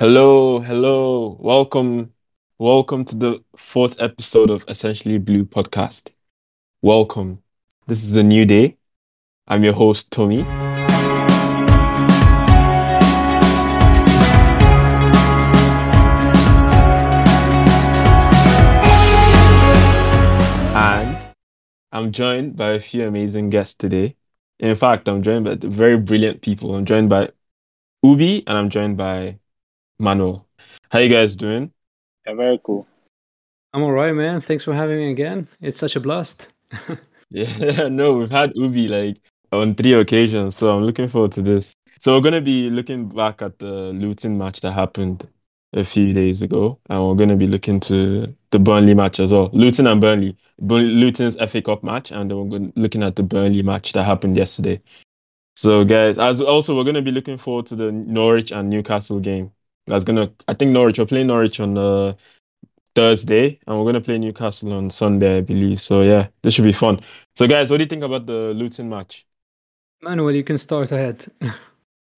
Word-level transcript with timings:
Hello, 0.00 0.60
hello. 0.60 1.36
Welcome, 1.40 2.14
welcome 2.58 3.04
to 3.04 3.14
the 3.14 3.44
fourth 3.54 4.00
episode 4.00 4.48
of 4.48 4.64
Essentially 4.66 5.18
Blue 5.18 5.44
podcast. 5.44 6.14
Welcome. 6.80 7.42
This 7.86 8.02
is 8.02 8.16
a 8.16 8.22
new 8.22 8.46
day. 8.46 8.78
I'm 9.46 9.62
your 9.62 9.74
host, 9.74 10.10
Tommy. 10.10 10.40
And 20.74 21.18
I'm 21.92 22.10
joined 22.10 22.56
by 22.56 22.70
a 22.70 22.80
few 22.80 23.06
amazing 23.06 23.50
guests 23.50 23.74
today. 23.74 24.16
In 24.60 24.76
fact, 24.76 25.10
I'm 25.10 25.22
joined 25.22 25.44
by 25.44 25.56
very 25.60 25.98
brilliant 25.98 26.40
people. 26.40 26.74
I'm 26.74 26.86
joined 26.86 27.10
by 27.10 27.28
Oubi 28.02 28.44
and 28.46 28.56
I'm 28.56 28.70
joined 28.70 28.96
by 28.96 29.39
Manuel. 30.00 30.46
How 30.90 30.98
you 30.98 31.08
guys 31.08 31.36
doing? 31.36 31.72
Yeah, 32.26 32.34
very 32.34 32.60
cool. 32.64 32.86
I'm 33.72 33.82
all 33.82 33.92
right, 33.92 34.12
man. 34.12 34.40
Thanks 34.40 34.64
for 34.64 34.74
having 34.74 34.98
me 34.98 35.10
again. 35.10 35.46
It's 35.60 35.78
such 35.78 35.96
a 35.96 36.00
blast. 36.00 36.48
Yeah, 37.32 37.86
no, 37.86 38.14
we've 38.14 38.28
had 38.28 38.52
Oubi 38.54 38.88
like 38.88 39.20
on 39.52 39.76
three 39.76 39.92
occasions, 39.92 40.56
so 40.56 40.76
I'm 40.76 40.82
looking 40.82 41.06
forward 41.06 41.30
to 41.32 41.42
this. 41.42 41.72
So 42.00 42.14
we're 42.14 42.22
gonna 42.22 42.40
be 42.40 42.70
looking 42.70 43.08
back 43.08 43.40
at 43.40 43.60
the 43.60 43.92
Luton 43.92 44.36
match 44.36 44.60
that 44.62 44.72
happened 44.72 45.28
a 45.72 45.84
few 45.84 46.12
days 46.12 46.42
ago, 46.42 46.80
and 46.88 47.06
we're 47.06 47.14
gonna 47.14 47.36
be 47.36 47.46
looking 47.46 47.78
to 47.80 48.34
the 48.50 48.58
Burnley 48.58 48.94
match 48.94 49.20
as 49.20 49.32
well. 49.32 49.48
Luton 49.52 49.86
and 49.86 50.00
Burnley, 50.00 50.36
Bur- 50.58 50.78
Luton's 50.80 51.36
FA 51.36 51.62
Cup 51.62 51.84
match, 51.84 52.10
and 52.10 52.28
then 52.28 52.48
we're 52.48 52.72
looking 52.74 53.04
at 53.04 53.14
the 53.14 53.22
Burnley 53.22 53.62
match 53.62 53.92
that 53.92 54.02
happened 54.02 54.36
yesterday. 54.36 54.80
So, 55.54 55.84
guys, 55.84 56.18
as 56.18 56.40
also 56.40 56.76
we're 56.76 56.82
gonna 56.82 57.00
be 57.00 57.12
looking 57.12 57.38
forward 57.38 57.66
to 57.66 57.76
the 57.76 57.92
Norwich 57.92 58.50
and 58.50 58.68
Newcastle 58.70 59.20
game. 59.20 59.52
That's 59.90 60.04
gonna, 60.04 60.30
I 60.48 60.54
think 60.54 60.70
Norwich. 60.70 60.98
We're 60.98 61.06
playing 61.06 61.26
Norwich 61.26 61.60
on 61.60 61.76
uh, 61.76 62.14
Thursday, 62.94 63.58
and 63.66 63.78
we're 63.78 63.84
gonna 63.84 64.00
play 64.00 64.18
Newcastle 64.18 64.72
on 64.72 64.88
Sunday, 64.90 65.38
I 65.38 65.40
believe. 65.40 65.80
So 65.80 66.02
yeah, 66.02 66.28
this 66.42 66.54
should 66.54 66.64
be 66.64 66.72
fun. 66.72 67.00
So, 67.36 67.46
guys, 67.46 67.70
what 67.70 67.78
do 67.78 67.84
you 67.84 67.88
think 67.88 68.04
about 68.04 68.26
the 68.26 68.54
Luton 68.54 68.88
match? 68.88 69.26
Manuel, 70.02 70.32
you 70.34 70.44
can 70.44 70.58
start 70.58 70.92
ahead. 70.92 71.26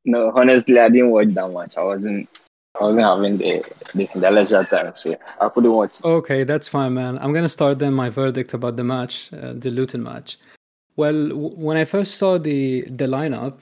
No, 0.04 0.32
honestly, 0.34 0.78
I 0.80 0.88
didn't 0.88 1.10
watch 1.10 1.28
that 1.28 1.48
much. 1.48 1.76
I 1.76 1.84
wasn't, 1.84 2.28
I 2.80 2.84
wasn't 2.84 3.04
having 3.04 3.36
the 3.38 3.64
the, 3.94 4.08
the 4.18 4.30
leisure 4.32 4.64
time, 4.64 4.92
so 4.96 5.16
I 5.40 5.48
couldn't 5.48 5.70
watch. 5.72 6.00
It. 6.00 6.04
okay, 6.04 6.42
that's 6.44 6.66
fine, 6.66 6.94
man. 6.94 7.18
I'm 7.18 7.32
gonna 7.32 7.48
start 7.48 7.78
then 7.78 7.94
my 7.94 8.08
verdict 8.10 8.52
about 8.52 8.76
the 8.76 8.82
match, 8.82 9.30
uh, 9.32 9.52
the 9.52 9.70
Luton 9.70 10.02
match. 10.02 10.38
Well, 10.96 11.28
w- 11.28 11.54
when 11.54 11.76
I 11.76 11.84
first 11.84 12.16
saw 12.16 12.36
the 12.38 12.82
the 12.82 13.06
lineup, 13.06 13.58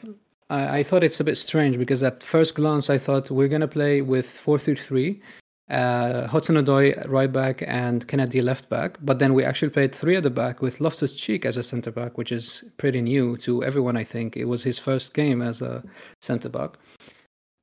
I, 0.51 0.79
I 0.79 0.83
thought 0.83 1.05
it's 1.05 1.21
a 1.21 1.25
bit 1.25 1.39
strange 1.39 1.79
because 1.79 2.03
at 2.03 2.23
first 2.23 2.55
glance 2.55 2.91
I 2.91 2.99
thought 2.99 3.31
we're 3.31 3.49
gonna 3.49 3.69
play 3.69 4.03
with 4.03 4.29
four 4.29 4.59
three 4.59 4.75
three, 4.75 5.23
uh, 5.71 6.27
Hudson 6.27 6.57
Odoi 6.57 7.09
right 7.09 7.33
back 7.33 7.63
and 7.67 8.07
Kennedy 8.07 8.43
left 8.43 8.69
back. 8.69 8.99
But 9.01 9.21
then 9.21 9.33
we 9.35 9.45
actually 9.45 9.71
played 9.71 9.95
three 9.95 10.17
at 10.17 10.25
the 10.25 10.31
back 10.31 10.61
with 10.61 10.81
Loftus 10.81 11.15
Cheek 11.15 11.47
as 11.47 11.57
a 11.57 11.63
centre 11.63 11.93
back, 11.93 12.19
which 12.19 12.33
is 12.33 12.65
pretty 12.77 13.01
new 13.01 13.37
to 13.39 13.65
everyone. 13.65 13.97
I 13.97 14.05
think 14.05 14.37
it 14.37 14.47
was 14.47 14.63
his 14.63 14.79
first 14.79 15.15
game 15.15 15.41
as 15.41 15.63
a 15.63 15.83
centre 16.21 16.49
back. 16.49 16.77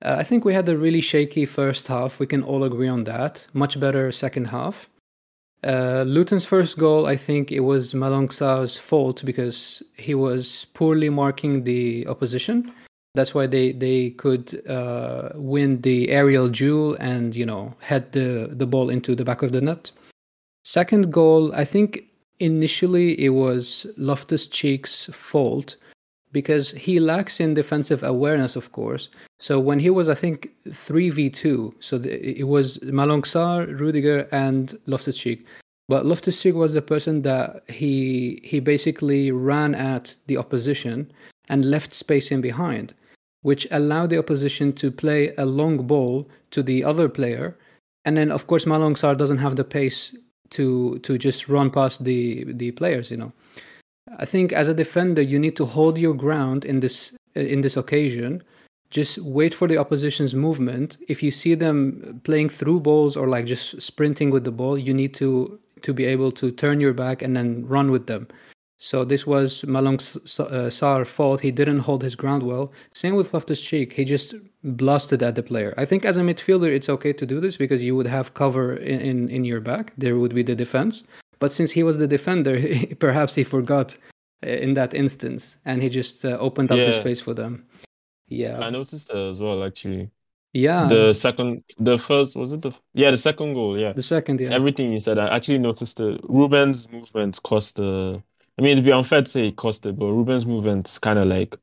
Uh, 0.03 0.15
I 0.19 0.23
think 0.23 0.45
we 0.45 0.53
had 0.53 0.69
a 0.69 0.77
really 0.77 1.01
shaky 1.01 1.45
first 1.45 1.87
half. 1.87 2.19
We 2.19 2.27
can 2.27 2.43
all 2.43 2.63
agree 2.63 2.87
on 2.87 3.03
that. 3.05 3.47
Much 3.53 3.79
better 3.79 4.11
second 4.11 4.45
half. 4.45 4.87
Uh, 5.63 6.03
Luton's 6.07 6.45
first 6.45 6.77
goal, 6.77 7.07
I 7.07 7.15
think 7.15 7.51
it 7.51 7.61
was 7.61 7.93
Malang 7.93 8.31
Sarr's 8.31 8.77
fault 8.77 9.25
because 9.25 9.81
he 9.95 10.13
was 10.13 10.65
poorly 10.73 11.09
marking 11.09 11.63
the 11.63 12.07
opposition. 12.07 12.71
That's 13.15 13.33
why 13.33 13.47
they 13.47 13.71
they 13.71 14.11
could 14.11 14.61
uh, 14.69 15.29
win 15.33 15.81
the 15.81 16.09
aerial 16.09 16.49
duel 16.49 16.95
and 16.99 17.35
you 17.35 17.45
know 17.45 17.73
head 17.79 18.11
the 18.11 18.49
the 18.51 18.67
ball 18.67 18.89
into 18.91 19.15
the 19.15 19.25
back 19.25 19.41
of 19.41 19.51
the 19.51 19.61
net. 19.61 19.91
Second 20.63 21.11
goal, 21.11 21.51
I 21.55 21.65
think 21.65 22.03
initially 22.39 23.19
it 23.19 23.29
was 23.29 23.87
Loftus 23.97 24.47
Cheek's 24.47 25.09
fault 25.11 25.77
because 26.31 26.71
he 26.71 26.99
lacks 26.99 27.39
in 27.39 27.53
defensive 27.53 28.03
awareness, 28.03 28.55
of 28.55 28.71
course. 28.71 29.09
So 29.39 29.59
when 29.59 29.79
he 29.79 29.89
was, 29.89 30.09
I 30.09 30.15
think, 30.15 30.49
three 30.73 31.09
v 31.09 31.29
two, 31.29 31.73
so 31.79 31.97
the, 31.97 32.39
it 32.39 32.47
was 32.47 32.79
Malang 32.79 33.23
Sarr, 33.23 33.67
Rudiger, 33.79 34.27
and 34.31 34.77
Loftus 34.85 35.17
Cheek. 35.17 35.45
But 35.89 36.05
Loftus 36.05 36.41
Cheek 36.41 36.55
was 36.55 36.73
the 36.73 36.81
person 36.81 37.21
that 37.21 37.63
he 37.69 38.41
he 38.43 38.59
basically 38.59 39.31
ran 39.31 39.73
at 39.73 40.15
the 40.27 40.37
opposition 40.37 41.11
and 41.49 41.63
left 41.63 41.93
space 41.93 42.29
in 42.29 42.41
behind, 42.41 42.93
which 43.43 43.67
allowed 43.71 44.09
the 44.09 44.17
opposition 44.19 44.73
to 44.73 44.91
play 44.91 45.33
a 45.37 45.45
long 45.45 45.77
ball 45.87 46.27
to 46.51 46.61
the 46.61 46.83
other 46.83 47.07
player. 47.07 47.57
And 48.03 48.17
then, 48.17 48.31
of 48.31 48.47
course, 48.47 48.65
Malang 48.65 48.95
Sarr 48.95 49.17
doesn't 49.17 49.37
have 49.37 49.55
the 49.55 49.63
pace 49.63 50.15
to 50.49 50.99
to 50.99 51.17
just 51.17 51.47
run 51.47 51.71
past 51.71 52.03
the 52.03 52.43
the 52.53 52.71
players, 52.71 53.11
you 53.11 53.17
know. 53.17 53.31
I 54.17 54.25
think 54.25 54.51
as 54.53 54.67
a 54.67 54.73
defender, 54.73 55.21
you 55.21 55.39
need 55.39 55.55
to 55.57 55.65
hold 55.65 55.97
your 55.97 56.13
ground 56.13 56.65
in 56.65 56.79
this 56.79 57.13
in 57.35 57.61
this 57.61 57.77
occasion. 57.77 58.43
Just 58.89 59.17
wait 59.19 59.53
for 59.53 59.67
the 59.67 59.77
opposition's 59.77 60.33
movement. 60.33 60.97
If 61.09 61.21
you 61.21 61.29
see 61.29 61.55
them 61.55 62.21
playing 62.23 62.49
through 62.49 62.79
balls 62.79 63.17
or 63.17 63.27
like 63.27 63.45
just 63.45 63.81
sprinting 63.81 64.31
with 64.31 64.45
the 64.45 64.51
ball, 64.51 64.77
you 64.77 64.93
need 64.93 65.13
to 65.15 65.59
to 65.81 65.93
be 65.93 66.05
able 66.05 66.31
to 66.31 66.51
turn 66.51 66.79
your 66.79 66.93
back 66.93 67.21
and 67.21 67.35
then 67.35 67.65
run 67.67 67.91
with 67.91 68.07
them. 68.07 68.27
So 68.79 69.03
this 69.03 69.25
was 69.25 69.63
Malang 69.63 69.99
uh, 70.39 70.69
Sarr's 70.69 71.09
fault. 71.09 71.41
He 71.41 71.51
didn't 71.51 71.79
hold 71.79 72.03
his 72.03 72.15
ground 72.15 72.43
well. 72.43 72.71
Same 72.93 73.15
with 73.15 73.33
Loftus 73.33 73.61
Cheek. 73.61 73.93
He 73.93 74.05
just 74.05 74.35
blasted 74.63 75.23
at 75.23 75.33
the 75.33 75.41
player. 75.41 75.73
I 75.77 75.85
think 75.85 76.05
as 76.05 76.17
a 76.17 76.21
midfielder, 76.21 76.69
it's 76.69 76.89
okay 76.89 77.11
to 77.13 77.25
do 77.25 77.39
this 77.39 77.57
because 77.57 77.83
you 77.83 77.95
would 77.95 78.05
have 78.05 78.35
cover 78.35 78.75
in, 78.75 79.01
in, 79.01 79.29
in 79.29 79.45
your 79.45 79.61
back. 79.61 79.93
There 79.97 80.19
would 80.19 80.35
be 80.35 80.43
the 80.43 80.55
defense. 80.55 81.03
But 81.39 81.53
since 81.53 81.71
he 81.71 81.83
was 81.83 81.97
the 81.97 82.07
defender, 82.07 82.59
perhaps 82.99 83.35
he 83.35 83.43
forgot 83.43 83.97
uh, 84.45 84.49
in 84.49 84.73
that 84.75 84.93
instance 84.93 85.57
and 85.65 85.81
he 85.81 85.89
just 85.89 86.25
uh, 86.25 86.37
opened 86.39 86.71
up 86.71 86.77
the 86.77 86.93
space 86.93 87.19
for 87.19 87.33
them. 87.33 87.65
Yeah. 88.27 88.59
I 88.59 88.69
noticed 88.69 89.07
that 89.09 89.17
as 89.17 89.41
well, 89.41 89.63
actually. 89.63 90.09
Yeah. 90.53 90.87
The 90.87 91.13
second, 91.13 91.63
the 91.77 91.97
first, 91.97 92.35
was 92.35 92.53
it 92.53 92.61
the, 92.61 92.71
yeah, 92.93 93.11
the 93.11 93.17
second 93.17 93.53
goal, 93.53 93.77
yeah. 93.77 93.93
the 93.93 94.01
second, 94.01 94.41
yeah. 94.41 94.49
Everything 94.49 94.91
you 94.91 94.99
said, 94.99 95.17
I 95.17 95.27
actually 95.35 95.59
noticed 95.59 95.97
the 95.97 96.19
Ruben's 96.27 96.91
movements 96.91 97.39
cost 97.39 97.75
the, 97.75 98.21
I 98.57 98.61
mean, 98.61 98.71
it'd 98.71 98.85
be 98.85 98.91
unfair 98.91 99.21
to 99.21 99.27
say 99.27 99.47
it 99.49 99.55
cost 99.55 99.85
it, 99.85 99.97
but 99.97 100.07
Ruben's 100.07 100.45
movements 100.45 100.97
kind 100.97 101.19
of 101.19 101.27
like 101.27 101.55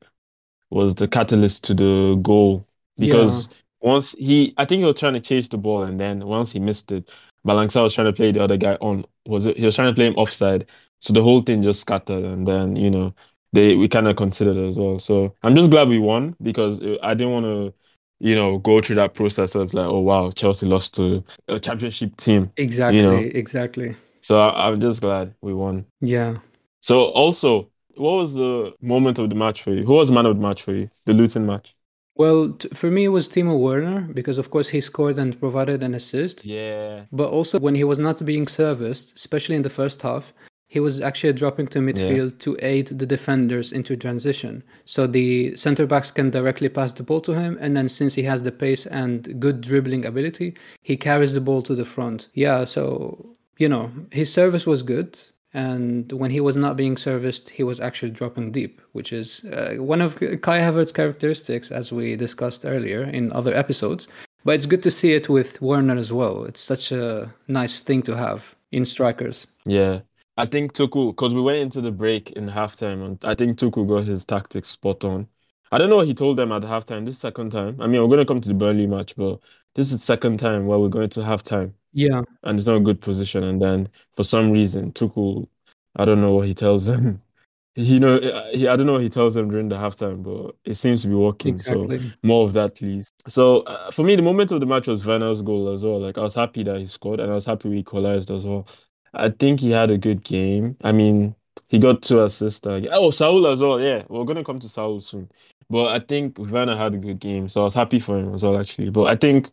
was 0.69 0.95
the 0.95 1.07
catalyst 1.07 1.63
to 1.65 1.73
the 1.73 2.19
goal 2.21 2.65
because 2.97 3.63
once 3.81 4.13
he, 4.13 4.53
I 4.57 4.65
think 4.65 4.79
he 4.79 4.85
was 4.85 4.95
trying 4.95 5.13
to 5.13 5.19
chase 5.19 5.47
the 5.47 5.57
ball 5.57 5.83
and 5.83 5.99
then 5.99 6.25
once 6.25 6.51
he 6.51 6.59
missed 6.59 6.91
it, 6.91 7.11
Malang 7.45 7.67
Sarr 7.67 7.83
was 7.83 7.93
trying 7.93 8.07
to 8.07 8.13
play 8.13 8.31
the 8.31 8.41
other 8.41 8.57
guy 8.57 8.75
on, 8.81 9.05
was 9.25 9.45
it, 9.45 9.57
he 9.57 9.65
was 9.65 9.75
trying 9.75 9.91
to 9.91 9.95
play 9.95 10.07
him 10.07 10.15
offside. 10.15 10.65
So 10.99 11.13
the 11.13 11.21
whole 11.21 11.41
thing 11.41 11.61
just 11.61 11.81
scattered 11.81 12.23
and 12.23 12.47
then, 12.47 12.75
you 12.75 12.89
know, 12.89 13.13
they, 13.53 13.75
we 13.75 13.87
kind 13.87 14.07
of 14.07 14.15
considered 14.15 14.57
it 14.57 14.67
as 14.67 14.79
well. 14.79 14.99
So 14.99 15.35
I'm 15.43 15.55
just 15.55 15.71
glad 15.71 15.87
we 15.87 15.99
won 15.99 16.35
because 16.41 16.81
I 17.03 17.13
didn't 17.13 17.33
want 17.33 17.45
to, 17.45 17.73
you 18.19 18.35
know, 18.35 18.57
go 18.59 18.81
through 18.81 18.95
that 18.95 19.13
process 19.13 19.55
of 19.55 19.73
like, 19.73 19.85
oh 19.85 19.99
wow, 19.99 20.31
Chelsea 20.31 20.65
lost 20.65 20.95
to 20.95 21.23
a 21.47 21.59
championship 21.59 22.17
team. 22.17 22.51
exactly. 22.57 23.01
know. 23.01 23.17
Exactly. 23.17 23.95
So 24.21 24.39
I, 24.41 24.67
I'm 24.67 24.79
just 24.81 25.01
glad 25.01 25.35
we 25.41 25.53
won. 25.53 25.85
Yeah. 26.01 26.37
So 26.81 27.03
also, 27.03 27.69
what 27.95 28.17
was 28.17 28.33
the 28.33 28.73
moment 28.81 29.19
of 29.19 29.29
the 29.29 29.35
match 29.35 29.61
for 29.61 29.71
you? 29.71 29.85
Who 29.85 29.93
was 29.93 30.11
man 30.11 30.25
of 30.25 30.35
the 30.35 30.41
match 30.41 30.63
for 30.63 30.73
you? 30.73 30.89
The 31.05 31.13
Luton 31.13 31.45
match. 31.45 31.74
Well, 32.15 32.53
t- 32.53 32.69
for 32.69 32.89
me, 32.89 33.05
it 33.05 33.09
was 33.09 33.27
Timo 33.27 33.59
Werner 33.59 34.01
because, 34.13 34.37
of 34.37 34.49
course, 34.49 34.69
he 34.69 34.81
scored 34.81 35.17
and 35.17 35.39
provided 35.39 35.83
an 35.83 35.93
assist. 35.93 36.45
Yeah. 36.45 37.03
But 37.11 37.29
also, 37.29 37.59
when 37.59 37.75
he 37.75 37.83
was 37.83 37.99
not 37.99 38.23
being 38.25 38.47
serviced, 38.47 39.15
especially 39.15 39.55
in 39.55 39.63
the 39.63 39.69
first 39.69 40.01
half, 40.01 40.33
he 40.67 40.79
was 40.79 40.99
actually 40.99 41.33
dropping 41.33 41.67
to 41.67 41.79
midfield 41.79 42.39
to 42.39 42.57
aid 42.61 42.87
the 42.87 43.05
defenders 43.05 43.71
into 43.71 43.95
transition. 43.95 44.63
So 44.85 45.07
the 45.07 45.55
center 45.55 45.85
backs 45.85 46.11
can 46.11 46.31
directly 46.31 46.69
pass 46.69 46.91
the 46.91 47.03
ball 47.03 47.21
to 47.21 47.33
him, 47.33 47.57
and 47.61 47.77
then 47.77 47.87
since 47.87 48.15
he 48.15 48.23
has 48.23 48.41
the 48.41 48.51
pace 48.51 48.85
and 48.87 49.39
good 49.39 49.61
dribbling 49.61 50.05
ability, 50.05 50.55
he 50.81 50.97
carries 50.97 51.33
the 51.33 51.41
ball 51.41 51.61
to 51.63 51.75
the 51.75 51.85
front. 51.85 52.29
Yeah, 52.33 52.65
so 52.65 53.35
you 53.57 53.69
know 53.69 53.91
his 54.11 54.33
service 54.33 54.65
was 54.65 54.83
good, 54.83 55.19
and 55.55 56.11
when 56.11 56.31
he 56.31 56.41
was 56.41 56.57
not 56.57 56.75
being 56.75 56.97
serviced, 56.97 57.49
he 57.49 57.63
was 57.63 57.79
actually 57.79 58.11
dropping 58.11 58.51
deep, 58.51 58.81
which 58.91 59.13
is 59.13 59.45
uh, 59.45 59.75
one 59.77 60.01
of 60.01 60.19
Kai 60.19 60.59
Havertz's 60.59 60.91
characteristics, 60.91 61.71
as 61.71 61.93
we 61.93 62.17
discussed 62.17 62.65
earlier 62.65 63.03
in 63.03 63.31
other 63.31 63.55
episodes. 63.55 64.09
But 64.43 64.55
it's 64.55 64.65
good 64.65 64.83
to 64.83 64.91
see 64.91 65.13
it 65.13 65.29
with 65.29 65.61
Werner 65.61 65.95
as 65.95 66.11
well. 66.11 66.43
It's 66.43 66.59
such 66.59 66.91
a 66.91 67.33
nice 67.47 67.79
thing 67.79 68.01
to 68.03 68.17
have 68.17 68.53
in 68.73 68.83
strikers. 68.83 69.47
Yeah. 69.65 70.01
I 70.37 70.45
think 70.45 70.73
Tuku, 70.73 71.11
because 71.11 71.33
we 71.33 71.41
went 71.41 71.59
into 71.59 71.79
the 71.79 71.91
break 71.91 72.31
in 72.31 72.49
halftime, 72.49 73.05
and 73.05 73.23
I 73.23 73.33
think 73.33 73.57
Tuku 73.57 73.87
got 73.87 74.03
his 74.03 74.25
tactics 74.25 74.67
spot 74.67 75.05
on. 75.05 75.27
I 75.71 75.77
don't 75.77 75.89
know 75.89 75.95
what 75.95 76.07
he 76.07 76.13
told 76.13 76.35
them 76.35 76.51
at 76.51 76.63
halftime. 76.63 77.05
This 77.05 77.17
second 77.17 77.51
time. 77.51 77.79
I 77.79 77.87
mean, 77.87 78.01
we're 78.01 78.07
going 78.07 78.19
to 78.19 78.25
come 78.25 78.41
to 78.41 78.49
the 78.49 78.55
Burnley 78.55 78.87
match, 78.87 79.15
but 79.15 79.39
this 79.75 79.87
is 79.87 79.93
the 79.93 79.99
second 79.99 80.37
time 80.39 80.65
where 80.65 80.79
we're 80.79 80.89
going 80.89 81.09
to 81.09 81.19
halftime. 81.21 81.73
Yeah, 81.93 82.23
and 82.43 82.57
it's 82.57 82.67
not 82.67 82.77
a 82.77 82.81
good 82.81 82.99
position. 82.99 83.43
And 83.43 83.61
then 83.61 83.89
for 84.15 84.23
some 84.23 84.51
reason, 84.51 84.91
Tuchel, 84.93 85.47
I 85.95 86.05
don't 86.05 86.21
know 86.21 86.33
what 86.33 86.47
he 86.47 86.53
tells 86.53 86.85
them. 86.85 87.21
you 87.75 87.99
know, 87.99 88.19
he, 88.53 88.67
I 88.67 88.75
don't 88.75 88.85
know 88.85 88.93
what 88.93 89.01
he 89.01 89.09
tells 89.09 89.33
them 89.33 89.49
during 89.49 89.69
the 89.69 89.75
halftime, 89.75 90.23
but 90.23 90.55
it 90.63 90.75
seems 90.75 91.01
to 91.01 91.09
be 91.09 91.15
working. 91.15 91.53
Exactly. 91.53 91.99
So 91.99 92.05
more 92.23 92.45
of 92.45 92.53
that, 92.53 92.75
please. 92.75 93.11
So 93.27 93.61
uh, 93.61 93.91
for 93.91 94.03
me, 94.03 94.15
the 94.15 94.23
moment 94.23 94.51
of 94.51 94.61
the 94.61 94.65
match 94.65 94.87
was 94.87 95.05
Werner's 95.05 95.41
goal 95.41 95.71
as 95.71 95.83
well. 95.83 95.99
Like 95.99 96.17
I 96.17 96.21
was 96.21 96.35
happy 96.35 96.63
that 96.63 96.79
he 96.79 96.87
scored, 96.87 97.19
and 97.19 97.31
I 97.31 97.35
was 97.35 97.45
happy 97.45 97.69
we 97.69 97.79
equalized 97.79 98.31
as 98.31 98.45
well. 98.45 98.67
I 99.13 99.29
think 99.29 99.59
he 99.59 99.71
had 99.71 99.91
a 99.91 99.97
good 99.97 100.23
game. 100.23 100.77
I 100.83 100.91
mean, 100.91 101.35
he 101.67 101.79
got 101.79 102.01
two 102.01 102.21
assists. 102.21 102.65
Oh, 102.65 103.11
Saul 103.11 103.47
as 103.47 103.61
well. 103.61 103.79
Yeah, 103.79 104.03
we're 104.09 104.25
gonna 104.25 104.43
come 104.43 104.59
to 104.59 104.69
Saul 104.69 104.99
soon. 104.99 105.29
But 105.69 105.87
I 105.87 105.99
think 105.99 106.37
Werner 106.37 106.75
had 106.75 106.93
a 106.93 106.97
good 106.97 107.19
game, 107.19 107.49
so 107.49 107.61
I 107.61 107.63
was 107.63 107.73
happy 107.73 107.99
for 107.99 108.17
him 108.17 108.33
as 108.33 108.43
well, 108.43 108.59
actually. 108.59 108.89
But 108.89 109.05
I 109.05 109.15
think 109.15 109.49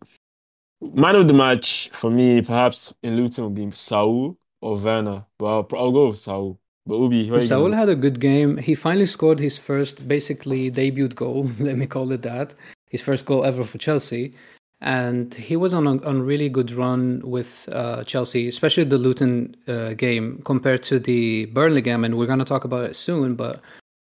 man 0.80 1.16
of 1.16 1.28
the 1.28 1.34
match 1.34 1.90
for 1.92 2.10
me, 2.10 2.42
perhaps 2.42 2.92
in 3.02 3.16
Luton, 3.16 3.44
would 3.44 3.54
be 3.54 3.70
Saul 3.70 4.36
or 4.60 4.76
Werner. 4.76 5.24
But 5.38 5.46
I'll, 5.46 5.68
I'll 5.74 5.92
go 5.92 6.08
with 6.08 6.18
Saul. 6.18 6.58
But 6.84 6.96
Oubi, 6.96 7.46
Saul 7.46 7.70
had 7.70 7.88
a 7.88 7.94
good 7.94 8.18
game. 8.18 8.56
He 8.56 8.74
finally 8.74 9.06
scored 9.06 9.38
his 9.38 9.56
first, 9.56 10.08
basically, 10.08 10.68
debut 10.68 11.08
goal. 11.08 11.48
Let 11.60 11.76
me 11.76 11.86
call 11.86 12.10
it 12.10 12.22
that. 12.22 12.54
His 12.90 13.00
first 13.00 13.24
goal 13.24 13.44
ever 13.44 13.64
for 13.64 13.78
Chelsea, 13.78 14.34
and 14.80 15.32
he 15.32 15.56
was 15.56 15.72
on 15.72 15.86
a 15.86 16.02
on 16.04 16.22
really 16.22 16.48
good 16.48 16.72
run 16.72 17.22
with 17.24 17.68
uh, 17.72 18.02
Chelsea, 18.04 18.48
especially 18.48 18.84
the 18.84 18.98
Luton 18.98 19.54
uh, 19.68 19.94
game 19.94 20.42
compared 20.44 20.82
to 20.84 20.98
the 20.98 21.46
Burnley 21.46 21.82
game. 21.82 22.04
And 22.04 22.18
we're 22.18 22.26
gonna 22.26 22.44
talk 22.44 22.64
about 22.64 22.84
it 22.84 22.96
soon. 22.96 23.36
But 23.36 23.62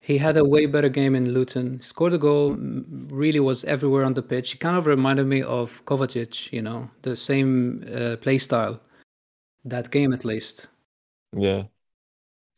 he 0.09 0.17
had 0.17 0.37
a 0.37 0.43
way 0.43 0.65
better 0.65 0.89
game 0.89 1.13
in 1.13 1.33
Luton. 1.33 1.79
Scored 1.83 2.13
a 2.13 2.17
goal. 2.17 2.55
Really 3.09 3.39
was 3.39 3.63
everywhere 3.65 4.03
on 4.03 4.15
the 4.15 4.23
pitch. 4.23 4.51
He 4.51 4.57
kind 4.57 4.75
of 4.75 4.87
reminded 4.87 5.27
me 5.27 5.43
of 5.43 5.85
Kovacic. 5.85 6.51
You 6.51 6.63
know, 6.63 6.89
the 7.03 7.15
same 7.15 7.85
uh, 7.93 8.15
play 8.17 8.39
style. 8.39 8.81
That 9.65 9.91
game, 9.91 10.11
at 10.11 10.25
least. 10.25 10.67
Yeah. 11.31 11.65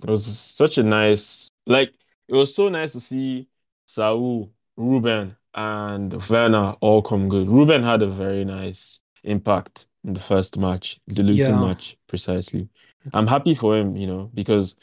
It 0.01 0.09
was 0.09 0.25
such 0.25 0.77
a 0.77 0.83
nice, 0.83 1.49
like, 1.67 1.93
it 2.29 2.35
was 2.35 2.55
so 2.55 2.69
nice 2.69 2.93
to 2.93 3.01
see 3.01 3.49
Saul, 3.85 4.49
Ruben, 4.77 5.35
and 5.53 6.13
Werner 6.29 6.77
all 6.79 7.01
come 7.01 7.27
good. 7.27 7.49
Ruben 7.49 7.83
had 7.83 8.01
a 8.01 8.07
very 8.07 8.45
nice 8.45 9.01
impact 9.25 9.87
in 10.05 10.13
the 10.13 10.21
first 10.21 10.57
match, 10.57 11.01
the 11.07 11.21
Luton 11.21 11.55
Yeah. 11.55 11.67
match, 11.67 11.97
precisely. 12.07 12.69
I'm 13.13 13.27
happy 13.27 13.55
for 13.55 13.77
him, 13.77 13.97
you 13.97 14.07
know, 14.07 14.31
because 14.33 14.77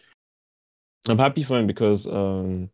I'm 1.09 1.19
happy 1.19 1.43
for 1.43 1.59
him 1.59 1.67
because, 1.67 2.07
um, 2.07 2.71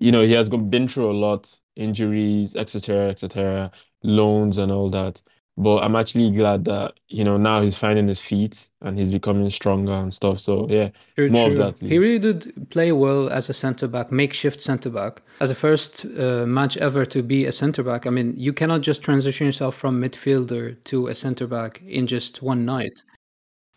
you 0.00 0.12
know, 0.12 0.22
he 0.22 0.32
has 0.32 0.48
been 0.50 0.88
through 0.88 1.10
a 1.10 1.12
lot, 1.18 1.58
injuries, 1.76 2.56
etc., 2.56 3.10
etc., 3.10 3.70
loans 4.02 4.58
and 4.58 4.70
all 4.72 4.88
that. 4.90 5.22
But 5.56 5.84
I'm 5.84 5.94
actually 5.94 6.32
glad 6.32 6.64
that, 6.64 6.98
you 7.08 7.22
know, 7.22 7.36
now 7.36 7.60
he's 7.60 7.76
finding 7.76 8.08
his 8.08 8.20
feet 8.20 8.70
and 8.80 8.98
he's 8.98 9.10
becoming 9.10 9.48
stronger 9.50 9.92
and 9.92 10.12
stuff. 10.12 10.40
So 10.40 10.66
yeah, 10.68 10.90
True, 11.14 11.30
More 11.30 11.46
of 11.46 11.54
true. 11.54 11.64
that, 11.64 11.78
He 11.78 11.96
really 11.98 12.18
did 12.18 12.70
play 12.70 12.90
well 12.90 13.28
as 13.28 13.48
a 13.48 13.54
centre 13.54 13.86
back, 13.86 14.10
makeshift 14.10 14.60
centre 14.60 14.90
back. 14.90 15.22
As 15.40 15.52
a 15.52 15.54
first 15.54 16.06
uh, 16.18 16.44
match 16.44 16.76
ever 16.78 17.06
to 17.06 17.22
be 17.22 17.44
a 17.44 17.52
centre 17.52 17.84
back, 17.84 18.04
I 18.04 18.10
mean, 18.10 18.34
you 18.36 18.52
cannot 18.52 18.80
just 18.80 19.02
transition 19.02 19.46
yourself 19.46 19.76
from 19.76 20.00
midfielder 20.02 20.82
to 20.84 21.06
a 21.06 21.14
centre 21.14 21.46
back 21.46 21.80
in 21.86 22.08
just 22.08 22.42
one 22.42 22.64
night. 22.64 23.04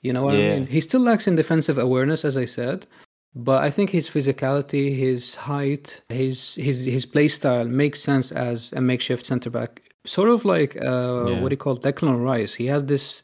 You 0.02 0.14
know 0.14 0.24
what 0.24 0.34
Yeah. 0.36 0.54
I 0.54 0.60
mean? 0.60 0.66
He 0.68 0.82
still 0.82 1.02
lacks 1.02 1.28
in 1.28 1.36
defensive 1.36 1.78
awareness, 1.78 2.26
as 2.26 2.38
I 2.38 2.46
said, 2.46 2.88
but 3.44 3.64
I 3.64 3.70
think 3.72 3.90
his 3.90 4.10
physicality, 4.10 4.96
his 4.98 5.36
height, 5.36 6.02
his 6.10 6.56
his 6.56 6.84
his 6.86 7.06
play 7.06 7.28
style 7.28 7.68
makes 7.68 8.02
sense 8.02 8.32
as 8.32 8.74
a 8.74 8.82
makeshift 8.82 9.26
centre 9.26 9.50
back. 9.50 9.82
Sort 10.06 10.30
of 10.30 10.46
like 10.46 10.76
uh, 10.78 10.82
Yeah. 11.30 11.40
what 11.42 11.50
do 11.50 11.54
you 11.54 11.58
call 11.58 11.78
Declan 11.78 12.24
Rice. 12.24 12.54
He 12.56 12.66
has 12.68 12.86
this 12.86 13.22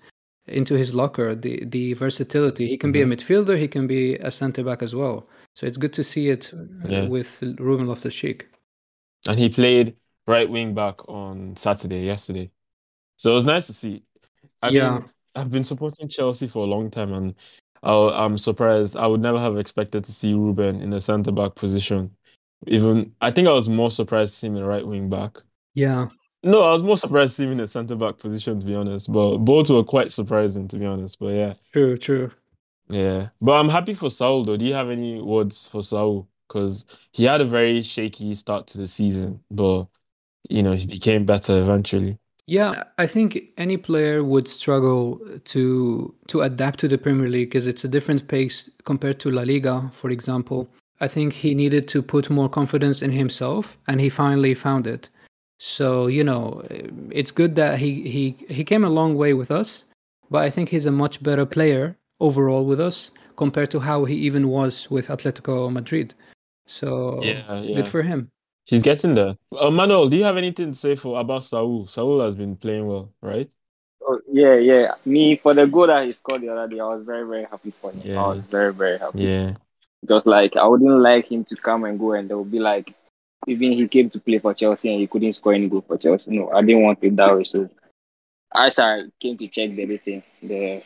into 0.47 0.75
his 0.75 0.93
locker, 0.93 1.35
the 1.35 1.63
the 1.65 1.93
versatility. 1.93 2.67
He 2.67 2.77
can 2.77 2.91
be 2.91 3.01
a 3.01 3.05
Mm-hmm. 3.05 3.13
midfielder, 3.13 3.57
he 3.57 3.67
can 3.67 3.87
be 3.87 4.15
a 4.15 4.29
centre 4.31 4.63
back 4.63 4.83
as 4.83 4.93
well. 4.93 5.27
So 5.55 5.65
it's 5.67 5.77
good 5.77 5.93
to 5.93 6.03
see 6.03 6.29
it 6.29 6.51
uh, 6.53 6.89
Yeah. 6.89 7.05
with 7.07 7.41
Ruben 7.59 7.87
Loftus-Cheek. 7.87 8.47
and 9.29 9.39
he 9.39 9.49
played 9.49 9.95
right 10.27 10.49
wing 10.49 10.73
back 10.73 11.07
on 11.09 11.55
Saturday, 11.55 12.03
yesterday. 12.05 12.51
So 13.17 13.31
it 13.31 13.35
was 13.35 13.45
nice 13.45 13.67
to 13.67 13.73
see. 13.73 14.03
I 14.61 14.69
Yeah. 14.69 14.91
mean, 14.91 15.05
I've 15.35 15.49
been 15.51 15.63
supporting 15.63 16.09
Chelsea 16.09 16.47
for 16.47 16.63
a 16.63 16.69
long 16.69 16.91
time, 16.91 17.13
and 17.13 17.35
I, 17.83 17.93
I'm 18.25 18.37
surprised. 18.37 18.95
I 18.97 19.07
would 19.07 19.21
never 19.21 19.39
have 19.39 19.57
expected 19.57 20.05
to 20.05 20.11
see 20.13 20.33
Ruben 20.33 20.81
in 20.81 20.89
the 20.91 21.01
centre 21.01 21.31
back 21.31 21.55
position. 21.55 22.15
Even 22.67 23.15
I 23.21 23.31
think 23.31 23.47
I 23.47 23.53
was 23.53 23.69
more 23.69 23.91
surprised 23.91 24.33
to 24.35 24.39
see 24.39 24.47
him 24.47 24.57
in 24.57 24.63
right 24.65 24.87
wing 24.87 25.09
back. 25.09 25.37
Yeah, 25.75 26.09
No, 26.43 26.61
I 26.63 26.73
was 26.73 26.83
more 26.83 26.97
surprised 26.97 27.31
to 27.31 27.35
see 27.37 27.45
him 27.45 27.53
in 27.53 27.59
a 27.61 27.67
centre 27.67 27.95
back 27.95 28.17
position, 28.17 28.59
to 28.59 28.65
be 28.65 28.75
honest. 28.75 29.11
But 29.11 29.37
both 29.39 29.69
were 29.69 29.83
quite 29.83 30.11
surprising, 30.11 30.67
to 30.69 30.77
be 30.77 30.85
honest. 30.85 31.17
But 31.19 31.33
yeah, 31.35 31.53
true, 31.71 31.97
true. 31.97 32.31
yeah. 32.89 33.29
But 33.41 33.53
I'm 33.59 33.69
happy 33.69 33.93
for 33.93 34.09
Saul, 34.09 34.43
though. 34.43 34.57
Do 34.57 34.65
you 34.65 34.73
have 34.73 34.89
any 34.89 35.21
words 35.21 35.67
for 35.67 35.81
Saul? 35.83 36.29
Because 36.47 36.85
he 37.11 37.23
had 37.23 37.41
a 37.41 37.45
very 37.45 37.81
shaky 37.81 38.35
start 38.35 38.67
to 38.67 38.77
the 38.77 38.87
season, 38.87 39.43
but 39.49 39.87
you 40.49 40.63
know 40.63 40.73
he 40.73 40.87
became 40.87 41.25
better 41.25 41.61
eventually. 41.61 42.19
Yeah, 42.45 42.83
I 42.97 43.07
think 43.07 43.41
any 43.57 43.77
player 43.77 44.23
would 44.23 44.47
struggle 44.47 45.21
to 45.45 46.13
to 46.27 46.41
adapt 46.41 46.79
to 46.79 46.87
the 46.87 46.97
Premier 46.97 47.29
League 47.29 47.49
because 47.49 47.67
it's 47.67 47.85
a 47.85 47.87
different 47.87 48.27
pace 48.27 48.69
compared 48.83 49.19
to 49.21 49.31
La 49.31 49.43
Liga, 49.43 49.89
for 49.93 50.09
example. 50.09 50.67
I 50.99 51.07
think 51.07 51.33
he 51.33 51.55
needed 51.55 51.87
to 51.89 52.01
put 52.01 52.29
more 52.29 52.49
confidence 52.49 53.01
in 53.01 53.11
himself, 53.11 53.77
and 53.87 54.01
he 54.01 54.09
finally 54.09 54.53
found 54.53 54.87
it. 54.87 55.09
So 55.59 56.07
you 56.07 56.23
know, 56.23 56.61
it's 57.11 57.31
good 57.31 57.55
that 57.55 57.79
he 57.79 58.01
he 58.09 58.35
he 58.49 58.63
came 58.65 58.83
a 58.83 58.89
long 58.89 59.15
way 59.15 59.33
with 59.33 59.49
us, 59.49 59.85
but 60.29 60.43
I 60.43 60.49
think 60.49 60.67
he's 60.67 60.85
a 60.85 60.91
much 60.91 61.23
better 61.23 61.45
player 61.45 61.95
overall 62.19 62.65
with 62.65 62.81
us 62.81 63.11
compared 63.37 63.71
to 63.71 63.79
how 63.79 64.03
he 64.03 64.15
even 64.15 64.49
was 64.49 64.89
with 64.91 65.07
Atletico 65.07 65.71
Madrid. 65.71 66.13
So 66.67 67.21
Yeah, 67.23 67.61
yeah. 67.61 67.75
good 67.75 67.87
for 67.87 68.01
him. 68.01 68.29
He's 68.65 68.83
getting 68.83 69.13
there. 69.13 69.35
Uh, 69.57 69.69
Manuel, 69.69 70.07
do 70.07 70.17
you 70.17 70.23
have 70.23 70.37
anything 70.37 70.71
to 70.71 70.77
say 70.77 70.95
for 70.95 71.19
about 71.19 71.43
Saul? 71.43 71.85
Saul 71.87 72.21
has 72.21 72.35
been 72.35 72.55
playing 72.55 72.87
well, 72.87 73.11
right? 73.21 73.51
Oh, 74.01 74.19
yeah, 74.31 74.55
yeah. 74.55 74.95
Me 75.05 75.35
for 75.35 75.53
the 75.53 75.65
goal 75.65 75.87
that 75.87 76.05
he 76.05 76.13
scored 76.13 76.41
the 76.41 76.49
other 76.49 76.73
day, 76.73 76.79
I 76.79 76.85
was 76.85 77.05
very, 77.05 77.27
very 77.27 77.43
happy 77.43 77.71
for 77.71 77.91
him. 77.91 78.01
Yeah. 78.03 78.23
I 78.23 78.27
was 78.29 78.39
very, 78.39 78.73
very 78.73 78.97
happy. 78.97 79.23
Yeah, 79.23 79.53
Just 80.07 80.25
like 80.25 80.55
I 80.55 80.65
wouldn't 80.65 81.01
like 81.01 81.31
him 81.31 81.43
to 81.45 81.55
come 81.55 81.83
and 81.83 81.99
go 81.99 82.13
and 82.13 82.29
they 82.29 82.35
would 82.35 82.51
be 82.51 82.59
like 82.59 82.93
even 83.47 83.73
he 83.73 83.87
came 83.87 84.09
to 84.09 84.19
play 84.19 84.39
for 84.39 84.53
Chelsea 84.53 84.89
and 84.91 84.99
he 84.99 85.07
couldn't 85.07 85.33
score 85.33 85.53
any 85.53 85.67
goal 85.67 85.83
for 85.85 85.97
Chelsea. 85.97 86.31
No, 86.31 86.49
I 86.51 86.61
didn't 86.61 86.83
want 86.83 86.99
it 87.01 87.15
that 87.17 87.35
way. 87.35 87.43
So 87.43 87.69
as 88.53 88.79
I 88.79 89.03
came 89.19 89.37
to 89.37 89.47
check 89.47 89.75
the 89.75 89.85
listing, 89.85 90.23
the 90.41 90.81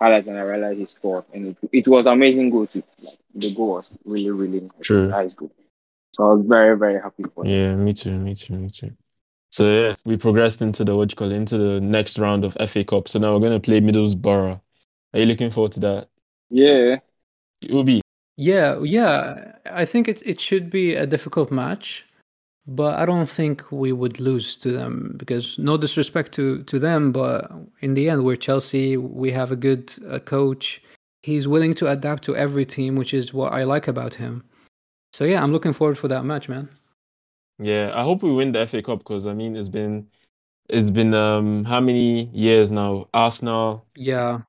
highlight 0.00 0.26
and 0.26 0.38
I 0.38 0.42
realized 0.42 0.78
he 0.78 0.86
scored 0.86 1.24
and 1.34 1.48
it, 1.48 1.56
it 1.72 1.88
was 1.88 2.06
amazing 2.06 2.50
goal 2.50 2.66
too. 2.66 2.82
Like, 3.02 3.18
the 3.34 3.54
goal 3.54 3.72
was 3.72 3.90
really, 4.04 4.30
really 4.30 4.60
nice. 4.60 4.70
True. 4.82 5.08
nice 5.08 5.34
goal. 5.34 5.52
So 6.12 6.24
I 6.24 6.34
was 6.34 6.46
very, 6.46 6.76
very 6.76 7.00
happy 7.00 7.24
for 7.34 7.44
him. 7.44 7.50
yeah, 7.50 7.74
me 7.74 7.92
too, 7.92 8.18
me 8.18 8.34
too, 8.34 8.54
me 8.54 8.70
too. 8.70 8.92
So 9.50 9.68
yeah, 9.68 9.94
we 10.04 10.16
progressed 10.16 10.62
into 10.62 10.84
the 10.84 10.96
what 10.96 11.10
you 11.10 11.16
call 11.16 11.30
it, 11.30 11.36
into 11.36 11.58
the 11.58 11.80
next 11.80 12.18
round 12.18 12.44
of 12.44 12.56
FA 12.68 12.84
Cup. 12.84 13.08
So 13.08 13.18
now 13.18 13.34
we're 13.34 13.40
gonna 13.40 13.60
play 13.60 13.80
Middlesbrough. 13.80 14.60
Are 15.12 15.18
you 15.18 15.26
looking 15.26 15.50
forward 15.50 15.72
to 15.72 15.80
that? 15.80 16.08
Yeah. 16.50 16.98
Oubi. 17.64 18.00
Yeah, 18.36 18.80
yeah. 18.82 19.52
I 19.66 19.84
think 19.84 20.08
it 20.08 20.22
it 20.24 20.40
should 20.40 20.70
be 20.70 20.94
a 20.94 21.06
difficult 21.06 21.50
match, 21.50 22.06
but 22.66 22.98
I 22.98 23.06
don't 23.06 23.28
think 23.28 23.64
we 23.72 23.92
would 23.92 24.20
lose 24.20 24.56
to 24.58 24.70
them 24.70 25.14
because 25.16 25.58
no 25.58 25.76
disrespect 25.76 26.32
to 26.32 26.62
to 26.64 26.78
them, 26.78 27.12
but 27.12 27.50
in 27.80 27.94
the 27.94 28.08
end 28.08 28.24
we're 28.24 28.36
Chelsea. 28.36 28.96
We 28.96 29.32
have 29.32 29.50
a 29.50 29.56
good 29.56 29.92
uh, 30.08 30.20
coach. 30.20 30.80
He's 31.22 31.46
willing 31.48 31.74
to 31.74 31.88
adapt 31.88 32.22
to 32.24 32.36
every 32.36 32.64
team, 32.64 32.96
which 32.96 33.12
is 33.12 33.34
what 33.34 33.52
I 33.52 33.64
like 33.64 33.88
about 33.88 34.14
him. 34.14 34.44
So 35.12 35.24
yeah, 35.24 35.42
I'm 35.42 35.52
looking 35.52 35.72
forward 35.72 35.98
for 35.98 36.08
that 36.08 36.24
match, 36.24 36.48
man. 36.48 36.68
Yeah, 37.58 37.92
I 37.94 38.02
hope 38.02 38.22
we 38.22 38.32
win 38.32 38.52
the 38.52 38.60
FA 38.60 38.82
Cup 38.82 39.00
because 39.00 39.26
I 39.26 39.34
mean 39.34 39.56
it's 39.56 39.68
been 39.68 40.06
it's 40.68 40.90
been 40.90 41.14
um 41.14 41.64
how 41.64 41.80
many 41.80 42.24
years 42.32 42.70
now? 42.70 43.08
Arsenal, 43.12 43.86
Yeah, 43.96 44.40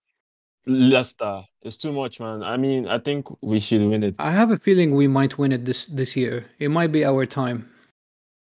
Leicester. 0.65 1.41
It's 1.61 1.77
too 1.77 1.91
much, 1.91 2.19
man. 2.19 2.43
I 2.43 2.57
mean, 2.57 2.87
I 2.87 2.99
think 2.99 3.27
we 3.41 3.59
should 3.59 3.81
win 3.89 4.03
it. 4.03 4.15
I 4.19 4.31
have 4.31 4.51
a 4.51 4.57
feeling 4.57 4.95
we 4.95 5.07
might 5.07 5.37
win 5.37 5.51
it 5.51 5.65
this 5.65 5.87
this 5.87 6.15
year. 6.15 6.45
It 6.59 6.69
might 6.69 6.91
be 6.91 7.03
our 7.03 7.25
time. 7.25 7.69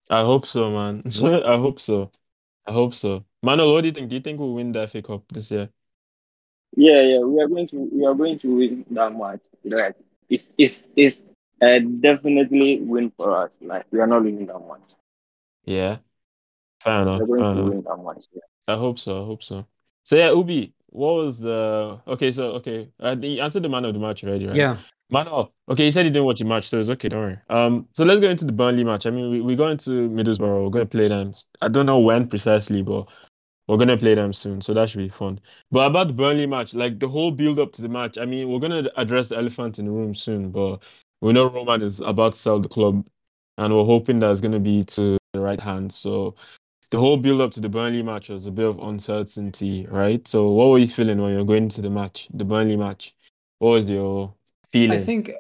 I 0.08 0.20
hope 0.20 0.46
so, 0.46 0.70
man. 0.70 1.02
I 1.44 1.58
hope 1.58 1.80
so. 1.80 2.10
I 2.66 2.72
hope 2.72 2.94
so. 2.94 3.24
Manuel, 3.42 3.72
what 3.72 3.82
do 3.82 3.88
you 3.88 3.92
think? 3.92 4.08
Do 4.08 4.16
you 4.16 4.22
think 4.22 4.38
we'll 4.40 4.54
win 4.54 4.72
the 4.72 4.82
FA 4.82 5.02
Cup 5.02 5.22
this 5.32 5.50
year? 5.50 5.68
Yeah, 6.76 7.02
yeah. 7.02 7.20
We 7.20 7.40
are 7.40 7.48
going 7.48 7.66
to 7.68 7.88
we 7.92 8.06
are 8.06 8.14
going 8.14 8.38
to 8.40 8.56
win 8.56 8.84
that 8.90 9.16
match. 9.16 9.40
Like 9.64 9.96
It's 10.28 10.52
it's 10.58 10.88
it's 10.96 11.22
uh, 11.62 11.78
definitely 12.00 12.80
win 12.80 13.12
for 13.16 13.36
us. 13.36 13.58
Like 13.60 13.86
we 13.90 14.00
are 14.00 14.06
not 14.06 14.22
losing 14.22 14.46
that 14.46 14.58
much. 14.58 14.80
Yeah. 15.64 15.98
Fair 16.80 17.02
enough. 17.02 17.20
We're 17.20 17.26
going 17.26 17.38
Fair 17.40 17.54
to 17.54 17.60
enough. 17.60 17.70
win 17.70 17.82
that 17.82 18.04
match. 18.04 18.24
Yeah. 18.32 18.74
I 18.74 18.78
hope 18.78 18.98
so. 18.98 19.22
I 19.22 19.26
hope 19.26 19.42
so. 19.42 19.66
So 20.04 20.16
yeah, 20.16 20.28
Oubi, 20.28 20.72
what 20.88 21.14
was 21.14 21.38
the 21.40 22.00
okay? 22.06 22.30
So 22.30 22.52
okay, 22.52 22.88
uh, 23.00 23.16
you 23.20 23.40
answered 23.40 23.62
the 23.62 23.68
man 23.68 23.84
of 23.84 23.94
the 23.94 24.00
match 24.00 24.22
already, 24.24 24.46
right? 24.46 24.56
Yeah, 24.56 24.76
Manuel. 25.10 25.52
Okay, 25.68 25.84
you 25.84 25.90
said 25.90 26.04
you 26.04 26.10
didn't 26.12 26.26
watch 26.26 26.38
the 26.38 26.44
match, 26.44 26.68
so 26.68 26.78
it's 26.78 26.88
okay. 26.90 27.08
Don't 27.08 27.20
worry. 27.20 27.38
Um, 27.50 27.88
so 27.92 28.04
let's 28.04 28.20
go 28.20 28.28
into 28.28 28.44
the 28.44 28.52
Burnley 28.52 28.84
match. 28.84 29.06
I 29.06 29.10
mean, 29.10 29.30
we 29.30 29.40
we 29.40 29.56
go 29.56 29.68
into 29.68 30.08
Middlesbrough. 30.10 30.64
We're 30.64 30.70
gonna 30.70 30.86
play 30.86 31.08
them. 31.08 31.34
I 31.60 31.68
don't 31.68 31.86
know 31.86 31.98
when 31.98 32.28
precisely, 32.28 32.82
but 32.82 33.08
we're 33.66 33.76
gonna 33.78 33.98
play 33.98 34.14
them 34.14 34.32
soon, 34.32 34.60
so 34.60 34.72
that 34.74 34.88
should 34.88 34.98
be 34.98 35.08
fun. 35.08 35.40
But 35.72 35.86
about 35.88 36.08
the 36.08 36.14
Burnley 36.14 36.46
match, 36.46 36.74
like 36.74 37.00
the 37.00 37.08
whole 37.08 37.32
build 37.32 37.58
up 37.58 37.72
to 37.72 37.82
the 37.82 37.88
match, 37.88 38.16
I 38.18 38.24
mean, 38.24 38.48
we're 38.48 38.60
gonna 38.60 38.88
address 38.96 39.30
the 39.30 39.38
elephant 39.38 39.78
in 39.80 39.86
the 39.86 39.90
room 39.90 40.14
soon, 40.14 40.50
but 40.50 40.82
we 41.20 41.32
know 41.32 41.46
Roman 41.46 41.82
is 41.82 42.00
about 42.00 42.32
to 42.32 42.38
sell 42.38 42.58
the 42.58 42.68
club, 42.68 43.06
and 43.58 43.74
we're 43.74 43.84
hoping 43.84 44.18
that 44.20 44.30
it's 44.30 44.40
going 44.40 44.52
to 44.52 44.60
be 44.60 44.84
to 44.84 45.18
the 45.32 45.40
right 45.40 45.60
hand. 45.60 45.92
So 45.92 46.34
the 46.90 46.98
whole 46.98 47.16
build 47.16 47.40
up 47.40 47.52
to 47.52 47.60
the 47.60 47.68
Burnley 47.68 48.02
match 48.02 48.28
was 48.28 48.46
a 48.46 48.52
bit 48.52 48.66
of 48.66 48.78
uncertainty, 48.78 49.86
right? 49.90 50.26
So 50.26 50.50
what 50.50 50.68
were 50.68 50.78
you 50.78 50.88
feeling 50.88 51.20
when 51.20 51.32
you 51.32 51.38
were 51.38 51.44
going 51.44 51.68
to 51.70 51.82
the 51.82 51.90
match, 51.90 52.28
the 52.32 52.44
Burnley 52.44 52.76
match? 52.76 53.14
What 53.58 53.70
was 53.70 53.90
your 53.90 54.32
feeling? 54.68 54.98
I 54.98 55.02
think 55.02 55.32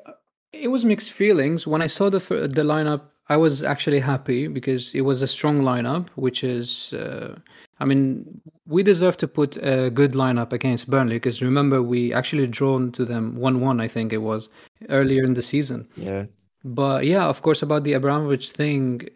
it 0.52 0.68
was 0.68 0.84
mixed 0.84 1.12
feelings. 1.12 1.66
When 1.66 1.82
I 1.82 1.86
saw 1.86 2.10
the 2.10 2.18
the 2.18 2.62
lineup, 2.62 3.02
I 3.28 3.36
was 3.36 3.62
actually 3.62 4.00
happy 4.00 4.48
because 4.48 4.94
it 4.94 5.02
was 5.02 5.22
a 5.22 5.26
strong 5.26 5.60
lineup, 5.60 6.08
which 6.14 6.44
is, 6.44 6.92
uh, 6.92 7.36
I 7.78 7.84
mean, 7.84 8.40
we 8.66 8.82
deserve 8.82 9.16
to 9.18 9.28
put 9.28 9.56
a 9.58 9.90
good 9.90 10.12
lineup 10.12 10.52
against 10.52 10.88
Burnley 10.88 11.16
because 11.16 11.42
remember 11.42 11.82
we 11.82 12.12
actually 12.12 12.46
drawn 12.46 12.90
to 12.92 13.04
them 13.04 13.36
one-one. 13.36 13.80
I 13.80 13.88
think 13.88 14.12
it 14.12 14.22
was 14.22 14.48
earlier 14.88 15.24
in 15.24 15.34
the 15.34 15.42
season. 15.42 15.86
Yeah. 15.96 16.24
But 16.64 17.04
yeah, 17.04 17.26
of 17.26 17.42
course, 17.42 17.62
about 17.62 17.84
the 17.84 17.92
Abramovich 17.92 18.50
thing, 18.50 19.08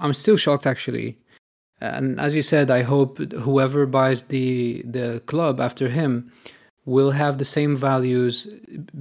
I'm 0.00 0.14
still 0.14 0.36
shocked 0.36 0.66
actually. 0.66 1.18
And 1.80 2.18
as 2.18 2.34
you 2.34 2.42
said, 2.42 2.70
I 2.70 2.82
hope 2.82 3.18
whoever 3.32 3.84
buys 3.86 4.22
the 4.22 4.82
the 4.86 5.20
club 5.26 5.60
after 5.60 5.88
him 5.88 6.32
will 6.86 7.10
have 7.10 7.36
the 7.36 7.44
same 7.44 7.76
values, 7.76 8.46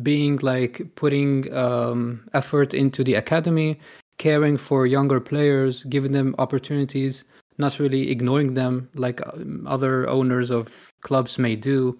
being 0.01 0.37
like 0.41 0.81
putting 0.95 1.53
um, 1.53 2.27
effort 2.33 2.73
into 2.73 3.03
the 3.03 3.13
academy, 3.13 3.79
caring 4.17 4.57
for 4.57 4.85
younger 4.87 5.21
players, 5.21 5.83
giving 5.85 6.11
them 6.11 6.35
opportunities, 6.37 7.23
not 7.57 7.79
really 7.79 8.11
ignoring 8.11 8.53
them 8.53 8.89
like 8.95 9.25
um, 9.27 9.65
other 9.67 10.07
owners 10.09 10.51
of 10.51 10.91
clubs 11.01 11.37
may 11.37 11.55
do. 11.55 11.99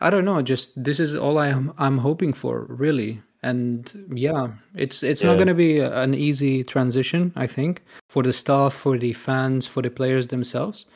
I 0.00 0.10
don't 0.10 0.24
know. 0.24 0.40
Just 0.42 0.82
this 0.82 1.00
is 1.00 1.16
all 1.16 1.38
I 1.38 1.48
am. 1.48 1.72
I'm 1.78 1.98
hoping 1.98 2.32
for, 2.32 2.66
really. 2.68 3.20
And 3.42 4.06
yeah, 4.12 4.48
it's 4.74 5.02
it's 5.02 5.22
yeah. 5.22 5.30
not 5.30 5.36
going 5.36 5.48
to 5.48 5.54
be 5.54 5.80
an 5.80 6.14
easy 6.14 6.64
transition. 6.64 7.32
I 7.36 7.46
think 7.46 7.82
for 8.08 8.22
the 8.22 8.32
staff, 8.32 8.74
for 8.74 8.98
the 8.98 9.12
fans, 9.12 9.66
for 9.66 9.82
the 9.82 9.90
players 9.90 10.26
themselves 10.26 10.86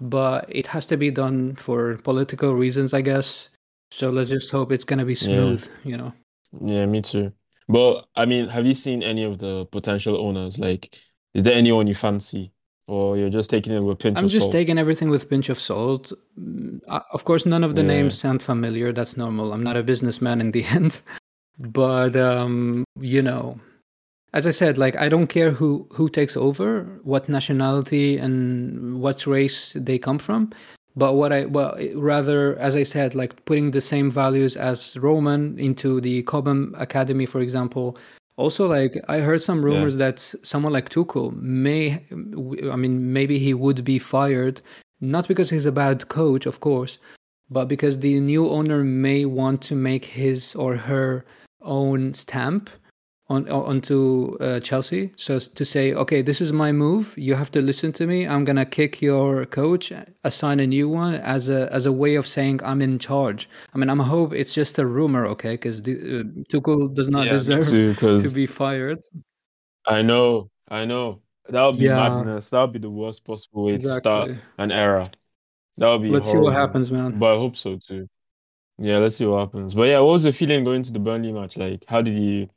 but 0.00 0.46
it 0.48 0.66
has 0.66 0.86
to 0.86 0.96
be 0.96 1.10
done 1.10 1.54
for 1.56 1.96
political 1.98 2.54
reasons, 2.54 2.94
I 2.94 3.02
guess. 3.02 3.48
So 3.90 4.10
let's 4.10 4.30
just 4.30 4.50
hope 4.50 4.72
it's 4.72 4.84
gonna 4.84 5.04
be 5.04 5.14
smooth, 5.14 5.66
yeah. 5.84 5.90
you 5.90 5.96
know. 5.96 6.12
Yeah, 6.64 6.86
me 6.86 7.02
too. 7.02 7.32
But 7.68 8.06
I 8.16 8.24
mean, 8.24 8.48
have 8.48 8.66
you 8.66 8.74
seen 8.74 9.02
any 9.02 9.24
of 9.24 9.38
the 9.38 9.66
potential 9.66 10.16
owners? 10.16 10.58
Like, 10.58 10.98
is 11.34 11.42
there 11.42 11.54
anyone 11.54 11.86
you 11.86 11.94
fancy, 11.94 12.52
or 12.90 13.16
you're 13.16 13.30
just 13.30 13.50
taking 13.50 13.72
it 13.72 13.80
with 13.80 14.00
pinch 14.00 14.16
of 14.16 14.18
salt. 14.18 14.22
I'm 14.22 14.26
of 14.26 14.32
just 14.32 14.46
salt? 14.46 14.52
taking 14.52 14.76
everything 14.76 15.10
with 15.10 15.30
pinch 15.30 15.48
of 15.48 15.60
salt. 15.60 16.12
Mm, 16.38 16.80
of 17.12 17.24
course, 17.24 17.46
none 17.46 17.62
of 17.62 17.76
the 17.76 17.82
yeah. 17.82 17.94
names 17.94 18.18
sound 18.18 18.42
familiar. 18.42 18.92
That's 18.92 19.16
normal. 19.16 19.52
I'm 19.52 19.62
not 19.62 19.76
a 19.76 19.82
businessman 19.84 20.40
in 20.40 20.50
the 20.50 20.64
end, 20.78 21.00
but 21.58 22.16
um, 22.16 22.84
you 22.98 23.22
know, 23.22 23.60
as 24.32 24.44
I 24.46 24.50
said, 24.50 24.76
like 24.76 24.96
I 24.96 25.08
don't 25.08 25.28
care 25.28 25.52
who 25.52 25.86
who 25.92 26.08
takes 26.08 26.36
over, 26.36 26.84
what 27.04 27.28
nationality 27.28 28.18
and 28.18 29.00
what 29.00 29.24
race 29.24 29.72
they 29.76 29.98
come 29.98 30.18
from. 30.18 30.52
But 30.96 31.14
what 31.14 31.32
I 31.32 31.44
well 31.44 31.76
rather, 31.94 32.56
as 32.58 32.74
I 32.74 32.82
said, 32.82 33.14
like 33.14 33.44
putting 33.44 33.70
the 33.70 33.80
same 33.80 34.10
values 34.10 34.56
as 34.56 34.96
Roman 34.96 35.56
into 35.60 36.00
the 36.00 36.24
Cobham 36.24 36.74
Academy, 36.76 37.26
for 37.26 37.40
example. 37.40 37.96
Also, 38.40 38.66
like 38.66 38.96
I 39.06 39.18
heard 39.18 39.42
some 39.42 39.62
rumors 39.62 39.98
yeah. 39.98 40.06
that 40.06 40.18
someone 40.42 40.72
like 40.72 40.88
Tuchel 40.88 41.30
may, 41.42 42.02
I 42.72 42.76
mean, 42.76 43.12
maybe 43.12 43.38
he 43.38 43.52
would 43.52 43.84
be 43.84 43.98
fired, 43.98 44.62
not 45.02 45.28
because 45.28 45.50
he's 45.50 45.66
a 45.66 45.72
bad 45.72 46.08
coach, 46.08 46.46
of 46.46 46.60
course, 46.60 46.96
but 47.50 47.66
because 47.66 47.98
the 47.98 48.18
new 48.18 48.48
owner 48.48 48.82
may 48.82 49.26
want 49.26 49.60
to 49.68 49.74
make 49.74 50.06
his 50.06 50.54
or 50.54 50.74
her 50.74 51.26
own 51.60 52.14
stamp 52.14 52.70
on 53.30 53.48
onto 53.48 54.36
uh, 54.40 54.60
Chelsea. 54.60 55.12
So 55.16 55.38
to 55.38 55.64
say, 55.64 55.94
okay, 55.94 56.20
this 56.20 56.40
is 56.40 56.52
my 56.52 56.72
move. 56.72 57.14
You 57.16 57.34
have 57.36 57.50
to 57.52 57.62
listen 57.62 57.92
to 57.92 58.06
me. 58.06 58.26
I'm 58.26 58.44
gonna 58.44 58.66
kick 58.66 59.00
your 59.00 59.46
coach, 59.46 59.92
assign 60.24 60.60
a 60.60 60.66
new 60.66 60.88
one 60.88 61.14
as 61.14 61.48
a 61.48 61.72
as 61.72 61.86
a 61.86 61.92
way 61.92 62.16
of 62.16 62.26
saying 62.26 62.60
I'm 62.62 62.82
in 62.82 62.98
charge. 62.98 63.48
I 63.72 63.78
mean, 63.78 63.88
I'm 63.88 64.00
hope 64.00 64.32
it's 64.34 64.52
just 64.52 64.78
a 64.78 64.86
rumor, 64.86 65.26
okay? 65.26 65.52
Because 65.52 65.80
uh, 65.80 66.24
Tuchel 66.50 66.92
does 66.92 67.08
not 67.08 67.26
yeah, 67.26 67.32
deserve 67.32 67.96
too, 67.98 68.18
to 68.18 68.30
be 68.30 68.46
fired. 68.46 69.00
I 69.86 70.02
know, 70.02 70.50
I 70.68 70.84
know. 70.84 71.22
That 71.48 71.62
would 71.64 71.78
be 71.78 71.84
yeah. 71.84 71.96
madness. 71.96 72.50
That 72.50 72.60
would 72.60 72.72
be 72.72 72.78
the 72.78 72.90
worst 72.90 73.24
possible 73.24 73.64
way 73.64 73.74
exactly. 73.74 73.94
to 73.94 74.00
start 74.00 74.30
an 74.58 74.72
era. 74.72 75.06
That 75.78 75.88
would 75.88 76.02
be. 76.02 76.10
Let's 76.10 76.26
horrible. 76.26 76.50
see 76.50 76.52
what 76.52 76.60
happens, 76.60 76.90
man. 76.90 77.18
But 77.18 77.34
I 77.34 77.36
hope 77.36 77.56
so 77.56 77.78
too. 77.78 78.08
Yeah, 78.78 78.98
let's 78.98 79.16
see 79.16 79.26
what 79.26 79.40
happens. 79.40 79.74
But 79.74 79.88
yeah, 79.88 80.00
what 80.00 80.12
was 80.12 80.22
the 80.24 80.32
feeling 80.32 80.64
going 80.64 80.82
to 80.82 80.92
the 80.92 80.98
Burnley 80.98 81.32
match? 81.32 81.56
Like, 81.56 81.84
how 81.86 82.02
did 82.02 82.18
you? 82.18 82.48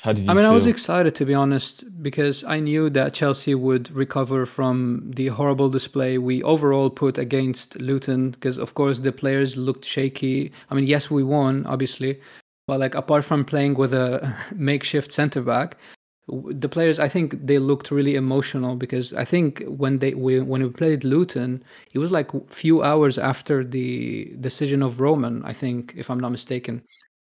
How 0.00 0.12
did 0.12 0.24
you 0.24 0.30
I 0.30 0.34
mean, 0.34 0.44
feel? 0.44 0.50
I 0.50 0.54
was 0.54 0.66
excited 0.66 1.14
to 1.14 1.24
be 1.24 1.34
honest 1.34 1.84
because 2.02 2.44
I 2.44 2.60
knew 2.60 2.90
that 2.90 3.14
Chelsea 3.14 3.54
would 3.54 3.90
recover 3.90 4.46
from 4.46 5.10
the 5.14 5.28
horrible 5.28 5.68
display 5.68 6.18
we 6.18 6.42
overall 6.42 6.90
put 6.90 7.18
against 7.18 7.78
Luton. 7.80 8.30
Because 8.30 8.58
of 8.58 8.74
course 8.74 9.00
the 9.00 9.12
players 9.12 9.56
looked 9.56 9.84
shaky. 9.84 10.52
I 10.70 10.74
mean, 10.74 10.86
yes, 10.86 11.10
we 11.10 11.22
won 11.22 11.66
obviously, 11.66 12.20
but 12.66 12.80
like 12.80 12.94
apart 12.94 13.24
from 13.24 13.44
playing 13.44 13.74
with 13.74 13.94
a 13.94 14.36
makeshift 14.54 15.12
centre 15.12 15.42
back, 15.42 15.76
the 16.28 16.68
players 16.68 16.98
I 16.98 17.08
think 17.08 17.46
they 17.46 17.58
looked 17.58 17.90
really 17.90 18.16
emotional 18.16 18.74
because 18.74 19.14
I 19.14 19.24
think 19.24 19.62
when 19.66 19.98
they 20.00 20.14
we, 20.14 20.40
when 20.40 20.62
we 20.62 20.68
played 20.70 21.04
Luton, 21.04 21.62
it 21.92 21.98
was 21.98 22.10
like 22.10 22.30
few 22.50 22.82
hours 22.82 23.16
after 23.16 23.62
the 23.64 24.34
decision 24.40 24.82
of 24.82 25.00
Roman. 25.00 25.44
I 25.44 25.52
think, 25.52 25.94
if 25.96 26.10
I'm 26.10 26.20
not 26.20 26.32
mistaken. 26.32 26.82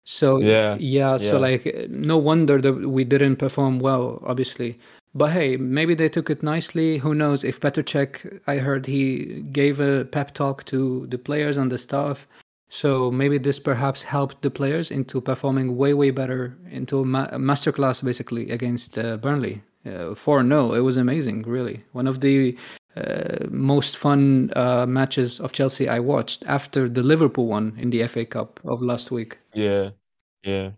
So 0.06 0.40
yeah, 0.40 0.76
yeah, 0.80 1.18
so 1.18 1.40
like 1.40 1.66
no 1.90 2.18
wonder 2.18 2.60
that 2.62 2.90
we 2.90 3.04
didn't 3.06 3.38
perform 3.38 3.80
well, 3.80 4.22
obviously. 4.26 4.80
But 5.16 5.32
hey, 5.32 5.58
maybe 5.58 5.94
they 5.96 6.10
took 6.10 6.30
it 6.30 6.42
nicely. 6.42 6.98
Who 6.98 7.14
knows? 7.14 7.44
If 7.44 7.60
Petr 7.60 7.84
Cech, 7.84 8.40
I 8.48 8.58
heard 8.58 8.86
he 8.86 9.44
gave 9.52 9.80
a 9.80 10.06
pep 10.06 10.34
talk 10.34 10.66
to 10.66 11.06
the 11.08 11.18
players 11.18 11.56
and 11.56 11.72
the 11.72 11.78
staff. 11.78 12.28
So 12.70 13.12
maybe 13.12 13.38
this 13.38 13.60
perhaps 13.60 14.02
helped 14.02 14.42
the 14.42 14.50
players 14.50 14.90
into 14.90 15.22
performing 15.22 15.78
way, 15.78 15.94
way 15.94 16.10
better 16.10 16.58
into 16.72 17.02
a, 17.02 17.06
ma- 17.06 17.30
masterclass 17.30 18.04
basically 18.04 18.50
against 18.50 18.98
uh, 18.98 19.18
Burnley. 19.18 19.62
Uh, 19.86 20.16
4 20.16 20.48
0. 20.48 20.74
It 20.74 20.80
was 20.80 20.98
amazing, 20.98 21.44
really. 21.44 21.84
One 21.92 22.08
of 22.08 22.22
the 22.22 22.58
uh, 22.96 23.48
most 23.50 23.98
fun 23.98 24.52
uh, 24.56 24.86
matches 24.86 25.40
of 25.40 25.52
Chelsea 25.52 25.90
I 25.90 26.00
watched 26.00 26.44
after 26.46 26.88
the 26.88 27.04
Liverpool 27.04 27.48
one 27.48 27.76
in 27.78 27.90
the 27.90 28.08
FA 28.08 28.26
Cup 28.26 28.60
of 28.66 28.82
last 28.82 29.12
week. 29.12 29.38
Yeah, 29.54 29.92
yeah, 30.44 30.72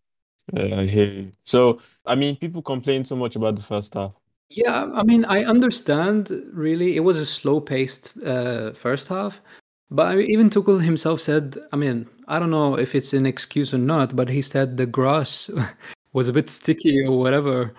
yeah, 0.54 0.80
I 0.80 0.86
hear 0.86 1.06
you. 1.06 1.32
So, 1.44 1.80
I 2.06 2.16
mean, 2.16 2.38
people 2.38 2.62
complain 2.62 3.04
so 3.06 3.16
much 3.16 3.36
about 3.36 3.56
the 3.56 3.64
first 3.64 3.94
half. 3.96 4.14
Yeah, 4.50 4.90
I 4.94 5.04
mean, 5.04 5.26
I 5.26 5.44
understand. 5.44 6.32
Really, 6.54 6.96
it 6.96 7.02
was 7.02 7.18
a 7.18 7.26
slow-paced 7.26 8.14
uh, 8.26 8.72
first 8.74 9.08
half, 9.08 9.42
but 9.90 10.08
I 10.08 10.16
mean, 10.16 10.30
even 10.32 10.50
Tuchel 10.50 10.82
himself 10.82 11.20
said. 11.20 11.58
I 11.74 11.76
mean, 11.76 12.08
I 12.28 12.40
don't 12.40 12.52
know 12.52 12.76
if 12.76 12.96
it's 12.96 13.14
an 13.14 13.26
excuse 13.26 13.74
or 13.74 13.80
not, 13.80 14.16
but 14.16 14.30
he 14.30 14.42
said 14.42 14.78
the 14.78 14.86
grass 14.86 15.50
was 16.14 16.28
a 16.28 16.34
bit 16.34 16.50
sticky 16.50 17.04
or 17.04 17.20
whatever. 17.20 17.74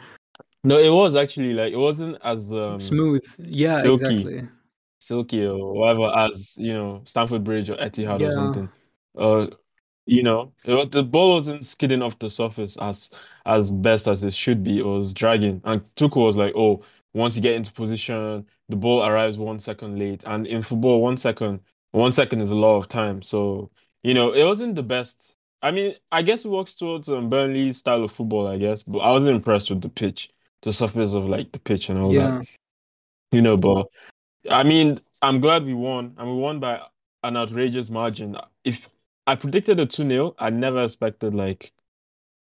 No, 0.66 0.78
it 0.78 0.90
was 0.90 1.14
actually 1.14 1.54
like 1.54 1.73
it 1.73 1.76
wasn't 1.76 2.18
as 2.25 2.52
um, 2.52 2.80
smooth. 2.80 3.23
Yeah, 3.38 3.76
silky, 3.76 4.23
exactly. 4.23 4.49
silky 4.99 5.46
or 5.46 5.73
whatever 5.75 6.12
as 6.12 6.56
you 6.58 6.73
know 6.73 7.02
Stamford 7.04 7.44
Bridge 7.44 7.70
or 7.70 7.76
Etihad 7.76 8.18
yeah. 8.18 8.26
or 8.26 8.32
something. 8.32 8.68
Uh, 9.16 9.46
you 10.06 10.25
know, 10.25 10.52
it, 10.64 10.90
the 10.90 11.04
ball 11.04 11.35
wasn't 11.35 11.64
skidding 11.64 12.02
off 12.02 12.18
the 12.18 12.28
surface 12.28 12.76
as 12.78 13.11
as 13.46 13.70
best 13.70 14.08
as 14.08 14.25
it 14.25 14.35
should 14.35 14.64
be. 14.64 14.80
It 14.80 14.85
was 14.85 15.12
dragging, 15.12 15.61
and 15.64 15.82
Tuchel 15.94 16.26
was 16.26 16.37
like, 16.37 16.52
"Oh, 16.56 16.82
once 17.14 17.37
you 17.37 17.42
get 17.42 17.54
into 17.54 17.73
position, 17.73 18.44
the 18.68 18.76
ball 18.76 19.04
arrives 19.04 19.38
one 19.38 19.61
second 19.61 20.00
late." 20.00 20.25
And 20.26 20.49
in 20.49 20.62
football, 20.62 21.00
one 21.00 21.16
second, 21.16 21.61
one 21.92 22.11
second 22.11 22.40
is 22.40 22.50
a 22.50 22.56
lot 22.56 22.76
of 22.76 22.88
time. 22.88 23.23
So 23.23 23.70
you 24.02 24.14
know, 24.14 24.32
it 24.32 24.42
wasn't 24.42 24.75
the 24.75 24.82
best. 24.82 25.37
I 25.62 25.70
mean, 25.70 25.94
I 26.11 26.23
guess 26.23 26.44
it 26.44 26.49
works 26.50 26.75
towards 26.75 27.08
um, 27.08 27.30
Burnley's 27.30 27.76
style 27.76 28.02
of 28.02 28.11
football, 28.11 28.49
I 28.49 28.56
guess, 28.56 28.82
but 28.82 28.99
I 28.99 29.11
wasn't 29.11 29.37
impressed 29.37 29.70
with 29.70 29.80
the 29.80 29.88
pitch 29.88 30.28
the 30.62 30.72
surface 30.72 31.14
of 31.14 31.26
like 31.26 31.52
the 31.52 31.60
pitch 31.60 31.88
and 31.88 31.98
all 31.98 32.12
yeah. 32.12 32.38
that. 32.38 32.46
You 33.32 33.42
know, 33.42 33.56
but 33.56 33.86
I 34.50 34.62
mean, 34.62 34.98
I'm 35.22 35.40
glad 35.40 35.64
we 35.64 35.75
won, 35.75 36.14
and 36.18 36.28
we 36.28 36.36
won 36.36 36.60
by 36.60 36.80
an 37.22 37.36
outrageous 37.36 37.90
margin. 37.90 38.36
If 38.64 38.88
I 39.26 39.34
predicted 39.34 39.80
a 39.80 39.86
2 39.86 40.08
0, 40.08 40.34
I 40.38 40.50
never 40.50 40.84
expected 40.84 41.34
like 41.34 41.72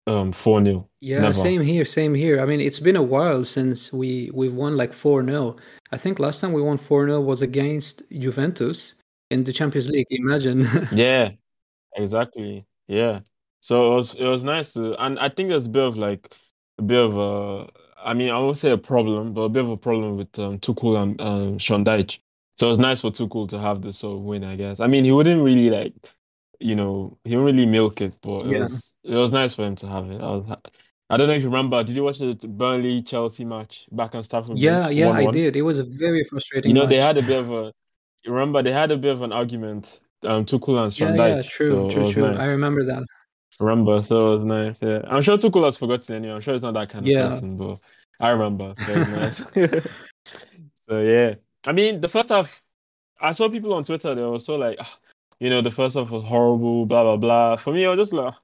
um 0.07 0.33
4 0.33 0.65
0. 0.65 0.89
Yeah, 1.01 1.21
never. 1.21 1.35
same 1.35 1.61
here, 1.61 1.85
same 1.85 2.15
here. 2.15 2.41
I 2.41 2.47
mean, 2.47 2.61
it's 2.61 2.81
been 2.81 2.97
a 2.97 3.03
while 3.03 3.45
since 3.45 3.93
we 3.93 4.31
we've 4.33 4.55
won 4.55 4.77
like 4.77 4.93
4 4.93 5.25
0. 5.25 5.57
I 5.93 5.97
think 5.97 6.19
last 6.19 6.41
time 6.41 6.53
we 6.53 6.63
won 6.63 6.79
4 6.79 7.07
0 7.07 7.21
was 7.21 7.43
against 7.43 8.03
Juventus 8.19 8.95
in 9.31 9.45
the 9.45 9.53
Champions 9.53 9.89
League. 9.89 10.07
Imagine. 10.11 10.69
yeah, 10.93 11.31
exactly. 11.97 12.65
Yeah. 12.87 13.21
So 13.61 13.93
it 13.93 13.97
was 13.97 14.15
it 14.15 14.27
was 14.27 14.45
nice 14.45 14.73
to, 14.75 14.95
and 15.05 15.19
I 15.19 15.29
think 15.29 15.49
there's 15.49 15.67
a 15.67 15.71
bit 15.71 15.85
of 15.85 15.97
like 15.97 16.35
a 16.79 16.83
bit 16.83 17.03
of 17.03 17.17
a 17.17 17.69
I 18.05 18.15
mean, 18.15 18.31
I 18.31 18.39
won't 18.39 18.59
say 18.59 18.71
a 18.71 18.79
problem, 18.79 19.33
but 19.33 19.43
a 19.43 19.49
bit 19.49 19.65
of 19.65 19.71
a 19.71 19.77
problem 19.77 20.17
with 20.17 20.39
um, 20.39 20.59
Tuchel 20.59 21.03
and 21.03 21.21
um, 21.21 21.59
Sean 21.59 21.85
Dyche. 21.85 22.21
So 22.57 22.67
it 22.67 22.71
was 22.71 22.79
nice 22.79 23.01
for 23.01 23.11
Tuchel 23.11 23.49
to 23.49 23.59
have 23.59 23.83
this 23.83 23.99
sort 23.99 24.17
of 24.17 24.23
win, 24.23 24.45
I 24.45 24.57
guess. 24.57 24.81
I 24.81 24.87
mean, 24.87 25.05
he 25.05 25.13
wouldn't 25.13 25.43
really 25.43 25.71
like, 25.71 25.95
you 26.59 26.77
know, 26.77 27.17
he 27.25 27.37
wouldn't 27.37 27.57
really 27.57 27.71
milk 27.71 28.01
it, 28.01 28.19
but 28.23 28.47
it 28.47 28.53
yeah. 28.53 28.59
was 28.61 28.97
it 29.05 29.17
was 29.17 29.33
nice 29.33 29.55
for 29.55 29.65
him 29.65 29.77
to 29.77 29.87
have 29.89 30.11
it. 30.11 30.19
Was, 30.21 30.59
I 31.09 31.17
don't 31.17 31.29
know 31.29 31.35
if 31.35 31.43
you 31.43 31.49
remember. 31.49 31.83
Did 31.83 31.97
you 31.97 32.05
watch 32.05 32.19
the 32.19 32.35
Burnley 32.35 33.03
Chelsea 33.03 33.45
match 33.45 33.87
back 33.91 34.15
on 34.15 34.23
Stamford 34.23 34.59
Yeah, 34.59 34.87
Bridge? 34.87 34.97
yeah, 34.97 35.11
I 35.11 35.25
once. 35.25 35.37
did. 35.37 35.57
It 35.57 35.63
was 35.63 35.79
a 35.79 35.85
very 35.85 36.23
frustrating 36.25 36.71
You 36.71 36.75
know, 36.75 36.87
they 36.87 36.97
had 36.97 37.19
a 37.19 37.23
bit 37.23 37.39
of 37.39 37.51
a. 37.51 37.73
Remember, 38.27 38.63
they 38.63 38.73
had 38.73 38.91
a 38.91 38.97
bit 38.97 39.13
of 39.13 39.23
an 39.23 39.33
argument. 39.33 40.01
Um, 40.25 40.45
Tuchel 40.45 40.85
and 40.85 41.01
Yeah, 41.01 41.17
Van 41.17 41.37
yeah, 41.37 41.43
true, 41.43 41.67
so 41.67 41.91
true, 41.91 42.13
true. 42.13 42.35
nice. 42.35 42.47
I 42.47 42.53
remember 42.53 42.85
that. 42.85 43.05
Remember, 43.61 44.03
so 44.03 44.29
it 44.33 44.35
was 44.37 44.45
nice. 44.45 44.83
Yeah, 44.83 45.03
I'm 45.07 45.23
sure 45.23 45.37
Tuchel 45.37 45.65
has 45.65 45.77
forgotten 45.79 46.17
anyway. 46.17 46.35
I'm 46.35 46.41
sure 46.41 46.55
he's 46.55 46.63
not 46.63 46.75
that 46.75 46.89
kind 46.89 47.07
of 47.07 47.13
Yeah. 47.13 47.29
person, 47.29 47.57
but 47.57 47.79
I 48.21 48.31
remember. 48.31 48.75
So 48.75 48.95
nice. 49.05 49.45
so 50.89 51.01
yeah, 51.01 51.35
I 51.67 51.73
mean, 51.73 52.01
the 52.01 52.09
first 52.09 52.31
half, 52.31 52.63
I 53.21 53.33
saw 53.33 53.49
people 53.49 53.75
on 53.75 53.85
Twitter. 53.85 54.15
They 54.15 54.23
were 54.23 54.39
so 54.39 54.57
like, 54.57 54.79
"Ah, 54.81 54.97
you 55.41 55.51
know, 55.51 55.61
the 55.61 55.71
first 55.71 55.97
half 55.97 56.11
was 56.11 56.27
horrible, 56.27 56.87
blah 56.87 57.03
blah 57.03 57.17
blah. 57.17 57.57
For 57.57 57.73
me, 57.73 57.87
I 57.87 57.91
was 57.95 57.99
just 57.99 58.13
like, 58.13 58.35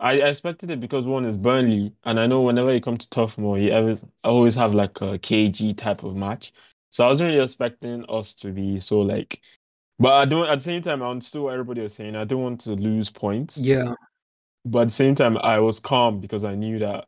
I 0.00 0.20
I 0.22 0.28
expected 0.28 0.70
it 0.70 0.80
because 0.80 1.06
one 1.06 1.24
is 1.24 1.36
Burnley, 1.36 1.92
and 2.04 2.18
I 2.18 2.26
know 2.26 2.40
whenever 2.40 2.72
you 2.72 2.80
come 2.80 2.96
to 2.96 3.10
Turf 3.10 3.38
Moor, 3.38 3.58
you 3.58 3.72
always 3.72 4.04
always 4.24 4.54
have 4.56 4.74
like 4.74 5.00
a 5.00 5.18
KG 5.18 5.76
type 5.76 6.02
of 6.04 6.16
match. 6.16 6.52
So 6.90 7.04
I 7.04 7.08
wasn't 7.08 7.28
really 7.30 7.42
expecting 7.42 8.04
us 8.08 8.34
to 8.36 8.52
be 8.52 8.78
so 8.78 9.00
like. 9.00 9.40
But 9.98 10.12
I 10.14 10.24
don't. 10.24 10.48
At 10.48 10.56
the 10.56 10.60
same 10.64 10.82
time, 10.82 11.02
I 11.02 11.08
understood 11.10 11.42
what 11.42 11.52
everybody 11.52 11.82
was 11.82 11.94
saying. 11.94 12.16
I 12.16 12.24
don't 12.24 12.42
want 12.42 12.60
to 12.62 12.72
lose 12.72 13.10
points. 13.10 13.58
Yeah, 13.58 13.92
But 14.64 14.80
at 14.82 14.88
the 14.88 14.94
same 14.94 15.14
time, 15.14 15.36
I 15.38 15.58
was 15.58 15.80
calm 15.80 16.20
because 16.20 16.44
I 16.44 16.54
knew 16.54 16.78
that 16.78 17.06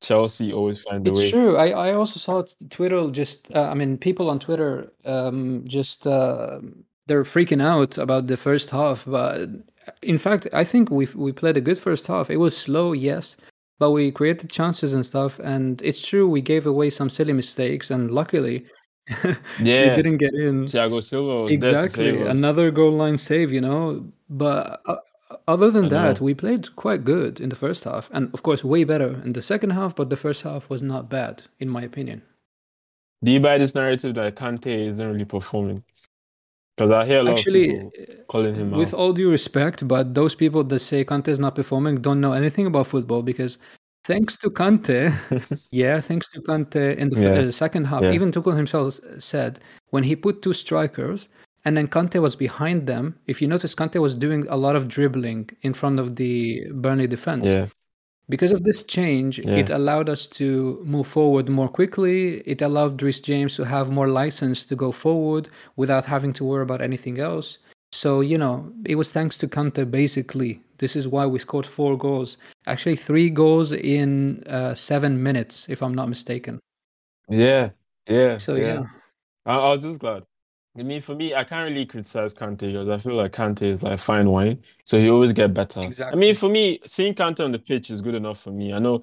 Chelsea 0.00 0.52
always 0.52 0.80
find 0.82 1.06
a 1.06 1.10
it's 1.10 1.18
way. 1.18 1.30
true. 1.30 1.56
I, 1.56 1.68
I 1.88 1.92
also 1.92 2.18
saw 2.18 2.42
Twitter 2.70 3.10
just, 3.10 3.54
uh, 3.54 3.68
I 3.70 3.74
mean, 3.74 3.98
people 3.98 4.30
on 4.30 4.38
Twitter 4.38 4.92
um, 5.04 5.64
just, 5.66 6.06
uh, 6.06 6.60
they're 7.08 7.24
freaking 7.24 7.62
out 7.62 7.98
about 7.98 8.26
the 8.26 8.36
first 8.36 8.70
half. 8.70 9.04
But 9.06 9.48
in 10.02 10.18
fact, 10.18 10.46
I 10.52 10.62
think 10.64 10.90
we 10.90 11.08
we 11.14 11.32
played 11.32 11.56
a 11.56 11.60
good 11.60 11.78
first 11.78 12.06
half. 12.06 12.30
It 12.30 12.36
was 12.36 12.56
slow, 12.56 12.92
yes, 12.92 13.36
but 13.78 13.90
we 13.90 14.12
created 14.12 14.50
chances 14.50 14.92
and 14.92 15.04
stuff. 15.04 15.40
And 15.40 15.82
it's 15.82 16.06
true, 16.06 16.28
we 16.28 16.42
gave 16.42 16.66
away 16.66 16.90
some 16.90 17.10
silly 17.10 17.32
mistakes. 17.32 17.90
And 17.90 18.10
luckily, 18.10 18.66
yeah, 19.60 19.96
we 19.96 19.96
didn't 19.96 20.18
get 20.18 20.34
in. 20.34 20.64
Thiago 20.64 21.02
Silva 21.02 21.42
was 21.44 21.58
there 21.58 21.72
to 21.72 21.78
Exactly. 21.78 22.22
Another 22.26 22.70
goal 22.70 22.92
line 22.92 23.18
save, 23.18 23.50
you 23.52 23.62
know. 23.62 24.06
But 24.28 24.82
uh, 24.86 24.96
other 25.46 25.70
than 25.70 25.88
that, 25.90 26.20
know. 26.20 26.24
we 26.24 26.34
played 26.34 26.74
quite 26.76 27.04
good 27.04 27.40
in 27.40 27.48
the 27.48 27.56
first 27.56 27.84
half. 27.84 28.08
And 28.12 28.32
of 28.34 28.42
course, 28.42 28.64
way 28.64 28.84
better 28.84 29.20
in 29.24 29.32
the 29.32 29.42
second 29.42 29.70
half. 29.70 29.94
But 29.96 30.10
the 30.10 30.16
first 30.16 30.42
half 30.42 30.70
was 30.70 30.82
not 30.82 31.08
bad, 31.10 31.42
in 31.60 31.68
my 31.68 31.82
opinion. 31.82 32.22
Do 33.22 33.32
you 33.32 33.40
buy 33.40 33.58
this 33.58 33.74
narrative 33.74 34.14
that 34.14 34.36
Kante 34.36 34.66
isn't 34.66 35.06
really 35.12 35.24
performing? 35.24 35.82
Because 36.76 36.92
I 36.92 37.04
hear 37.04 37.18
a 37.20 37.22
lot 37.24 37.38
Actually, 37.38 37.76
of 37.76 37.92
people 37.92 38.14
calling 38.28 38.54
him 38.54 38.70
With 38.70 38.94
out. 38.94 39.00
all 39.00 39.12
due 39.12 39.30
respect, 39.30 39.86
but 39.88 40.14
those 40.14 40.34
people 40.36 40.62
that 40.64 40.78
say 40.78 41.04
Kante 41.04 41.28
is 41.28 41.40
not 41.40 41.56
performing 41.56 42.00
don't 42.00 42.20
know 42.20 42.32
anything 42.32 42.66
about 42.66 42.86
football 42.86 43.22
because 43.22 43.58
thanks 44.04 44.36
to 44.38 44.48
Kante, 44.50 45.12
yeah, 45.72 46.00
thanks 46.00 46.28
to 46.28 46.40
Kante 46.42 46.96
in 46.96 47.08
the 47.08 47.16
f- 47.16 47.22
Yeah. 47.24 47.48
uh, 47.48 47.50
second 47.50 47.86
half, 47.86 48.04
Yeah. 48.04 48.12
even 48.12 48.30
Tuchel 48.30 48.56
himself 48.56 49.00
said 49.18 49.58
when 49.90 50.04
he 50.04 50.14
put 50.14 50.40
two 50.40 50.52
strikers 50.52 51.28
and 51.68 51.76
then 51.76 51.86
Kante 51.94 52.18
was 52.26 52.34
behind 52.46 52.86
them. 52.92 53.04
If 53.32 53.36
you 53.42 53.46
notice, 53.54 53.74
Kante 53.80 54.00
was 54.06 54.14
doing 54.26 54.42
a 54.48 54.56
lot 54.56 54.74
of 54.78 54.88
dribbling 54.96 55.42
in 55.66 55.72
front 55.80 55.96
of 56.00 56.06
the 56.20 56.34
Burnley 56.82 57.06
defense. 57.16 57.44
yeah, 57.44 57.66
Because 58.34 58.52
of 58.56 58.60
this 58.68 58.80
change, 58.96 59.32
Yeah. 59.38 59.60
it 59.62 59.68
allowed 59.78 60.08
us 60.14 60.22
to 60.40 60.48
move 60.94 61.06
forward 61.16 61.46
more 61.58 61.68
quickly. 61.78 62.18
It 62.52 62.60
allowed 62.68 63.02
Reece 63.06 63.20
James 63.30 63.52
to 63.56 63.64
have 63.74 63.86
more 63.98 64.08
license 64.22 64.58
to 64.70 64.74
go 64.84 64.90
forward 65.04 65.44
without 65.82 66.04
having 66.14 66.32
to 66.38 66.42
worry 66.50 66.62
about 66.68 66.80
anything 66.88 67.16
else. 67.30 67.48
So, 68.02 68.10
you 68.32 68.38
know, 68.42 68.56
it 68.92 68.96
was 69.00 69.08
thanks 69.16 69.36
to 69.40 69.46
Kante, 69.56 69.84
basically. 70.02 70.52
This 70.82 70.94
is 71.00 71.04
why 71.14 71.24
we 71.32 71.38
scored 71.46 71.66
four 71.66 71.92
goals. 72.06 72.30
Actually, 72.72 72.96
three 73.08 73.30
goals 73.42 73.68
in 73.72 74.10
uh, 74.58 74.74
seven 74.90 75.12
minutes, 75.28 75.54
if 75.74 75.78
I'm 75.84 75.94
not 76.00 76.08
mistaken. 76.16 76.54
yeah, 77.30 77.64
yeah. 78.18 78.36
So, 78.46 78.52
yeah. 78.54 78.74
yeah. 78.74 78.84
I, 79.52 79.54
I 79.66 79.68
was 79.74 79.82
just 79.88 80.00
glad. 80.00 80.22
I 80.78 80.82
mean, 80.82 81.00
for 81.00 81.14
me, 81.14 81.34
I 81.34 81.44
can't 81.44 81.68
really 81.68 81.86
criticize 81.86 82.34
Kante 82.34 82.72
because 82.72 82.88
I 82.88 82.96
feel 82.98 83.14
like 83.16 83.32
Kante 83.32 83.62
is 83.62 83.82
like 83.82 83.98
fine 83.98 84.30
wine, 84.30 84.62
so 84.84 84.98
he 84.98 85.10
always 85.10 85.32
get 85.32 85.52
better. 85.52 85.88
I 86.04 86.14
mean, 86.14 86.34
for 86.34 86.48
me, 86.48 86.78
seeing 86.84 87.14
Kante 87.14 87.44
on 87.44 87.52
the 87.52 87.58
pitch 87.58 87.90
is 87.90 88.00
good 88.00 88.14
enough 88.14 88.40
for 88.40 88.50
me. 88.50 88.72
I 88.72 88.78
know 88.78 89.02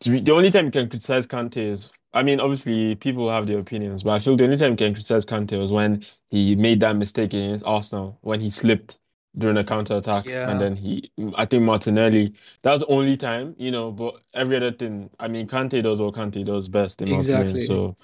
the 0.00 0.32
only 0.32 0.50
time 0.50 0.66
you 0.66 0.70
can 0.70 0.88
criticize 0.88 1.26
Kante 1.26 1.58
is, 1.58 1.90
I 2.12 2.22
mean, 2.22 2.40
obviously 2.40 2.94
people 2.94 3.28
have 3.30 3.46
their 3.46 3.58
opinions, 3.58 4.02
but 4.02 4.12
I 4.12 4.18
feel 4.18 4.36
the 4.36 4.44
only 4.44 4.56
time 4.56 4.72
you 4.72 4.76
can 4.76 4.92
criticize 4.92 5.26
Kante 5.26 5.58
was 5.58 5.72
when 5.72 6.04
he 6.30 6.56
made 6.56 6.80
that 6.80 6.96
mistake 6.96 7.34
against 7.34 7.66
Arsenal 7.66 8.18
when 8.22 8.40
he 8.40 8.50
slipped 8.50 8.98
during 9.36 9.56
a 9.56 9.64
counter 9.64 9.96
attack, 9.96 10.26
Yeah. 10.26 10.50
and 10.50 10.60
then 10.60 10.76
he, 10.76 11.10
I 11.36 11.46
think 11.46 11.64
Martinelli. 11.64 12.32
That 12.62 12.72
was 12.72 12.80
the 12.82 12.86
only 12.88 13.16
time, 13.16 13.54
you 13.58 13.70
know. 13.70 13.90
But 13.90 14.16
every 14.34 14.56
other 14.56 14.72
thing, 14.72 15.08
I 15.18 15.28
mean, 15.28 15.46
Kante 15.46 15.82
does 15.82 16.00
what 16.00 16.14
Kante 16.14 16.44
does 16.44 16.68
best 16.68 17.00
in 17.00 17.10
my 17.10 17.18
opinion. 17.20 17.60
So 17.66 17.96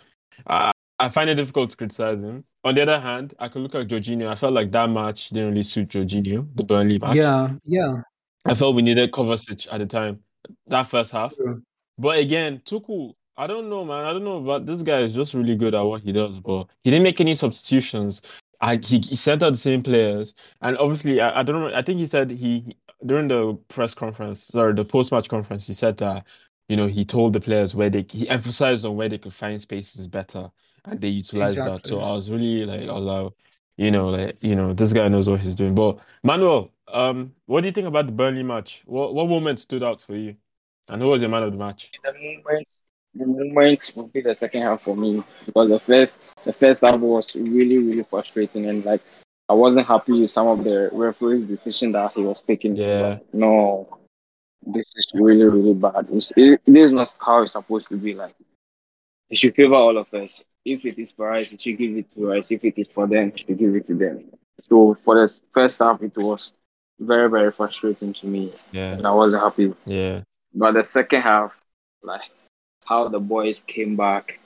I, 0.47 0.73
I 1.01 1.09
find 1.09 1.31
it 1.31 1.37
difficult 1.37 1.71
to 1.71 1.77
criticize 1.77 2.23
him. 2.23 2.43
On 2.65 2.75
the 2.75 2.83
other 2.83 2.99
hand, 2.99 3.35
I 3.39 3.49
could 3.49 3.63
look 3.63 3.75
at 3.75 3.87
Jorginho. 3.87 4.29
I 4.29 4.35
felt 4.35 4.53
like 4.53 4.71
that 4.73 4.91
match 4.91 5.29
didn't 5.31 5.51
really 5.51 5.63
suit 5.63 5.89
Jorginho, 5.91 6.49
the 6.57 6.65
Burnley 6.65 6.99
match. 6.99 7.17
Yeah, 7.17 7.51
yeah. 7.65 8.03
I 8.45 8.55
felt 8.55 8.75
we 8.75 8.83
needed 8.83 9.13
Kovacic 9.13 9.69
at 9.71 9.79
the 9.79 9.87
time, 9.87 10.21
that 10.67 10.85
first 10.85 11.13
half. 11.13 11.35
But 11.99 12.19
again, 12.19 12.63
Tuchel, 12.65 13.15
I 13.37 13.47
don't 13.47 13.69
know, 13.71 13.85
man. 13.85 14.05
I 14.05 14.13
don't 14.13 14.25
know, 14.25 14.41
but 14.41 14.67
this 14.67 14.83
guy 14.83 15.01
is 15.01 15.15
just 15.15 15.35
really 15.35 15.55
good 15.55 15.75
at 15.75 15.83
what 15.83 16.03
he 16.03 16.13
does. 16.13 16.41
But 16.41 16.67
he 16.83 16.91
didn't 16.91 17.05
make 17.05 17.21
any 17.21 17.35
substitutions. 17.35 18.23
I 18.61 18.77
he, 18.77 18.99
he 18.99 19.15
sent 19.15 19.43
out 19.43 19.53
the 19.53 19.59
same 19.59 19.83
players, 19.83 20.35
and 20.63 20.77
obviously, 20.79 21.21
I, 21.21 21.41
I 21.41 21.43
don't 21.45 21.61
know. 21.61 21.75
I 21.75 21.83
think 21.83 22.01
he 22.01 22.07
said 22.07 22.31
he 22.31 22.77
during 23.07 23.29
the 23.29 23.55
press 23.69 23.95
conference, 23.95 24.45
sorry, 24.45 24.75
the 24.75 24.85
post 24.85 25.13
match 25.13 25.29
conference, 25.29 25.69
he 25.69 25.75
said 25.75 25.97
that 25.99 26.27
you 26.69 26.77
know 26.77 26.87
he 26.87 27.05
told 27.05 27.33
the 27.33 27.41
players 27.41 27.77
where 27.77 27.89
they 27.89 28.05
he 28.11 28.29
emphasized 28.29 28.85
on 28.85 28.97
where 28.97 29.09
they 29.09 29.19
could 29.19 29.33
find 29.33 29.61
spaces 29.61 30.09
better, 30.09 30.51
and 30.85 31.01
they 31.01 31.09
utilized 31.09 31.65
that. 31.65 31.87
So 31.87 32.01
I 32.01 32.13
was 32.13 32.31
really 32.31 32.65
like, 32.65 32.89
I 32.89 32.93
was 32.93 33.05
like, 33.05 33.33
you 33.77 33.91
know, 33.91 34.09
like 34.09 34.43
you 34.43 34.57
know, 34.57 34.73
this 34.73 34.93
guy 34.93 35.09
knows 35.09 35.29
what 35.29 35.41
he's 35.41 35.55
doing. 35.55 35.75
But 35.75 35.99
Manuel, 36.23 36.71
um, 36.93 37.35
what 37.47 37.61
do 37.61 37.69
you 37.69 37.73
think 37.73 37.87
about 37.87 38.07
the 38.07 38.13
Burnley 38.13 38.43
match? 38.43 38.83
What 38.87 39.15
what 39.15 39.29
moment 39.29 39.61
stood 39.61 39.83
out 39.83 40.01
for 40.01 40.17
you? 40.17 40.37
And 40.89 41.03
who 41.03 41.09
was 41.09 41.21
your 41.21 41.31
man 41.31 41.43
of 41.43 41.53
the 41.53 41.59
match? 41.59 41.91
The 42.03 42.13
moment, 42.13 42.69
the 43.15 43.27
moment 43.27 43.93
would 43.95 44.13
be 44.13 44.23
the 44.23 44.35
second 44.35 44.63
half 44.63 44.83
for 44.83 44.97
me 44.97 45.23
because 45.45 45.69
the 45.69 45.79
first, 45.79 46.21
the 46.45 46.53
first 46.53 46.83
half 46.83 46.99
was 46.99 47.35
really, 47.35 47.79
really 47.79 48.05
frustrating 48.05 48.67
and 48.67 48.85
like 48.85 49.03
I 49.49 49.55
wasn't 49.55 49.87
happy 49.87 50.21
with 50.21 50.31
some 50.31 50.47
of 50.47 50.63
the 50.63 50.91
referee's 50.93 51.47
decision 51.47 51.93
that 51.93 52.13
he 52.13 52.23
was 52.23 52.43
taking. 52.43 52.77
Yeah. 52.77 53.01
Like, 53.01 53.35
no, 53.35 53.99
this 54.67 54.93
is 54.95 55.11
really, 55.15 55.47
really 55.47 55.75
bad. 55.75 56.09
It's, 56.13 56.33
it, 56.37 56.61
this 56.67 56.87
is 56.87 56.93
not 56.93 57.15
how 57.19 57.43
it's 57.43 57.53
supposed 57.53 57.89
to 57.89 57.97
be. 57.97 58.15
Like, 58.15 58.35
it 59.31 59.39
should 59.39 59.55
favor 59.55 59.75
all 59.75 59.97
of 59.97 60.13
us. 60.13 60.45
If 60.73 60.85
it 60.85 60.99
is 60.99 61.11
for 61.11 61.33
us, 61.35 61.53
it 61.53 61.61
should 61.63 61.79
give 61.79 61.97
it 61.97 62.11
to 62.15 62.33
us. 62.33 62.51
If 62.51 62.65
it 62.65 62.75
is 62.79 62.89
for 62.89 63.07
them, 63.07 63.33
should 63.35 63.59
give 63.59 63.75
it 63.75 63.87
to 63.87 63.95
them. 63.95 64.25
So 64.69 64.95
for 64.95 65.15
the 65.21 65.41
first 65.51 65.81
half, 65.81 66.03
it 66.03 66.17
was 66.17 66.53
very, 66.99 67.31
very 67.31 67.53
frustrating 67.53 68.13
to 68.15 68.27
me, 68.27 68.53
Yeah, 68.73 68.93
and 68.95 69.07
I 69.07 69.13
wasn't 69.13 69.43
happy. 69.43 69.73
yeah, 69.87 70.23
But 70.55 70.73
the 70.73 70.83
second 70.83 71.23
half, 71.23 71.61
like 72.03 72.31
how 72.85 73.09
the 73.09 73.21
boys 73.21 73.63
came 73.63 73.97
back, 73.97 74.41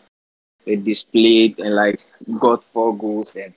they 0.65 0.77
displayed 0.77 1.59
and 1.59 1.75
like 1.75 2.01
got 2.39 2.63
four 2.73 2.97
goals. 2.97 3.35
And 3.37 3.55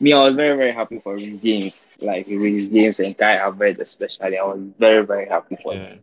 me, 0.00 0.12
I 0.12 0.22
was 0.22 0.34
very, 0.34 0.56
very 0.56 0.72
happy 0.72 0.98
for 0.98 1.14
Reece 1.14 1.40
James. 1.42 1.86
Like 2.00 2.26
Reece 2.26 2.68
James 2.70 3.00
and 3.00 3.16
Kai 3.16 3.36
Havertz 3.36 3.80
especially. 3.80 4.38
I 4.38 4.44
was 4.44 4.60
very, 4.78 5.04
very 5.04 5.28
happy 5.28 5.56
for 5.62 5.74
yeah. 5.74 5.90
them. 5.90 6.02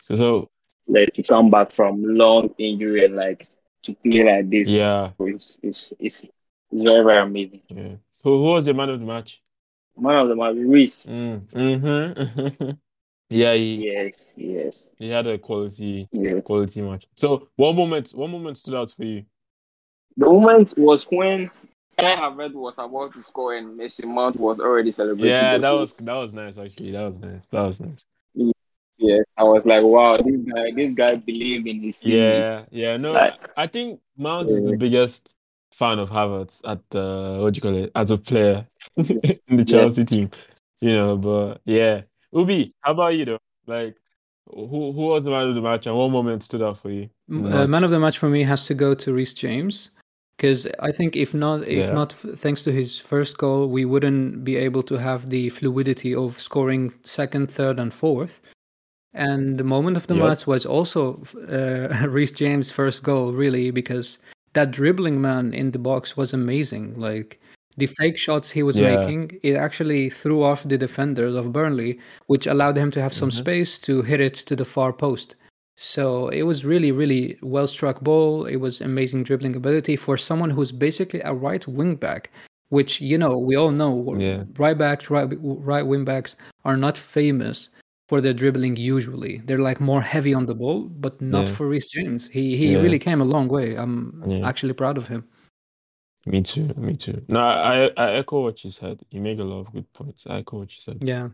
So 0.00 0.48
Like 0.86 1.12
to 1.14 1.22
come 1.22 1.50
back 1.50 1.72
from 1.72 2.02
long 2.02 2.54
injury 2.58 3.04
and 3.04 3.16
like 3.16 3.46
to 3.84 3.94
play 3.94 4.24
like 4.24 4.50
this. 4.50 4.68
yeah, 4.68 5.10
It's, 5.20 5.58
it's, 5.62 5.92
it's 5.98 6.24
very, 6.72 7.04
very 7.04 7.22
amazing. 7.22 7.62
yeah. 7.68 7.94
Who 8.24 8.38
who 8.42 8.52
was 8.52 8.66
the 8.66 8.74
man 8.74 8.90
of 8.90 9.00
the 9.00 9.06
match? 9.06 9.42
Man 9.96 10.16
of 10.16 10.28
them, 10.28 10.40
Reece. 10.68 11.04
Mm, 11.04 11.40
mm-hmm. 11.48 12.70
yeah, 13.30 13.54
he 13.54 13.92
Yes, 13.92 14.26
yes, 14.36 14.88
he 14.96 15.08
had 15.08 15.26
a 15.26 15.38
quality 15.38 16.08
yes. 16.12 16.42
quality 16.44 16.82
match. 16.82 17.06
So 17.14 17.48
one 17.56 17.74
moment, 17.76 18.10
one 18.10 18.30
moment 18.30 18.58
stood 18.58 18.74
out 18.74 18.90
for 18.90 19.04
you. 19.04 19.24
The 20.16 20.26
moment 20.26 20.74
was 20.76 21.04
when 21.04 21.50
Kai 21.98 22.14
Havertz 22.14 22.54
was 22.54 22.78
about 22.78 23.14
to 23.14 23.22
score 23.22 23.56
and 23.56 23.76
Mason 23.76 24.14
Mount 24.14 24.36
was 24.36 24.60
already 24.60 24.92
celebrating. 24.92 25.30
Yeah, 25.30 25.58
that 25.58 25.70
was 25.70 25.94
that 25.94 26.14
was 26.14 26.32
nice 26.34 26.58
actually. 26.58 26.92
That 26.92 27.10
was 27.10 27.20
nice. 27.20 27.40
That 27.50 27.62
was 27.62 27.80
nice. 27.80 28.04
Yes, 28.98 29.24
I 29.36 29.44
was 29.44 29.62
like, 29.64 29.82
wow, 29.84 30.16
this 30.16 30.42
guy, 30.42 30.70
this 30.74 30.92
guy 30.94 31.14
believed 31.16 31.66
in 31.68 31.80
his 31.80 31.98
team. 31.98 32.12
Yeah, 32.14 32.64
yeah. 32.70 32.96
No, 32.96 33.12
Like- 33.12 33.34
I 33.56 33.66
think 33.66 34.00
Mount 34.16 34.50
is 34.50 34.68
the 34.68 34.76
biggest 34.76 35.34
fan 35.72 35.98
of 36.00 36.10
Havertz 36.10 36.60
at 36.64 36.80
uh, 36.96 37.38
what 37.40 37.54
do 37.54 37.58
you 37.58 37.62
call 37.62 37.76
it 37.84 37.92
as 37.94 38.10
a 38.10 38.18
player 38.18 38.66
in 38.96 39.56
the 39.56 39.64
Chelsea 39.64 40.04
team. 40.04 40.30
You 40.80 40.92
know, 40.92 41.16
but 41.16 41.60
yeah. 41.64 42.02
Oubi, 42.34 42.70
how 42.80 42.92
about 42.92 43.16
you 43.16 43.24
though? 43.24 43.38
Like, 43.66 43.96
who 44.50 44.92
who 44.92 45.02
was 45.12 45.24
the 45.24 45.30
man 45.30 45.46
of 45.48 45.54
the 45.54 45.60
match 45.60 45.86
and 45.86 45.96
what 45.96 46.08
moment 46.10 46.42
stood 46.42 46.62
out 46.62 46.78
for 46.78 46.90
you? 46.90 47.08
in 47.28 47.42
the 47.42 47.62
Uh, 47.62 47.66
man 47.66 47.84
of 47.84 47.90
the 47.90 47.98
match 48.00 48.18
for 48.18 48.28
me 48.28 48.42
has 48.42 48.66
to 48.66 48.74
go 48.74 48.94
to 48.94 49.12
Reece 49.12 49.34
James 49.34 49.90
because 50.36 50.66
I 50.80 50.90
think 50.92 51.14
if 51.16 51.34
not 51.34 51.62
if 51.68 51.86
Yeah. 51.86 51.92
not 51.92 52.12
f- 52.12 52.38
thanks 52.38 52.62
to 52.64 52.72
his 52.72 52.98
first 52.98 53.38
goal, 53.38 53.68
we 53.68 53.84
wouldn't 53.84 54.42
be 54.44 54.56
able 54.56 54.82
to 54.84 54.96
have 54.96 55.30
the 55.30 55.50
fluidity 55.50 56.14
of 56.14 56.40
scoring 56.40 56.92
second, 57.04 57.50
third, 57.50 57.78
and 57.78 57.92
fourth. 57.94 58.40
And 59.14 59.58
the 59.58 59.64
moment 59.64 59.96
of 59.96 60.06
the 60.06 60.14
Yep. 60.14 60.24
match 60.24 60.46
was 60.46 60.66
also 60.66 61.22
uh, 61.50 61.88
Reece 62.08 62.32
James' 62.32 62.70
first 62.70 63.02
goal, 63.02 63.32
really, 63.32 63.70
because 63.70 64.18
that 64.52 64.70
dribbling 64.70 65.20
man 65.20 65.52
in 65.54 65.70
the 65.70 65.78
box 65.78 66.16
was 66.16 66.32
amazing. 66.32 66.94
Like 66.98 67.40
the 67.76 67.86
fake 67.86 68.18
shots 68.18 68.50
he 68.50 68.62
was 68.62 68.76
Yeah. 68.78 68.96
making, 68.96 69.38
it 69.42 69.54
actually 69.54 70.10
threw 70.10 70.42
off 70.42 70.64
the 70.68 70.76
defenders 70.78 71.34
of 71.34 71.52
Burnley, 71.52 71.98
which 72.26 72.46
allowed 72.46 72.76
him 72.76 72.90
to 72.92 73.00
have 73.00 73.12
some 73.14 73.30
Mhm. 73.30 73.38
space 73.38 73.78
to 73.80 74.02
hit 74.02 74.20
it 74.20 74.34
to 74.34 74.56
the 74.56 74.64
far 74.64 74.92
post. 74.92 75.36
So 75.76 76.28
it 76.30 76.42
was 76.42 76.64
really, 76.64 76.90
really 76.92 77.38
well 77.40 77.68
struck 77.68 78.00
ball. 78.02 78.46
It 78.46 78.56
was 78.56 78.80
amazing 78.80 79.22
dribbling 79.22 79.54
ability 79.54 79.94
for 79.96 80.16
someone 80.16 80.50
who's 80.50 80.72
basically 80.72 81.20
a 81.20 81.32
right 81.32 81.64
wing 81.68 81.94
back, 81.94 82.30
which 82.70 83.00
you 83.00 83.16
know 83.16 83.38
we 83.38 83.54
all 83.56 83.70
know 83.70 84.16
Yeah. 84.18 84.42
right 84.58 84.76
backs, 84.76 85.08
right 85.08 85.28
right 85.40 85.86
wing 85.86 86.04
backs 86.04 86.34
are 86.64 86.76
not 86.76 86.98
famous 86.98 87.68
for 88.08 88.20
their 88.20 88.32
dribbling 88.32 88.76
usually. 88.76 89.38
They're 89.44 89.58
like 89.70 89.80
more 89.80 90.00
heavy 90.00 90.34
on 90.34 90.46
the 90.46 90.54
ball, 90.54 90.80
but 91.04 91.20
not 91.20 91.46
Yeah. 91.46 91.54
for 91.54 91.68
Reece 91.68 91.90
James. 91.90 92.28
He 92.28 92.56
he 92.56 92.72
Yeah. 92.72 92.80
really 92.82 92.98
came 92.98 93.20
a 93.20 93.24
long 93.34 93.48
way. 93.48 93.76
I'm 93.76 94.22
Yeah. 94.26 94.48
actually 94.48 94.74
proud 94.74 94.96
of 94.96 95.06
him. 95.08 95.24
Me 96.26 96.42
too. 96.42 96.64
Me 96.76 96.94
too. 96.96 97.22
No, 97.28 97.40
I 97.40 97.90
I 97.96 98.12
echo 98.20 98.42
what 98.42 98.64
you 98.64 98.70
said. 98.70 98.96
You 99.10 99.20
make 99.20 99.38
a 99.38 99.44
lot 99.44 99.60
of 99.60 99.72
good 99.72 99.86
points. 99.92 100.26
I 100.26 100.38
echo 100.38 100.58
what 100.58 100.70
you 100.74 100.80
said. 100.82 100.98
Yeah. 101.02 101.28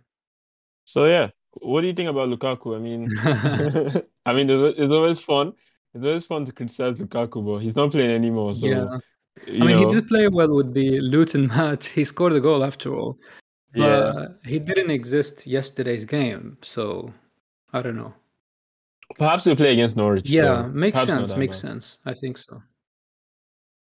So 0.84 1.06
yeah, 1.06 1.30
what 1.62 1.80
do 1.80 1.86
you 1.86 1.94
think 1.94 2.10
about 2.10 2.28
Lukaku? 2.28 2.76
I 2.76 2.80
mean, 2.88 3.02
I 4.28 4.32
mean, 4.36 4.50
it's 4.50 4.92
always 4.92 5.20
fun. 5.20 5.52
It's 5.94 6.04
always 6.04 6.26
fun 6.26 6.44
to 6.44 6.52
criticize 6.52 6.96
Lukaku, 7.00 7.38
but 7.44 7.58
he's 7.62 7.76
not 7.76 7.90
playing 7.92 8.10
anymore. 8.10 8.54
So 8.54 8.66
yeah. 8.66 8.98
I 9.46 9.50
mean, 9.50 9.68
know, 9.68 9.88
he 9.88 9.94
did 9.94 10.06
play 10.08 10.28
well 10.28 10.52
with 10.54 10.74
the 10.74 11.00
Luton 11.00 11.46
match. 11.48 11.86
He 11.88 12.04
scored 12.04 12.34
a 12.34 12.40
goal 12.40 12.62
after 12.64 12.94
all, 12.94 13.18
yeah. 13.74 14.26
he 14.44 14.58
didn't 14.58 14.90
exist 14.90 15.46
yesterday's 15.46 16.04
game. 16.04 16.58
So 16.62 17.12
I 17.72 17.82
don't 17.82 17.96
know. 17.96 18.14
Perhaps 19.18 19.44
he'll 19.44 19.56
play 19.56 19.72
against 19.72 19.96
Norwich. 19.96 20.28
Yeah, 20.28 20.62
so 20.62 20.68
makes 20.68 20.96
sense. 20.96 21.36
Makes 21.36 21.60
bad. 21.62 21.68
sense. 21.68 21.98
I 22.06 22.14
think 22.14 22.38
so. 22.38 22.62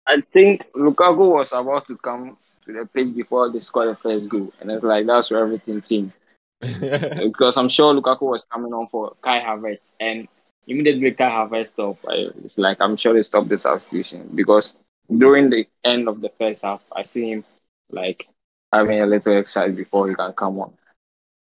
I 0.06 0.20
think 0.32 0.62
Lukaku 0.74 1.32
was 1.36 1.52
about 1.52 1.86
to 1.88 1.96
come 1.96 2.36
to 2.64 2.72
the 2.72 2.86
pitch 2.86 3.14
before 3.14 3.50
they 3.50 3.60
scored 3.60 3.90
the 3.90 3.94
first 3.94 4.28
goal, 4.28 4.52
and 4.60 4.70
it's 4.70 4.82
like 4.82 5.06
that's 5.06 5.30
where 5.30 5.44
everything 5.44 5.80
changed. 5.82 6.12
because 6.60 7.56
I'm 7.56 7.68
sure 7.68 7.94
Lukaku 7.94 8.22
was 8.22 8.44
coming 8.44 8.72
on 8.72 8.86
for 8.88 9.14
Kai 9.20 9.40
Havertz, 9.40 9.92
and 10.00 10.28
immediately 10.66 11.12
Kai 11.12 11.30
Havertz 11.30 11.68
stopped. 11.68 12.04
I, 12.08 12.28
it's 12.44 12.58
like 12.58 12.78
I'm 12.80 12.96
sure 12.96 13.14
they 13.14 13.22
stopped 13.22 13.48
the 13.48 13.58
substitution 13.58 14.30
because 14.34 14.74
during 15.16 15.50
the 15.50 15.66
end 15.84 16.08
of 16.08 16.20
the 16.20 16.30
first 16.38 16.62
half, 16.62 16.82
I 16.94 17.02
see 17.02 17.30
him 17.30 17.44
like 17.90 18.28
having 18.72 19.00
a 19.00 19.06
little 19.06 19.36
excited 19.36 19.76
before 19.76 20.08
he 20.08 20.14
can 20.14 20.32
come 20.32 20.58
on. 20.60 20.72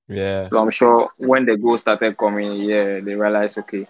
yeah, 0.08 0.50
So 0.50 0.58
I'm 0.60 0.72
sure 0.72 1.10
when 1.18 1.46
the 1.46 1.58
goal 1.58 1.78
started 1.78 2.18
coming, 2.18 2.54
yeah, 2.64 3.00
they 3.00 3.16
realized 3.16 3.58
okay, 3.60 3.88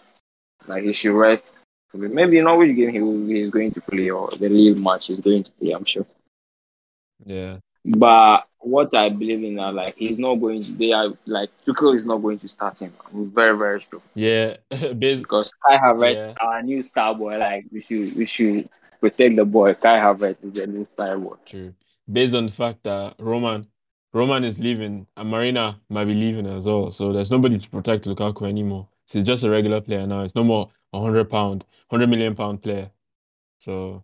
like 0.67 0.84
he 0.84 0.93
should 0.93 1.13
rest. 1.17 1.56
Maybe 1.93 2.39
not 2.41 2.58
which 2.60 2.75
game 2.75 2.89
he 2.91 3.02
will, 3.02 3.25
he's 3.28 3.49
going 3.49 3.71
to 3.71 3.82
play 3.82 4.10
or 4.12 4.30
the 4.32 4.47
league 4.49 4.78
match 4.78 5.08
he's 5.08 5.21
going 5.21 5.43
to 5.43 5.52
play. 5.54 5.71
I'm 5.71 5.86
sure. 5.86 6.06
yeah, 7.25 7.58
But 7.86 8.45
what 8.60 8.93
I 8.93 9.10
believe 9.10 9.43
in 9.43 9.60
are 9.60 9.71
like 9.71 9.95
he's 9.97 10.19
not 10.19 10.36
going 10.36 10.63
to. 10.63 10.71
They 10.73 10.91
are 10.91 11.10
like 11.25 11.49
Tuchel 11.65 11.95
is 11.95 12.06
not 12.06 12.17
going 12.17 12.39
to 12.39 12.47
start 12.47 12.80
him. 12.82 12.93
I'm 13.13 13.32
very 13.32 13.58
very 13.58 13.80
sure 13.80 14.02
yeah. 14.15 14.58
Because 14.99 15.54
Kai 15.65 15.78
Havertz, 15.78 16.15
Yeah. 16.15 16.34
our 16.45 16.62
new 16.62 16.84
star 16.84 17.15
boy. 17.15 17.38
Like 17.38 17.65
we 17.71 17.82
should 17.82 18.15
we 18.15 18.25
should 18.25 18.69
protect 18.99 19.36
the 19.36 19.45
boy. 19.45 19.73
Kai 19.75 19.97
Havertz 19.99 20.43
is 20.43 20.54
the 20.54 20.67
new 20.67 20.86
star 20.93 21.17
boy. 21.17 21.36
True. 21.45 21.73
Based 22.11 22.35
on 22.35 22.47
the 22.47 22.51
fact 22.51 22.83
that 22.83 23.15
Roman 23.19 23.67
Roman 24.13 24.43
is 24.43 24.59
leaving 24.59 25.05
and 25.15 25.29
Marina 25.29 25.75
might 25.89 26.05
be 26.05 26.15
leaving 26.15 26.47
as 26.47 26.65
well. 26.65 26.91
So 26.91 27.13
there's 27.13 27.31
nobody 27.31 27.57
to 27.59 27.69
protect 27.69 28.05
Lukaku 28.05 28.47
anymore. 28.47 28.87
So 29.05 29.19
he's 29.19 29.27
just 29.27 29.43
a 29.43 29.49
regular 29.49 29.81
player 29.81 30.07
now. 30.07 30.21
It's 30.21 30.35
no 30.35 30.43
more 30.43 30.69
a 30.93 31.01
hundred 31.01 31.29
pound, 31.29 31.65
hundred 31.89 32.09
million 32.09 32.35
pound 32.35 32.61
player. 32.61 32.89
So 33.59 34.03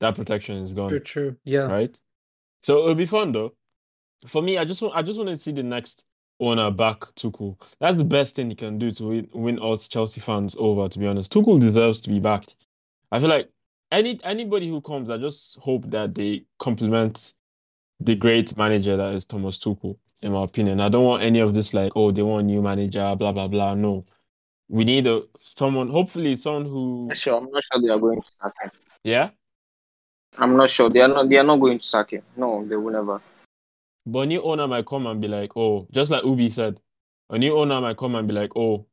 that 0.00 0.14
protection 0.14 0.56
is 0.58 0.72
gone. 0.72 0.90
True, 0.90 1.00
true. 1.00 1.36
Yeah. 1.44 1.62
Right? 1.62 1.98
So 2.62 2.78
it'll 2.78 2.94
be 2.94 3.06
fun 3.06 3.32
though. 3.32 3.54
For 4.26 4.40
me, 4.40 4.58
I 4.58 4.64
just 4.64 4.80
want 4.80 4.94
I 4.94 5.02
just 5.02 5.18
want 5.18 5.30
to 5.30 5.36
see 5.36 5.52
the 5.52 5.62
next 5.62 6.06
owner 6.40 6.70
back 6.70 7.00
Tuchel. 7.16 7.60
That's 7.80 7.98
the 7.98 8.04
best 8.04 8.36
thing 8.36 8.50
he 8.50 8.56
can 8.56 8.78
do 8.78 8.90
to 8.92 9.04
win, 9.04 9.28
win 9.32 9.58
us 9.60 9.88
Chelsea 9.88 10.20
fans 10.20 10.56
over, 10.58 10.88
to 10.88 10.98
be 10.98 11.06
honest. 11.06 11.32
Tuchel 11.32 11.60
deserves 11.60 12.00
to 12.02 12.10
be 12.10 12.20
backed. 12.20 12.56
I 13.10 13.18
feel 13.18 13.28
like 13.28 13.50
any 13.90 14.20
anybody 14.24 14.68
who 14.68 14.80
comes, 14.80 15.10
I 15.10 15.18
just 15.18 15.58
hope 15.58 15.84
that 15.86 16.14
they 16.14 16.44
complement 16.58 17.34
the 18.00 18.16
great 18.16 18.56
manager 18.56 18.96
that 18.96 19.14
is 19.14 19.24
Thomas 19.24 19.58
Tuchel, 19.58 19.96
in 20.22 20.32
my 20.32 20.44
opinion. 20.44 20.80
I 20.80 20.88
don't 20.88 21.04
want 21.04 21.22
any 21.22 21.40
of 21.40 21.54
this 21.54 21.72
like, 21.74 21.92
oh, 21.96 22.10
they 22.10 22.22
want 22.22 22.44
a 22.44 22.46
new 22.46 22.62
manager, 22.62 23.14
blah 23.16 23.32
blah 23.32 23.48
blah. 23.48 23.74
No. 23.74 24.02
We 24.68 24.84
need 24.84 25.06
a 25.06 25.22
someone, 25.36 25.88
hopefully 25.90 26.36
someone 26.36 26.64
who 26.64 27.08
Sure, 27.14 27.36
I'm 27.36 27.50
not 27.50 27.62
sure 27.62 27.82
they 27.82 27.88
are 27.88 27.98
going 27.98 28.20
to 28.20 28.28
sack 28.42 28.52
him. 28.62 28.70
yeah. 29.04 29.30
I'm 30.36 30.56
not 30.56 30.70
sure 30.70 30.90
they 30.90 31.00
are 31.00 31.08
not. 31.08 31.28
They 31.28 31.36
are 31.36 31.44
not 31.44 31.60
going 31.60 31.78
to 31.78 31.86
sack 31.86 32.10
him. 32.10 32.22
No, 32.36 32.66
they 32.66 32.76
will 32.76 32.92
never. 32.92 33.20
But 34.06 34.20
a 34.20 34.26
new 34.26 34.42
owner 34.42 34.66
might 34.66 34.86
come 34.86 35.06
and 35.06 35.20
be 35.20 35.28
like, 35.28 35.56
oh, 35.56 35.86
just 35.92 36.10
like 36.10 36.24
Oubi 36.24 36.50
said, 36.50 36.80
a 37.30 37.38
new 37.38 37.56
owner 37.56 37.80
might 37.80 37.96
come 37.96 38.14
and 38.16 38.26
be 38.28 38.34
like, 38.34 38.50
oh, 38.56 38.86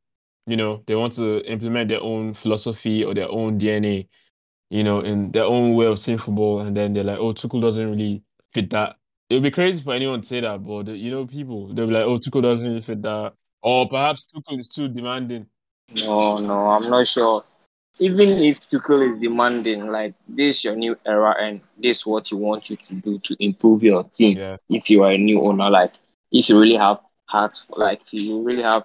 you 0.47 0.55
know, 0.55 0.83
they 0.85 0.95
want 0.95 1.13
to 1.13 1.39
implement 1.45 1.89
their 1.89 2.01
own 2.01 2.33
philosophy 2.33 3.03
or 3.03 3.13
their 3.13 3.29
own 3.29 3.59
DNA, 3.59 4.07
you 4.71 4.85
know, 4.85 5.01
in 5.01 5.31
their 5.33 5.43
own 5.43 5.73
way 5.73 5.85
of 5.85 5.99
seeing 5.99 6.17
football. 6.17 6.61
And 6.61 6.75
then 6.75 6.93
they're 6.93 7.03
like, 7.03 7.19
oh, 7.19 7.33
Tuchel 7.33 7.61
doesn't 7.61 7.91
really 7.91 8.23
fit 8.53 8.69
that. 8.69 8.95
It 9.29 9.35
would 9.35 9.43
be 9.43 9.51
crazy 9.51 9.83
for 9.83 9.93
anyone 9.93 10.21
to 10.21 10.27
say 10.27 10.39
that, 10.39 10.63
but 10.63 10.87
you 10.87 11.11
know, 11.11 11.25
people, 11.25 11.67
they'll 11.67 11.87
be 11.87 11.93
like, 11.93 12.05
oh, 12.05 12.17
Tuchel 12.17 12.41
doesn't 12.41 12.65
really 12.65 12.81
fit 12.81 13.01
that. 13.01 13.33
Or 13.61 13.87
perhaps 13.87 14.25
Tuchel 14.25 14.59
is 14.59 14.69
too 14.69 14.87
demanding. 14.87 15.45
No, 15.93 16.37
no, 16.37 16.67
I'm 16.69 16.89
not 16.89 17.05
sure. 17.05 17.43
Even 17.99 18.29
if 18.29 18.61
Tuchel 18.69 19.13
is 19.13 19.19
demanding, 19.19 19.87
like 19.87 20.13
this 20.27 20.59
is 20.59 20.63
your 20.63 20.77
new 20.77 20.97
era 21.05 21.35
and 21.37 21.61
this 21.77 21.99
is 21.99 22.05
what 22.05 22.31
you 22.31 22.37
want 22.37 22.69
you 22.69 22.77
to 22.77 22.95
do 22.95 23.19
to 23.19 23.35
improve 23.43 23.83
your 23.83 24.05
team. 24.05 24.37
Yeah. 24.37 24.55
If 24.69 24.89
you 24.89 25.03
are 25.03 25.11
a 25.11 25.17
new 25.17 25.41
owner, 25.41 25.69
like 25.69 25.95
if 26.31 26.47
you 26.47 26.57
really 26.57 26.77
have 26.77 26.99
heart, 27.25 27.57
like 27.71 28.01
you 28.11 28.41
really 28.41 28.63
have 28.63 28.83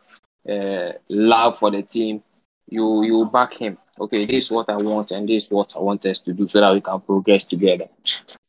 uh, 0.48 0.98
love 1.08 1.58
for 1.58 1.70
the 1.70 1.82
team, 1.82 2.24
you 2.68 3.04
you 3.04 3.24
back 3.26 3.54
him. 3.54 3.78
Okay, 3.98 4.26
this 4.26 4.46
is 4.46 4.50
what 4.50 4.68
I 4.68 4.76
want 4.76 5.10
and 5.10 5.28
this 5.28 5.44
is 5.44 5.50
what 5.50 5.74
I 5.74 5.78
want 5.78 6.04
us 6.06 6.20
to 6.20 6.32
do 6.32 6.46
so 6.46 6.60
that 6.60 6.72
we 6.72 6.80
can 6.80 7.00
progress 7.00 7.44
together. 7.44 7.86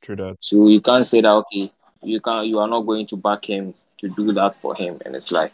True 0.02 0.16
that. 0.18 0.38
So 0.42 0.68
you 0.68 0.82
can't 0.82 1.08
say 1.08 1.22
that 1.22 1.30
okay, 1.30 1.72
you 2.04 2.20
can 2.20 2.46
you 2.46 2.60
are 2.60 2.68
not 2.68 2.82
going 2.82 3.08
to 3.08 3.16
back 3.16 3.46
him 3.46 3.74
to 4.00 4.10
do 4.10 4.32
that 4.34 4.56
for 4.56 4.76
him, 4.76 5.00
and 5.06 5.16
it's 5.16 5.32
like, 5.32 5.52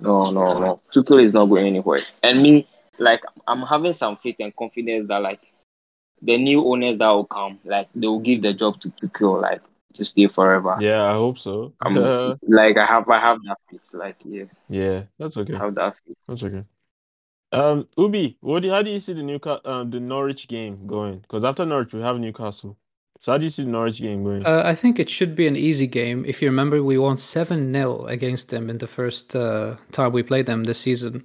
no, 0.00 0.30
no, 0.30 0.58
no. 0.58 0.80
Tuchel 0.92 1.22
is 1.22 1.32
not 1.32 1.46
going 1.46 1.66
anywhere. 1.66 2.00
And 2.22 2.42
me, 2.42 2.66
like, 2.98 3.22
I'm 3.46 3.62
having 3.62 3.92
some 3.92 4.16
faith 4.16 4.36
and 4.40 4.54
confidence 4.56 5.06
that 5.08 5.22
like 5.22 5.40
the 6.20 6.38
new 6.38 6.64
owners 6.64 6.98
that 6.98 7.08
will 7.08 7.26
come, 7.26 7.58
like 7.64 7.88
they 7.94 8.06
will 8.06 8.20
give 8.20 8.42
the 8.42 8.52
job 8.52 8.80
to 8.80 8.90
Tuchel, 8.90 9.42
like 9.42 9.60
to 9.94 10.04
stay 10.04 10.26
forever. 10.28 10.76
Yeah, 10.80 11.04
I 11.04 11.12
hope 11.12 11.38
so. 11.38 11.72
I'm, 11.80 11.94
like 12.48 12.76
I 12.76 12.86
have, 12.86 13.08
I 13.08 13.20
have 13.20 13.38
that 13.44 13.58
faith. 13.70 13.88
Like 13.92 14.16
yeah, 14.24 14.44
yeah, 14.68 15.02
that's 15.18 15.36
okay. 15.36 15.54
I 15.54 15.58
have 15.58 15.74
that 15.76 15.96
faith. 16.04 16.16
That's 16.26 16.42
okay. 16.42 16.64
Um, 17.52 17.86
Oubi, 17.98 18.36
what 18.40 18.62
do, 18.62 18.70
how 18.70 18.82
do 18.82 18.90
you 18.90 18.98
see 19.00 19.12
the 19.12 19.22
Newcastle, 19.22 19.60
um, 19.70 19.90
the 19.90 20.00
Norwich 20.00 20.48
game 20.48 20.86
going? 20.86 21.18
Because 21.18 21.44
after 21.44 21.66
Norwich, 21.66 21.92
we 21.92 22.00
have 22.00 22.18
Newcastle. 22.18 22.78
So 23.20 23.32
how 23.32 23.38
do 23.38 23.44
you 23.44 23.50
see 23.50 23.64
the 23.64 23.70
Norwich 23.70 24.00
game 24.00 24.24
going? 24.24 24.44
Uh, 24.44 24.62
I 24.64 24.74
think 24.74 24.98
it 24.98 25.08
should 25.10 25.36
be 25.36 25.46
an 25.46 25.54
easy 25.56 25.86
game. 25.86 26.24
If 26.26 26.40
you 26.42 26.48
remember, 26.48 26.82
we 26.82 26.98
won 26.98 27.16
7 27.16 27.72
0 27.72 28.06
against 28.06 28.48
them 28.48 28.70
in 28.70 28.78
the 28.78 28.86
first 28.86 29.36
uh, 29.36 29.76
time 29.92 30.12
we 30.12 30.22
played 30.22 30.46
them 30.46 30.64
this 30.64 30.78
season. 30.80 31.24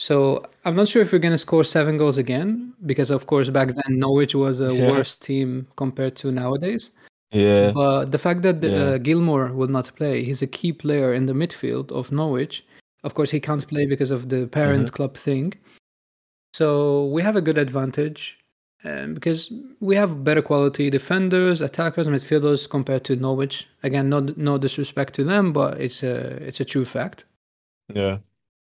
So 0.00 0.44
I'm 0.64 0.76
not 0.76 0.86
sure 0.88 1.02
if 1.02 1.12
we're 1.12 1.18
going 1.18 1.32
to 1.32 1.38
score 1.38 1.64
seven 1.64 1.96
goals 1.96 2.18
again, 2.18 2.74
because 2.84 3.10
of 3.10 3.26
course 3.26 3.48
back 3.48 3.68
then 3.68 3.98
Norwich 3.98 4.34
was 4.34 4.60
a 4.60 4.74
Yeah. 4.74 4.90
worse 4.90 5.16
team 5.16 5.66
compared 5.76 6.14
to 6.16 6.30
nowadays. 6.30 6.90
yeah, 7.32 7.72
But 7.72 8.12
the 8.12 8.18
fact 8.18 8.42
that 8.42 8.62
Yeah. 8.62 8.70
uh, 8.70 8.98
Gilmour 8.98 9.52
will 9.54 9.68
not 9.68 9.94
play, 9.96 10.22
he's 10.24 10.42
a 10.42 10.46
key 10.46 10.72
player 10.72 11.14
in 11.14 11.26
the 11.26 11.32
midfield 11.32 11.90
of 11.90 12.12
Norwich. 12.12 12.64
Of 13.04 13.14
course, 13.14 13.30
he 13.30 13.38
can't 13.40 13.66
play 13.68 13.86
because 13.86 14.10
of 14.10 14.28
the 14.28 14.46
parent 14.46 14.86
Mm-hmm. 14.86 14.96
club 14.96 15.16
thing. 15.16 15.52
So 16.54 17.06
we 17.06 17.22
have 17.22 17.36
a 17.36 17.40
good 17.42 17.58
advantage 17.58 18.38
um, 18.84 19.14
because 19.14 19.52
we 19.80 19.96
have 19.96 20.22
better 20.24 20.42
quality 20.42 20.90
defenders, 20.90 21.60
attackers, 21.60 22.06
midfielders 22.08 22.68
compared 22.68 23.04
to 23.04 23.16
Norwich. 23.16 23.66
Again, 23.82 24.08
no 24.08 24.20
no 24.36 24.58
disrespect 24.58 25.14
to 25.14 25.24
them, 25.24 25.52
but 25.52 25.80
it's 25.80 26.02
a 26.02 26.14
it's 26.48 26.60
a 26.60 26.64
true 26.64 26.84
fact. 26.84 27.24
yeah. 27.94 28.18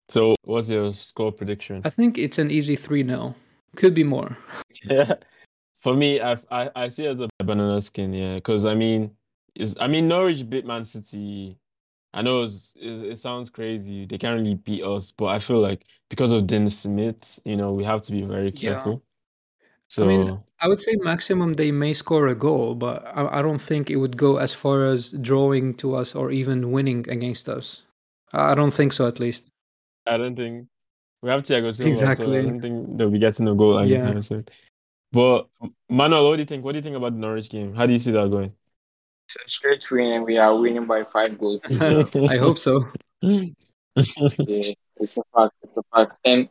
So 0.08 0.34
what's 0.44 0.68
your 0.68 0.92
score 0.92 1.32
prediction? 1.32 1.80
I 1.84 1.90
think 1.90 2.18
it's 2.18 2.38
an 2.38 2.50
easy 2.50 2.76
three 2.76 3.04
0 3.06 3.34
Could 3.76 3.94
be 3.94 4.04
more. 4.04 4.36
Yeah. 4.84 5.14
For 5.82 5.94
me, 5.94 6.20
I 6.20 6.36
I, 6.50 6.70
I 6.76 6.88
see 6.88 7.06
it 7.06 7.20
as 7.20 7.28
a 7.40 7.44
banana 7.44 7.80
skin, 7.80 8.12
yeah. 8.12 8.34
Because 8.36 8.64
I 8.66 8.74
mean, 8.74 9.10
is 9.54 9.76
I 9.80 9.86
mean 9.88 10.08
Norwich 10.08 10.48
beat 10.48 10.66
Man 10.66 10.84
City. 10.84 11.58
I 12.14 12.22
know 12.22 12.42
it's, 12.42 12.74
it, 12.78 13.12
it 13.12 13.18
sounds 13.18 13.48
crazy. 13.50 14.04
They 14.06 14.18
can't 14.18 14.38
really 14.38 14.54
beat 14.54 14.82
us, 14.82 15.12
but 15.12 15.26
I 15.26 15.38
feel 15.38 15.60
like 15.60 15.84
because 16.10 16.32
of 16.32 16.46
Dean 16.46 16.68
Smith, 16.68 17.40
you 17.44 17.56
know, 17.56 17.72
we 17.72 17.84
have 17.84 18.02
to 18.02 18.12
be 18.12 18.22
very 18.22 18.50
Yeah. 18.50 18.74
careful. 18.74 19.02
So 19.88 20.04
I 20.04 20.06
mean, 20.06 20.40
I 20.60 20.68
would 20.68 20.80
say 20.80 20.92
maximum 21.02 21.54
they 21.54 21.70
may 21.70 21.92
score 21.92 22.28
a 22.28 22.34
goal, 22.34 22.74
but 22.74 23.04
I, 23.06 23.38
I 23.40 23.42
don't 23.42 23.60
think 23.60 23.90
it 23.90 23.96
would 23.96 24.16
go 24.16 24.38
as 24.38 24.52
far 24.54 24.86
as 24.86 25.12
drawing 25.12 25.74
to 25.74 25.94
us 25.94 26.14
or 26.14 26.30
even 26.30 26.70
winning 26.70 27.04
against 27.10 27.48
us. 27.48 27.82
I 28.32 28.54
don't 28.54 28.72
think 28.72 28.94
so, 28.94 29.06
at 29.06 29.20
least. 29.20 29.50
I 30.06 30.16
don't 30.16 30.34
think 30.34 30.66
we 31.22 31.28
have 31.28 31.42
Thiago 31.42 31.74
Silva, 31.74 31.94
so 31.94 32.06
I 32.06 32.14
don't 32.42 32.60
think 32.60 32.96
they'll 32.96 33.10
be 33.10 33.18
getting 33.18 33.48
a 33.48 33.54
goal 33.54 33.74
Yeah. 33.86 33.96
anytime 33.96 34.22
soon. 34.22 34.46
But 35.12 35.48
Manuel, 35.90 36.28
what 36.30 36.36
do 36.36 36.42
you 36.42 36.46
think? 36.46 36.64
What 36.64 36.72
do 36.72 36.78
you 36.78 36.82
think 36.82 36.96
about 36.96 37.12
the 37.12 37.18
Norwich 37.18 37.50
game? 37.50 37.74
How 37.74 37.84
do 37.86 37.92
you 37.92 37.98
see 37.98 38.12
that 38.12 38.30
going? 38.30 38.52
It's 39.34 39.46
a 39.46 39.48
straight 39.48 39.90
win, 39.90 40.12
and 40.12 40.24
we 40.24 40.38
are 40.38 40.56
winning 40.56 40.86
by 40.86 41.04
five 41.04 41.38
goals. 41.38 41.60
I 41.70 42.36
hope 42.36 42.58
so. 42.58 42.86
yeah, 43.20 43.44
it's 43.96 45.16
a 45.16 45.22
fact. 45.34 45.54
It's 45.62 45.76
a 45.76 45.82
fact. 45.94 46.12
And 46.24 46.48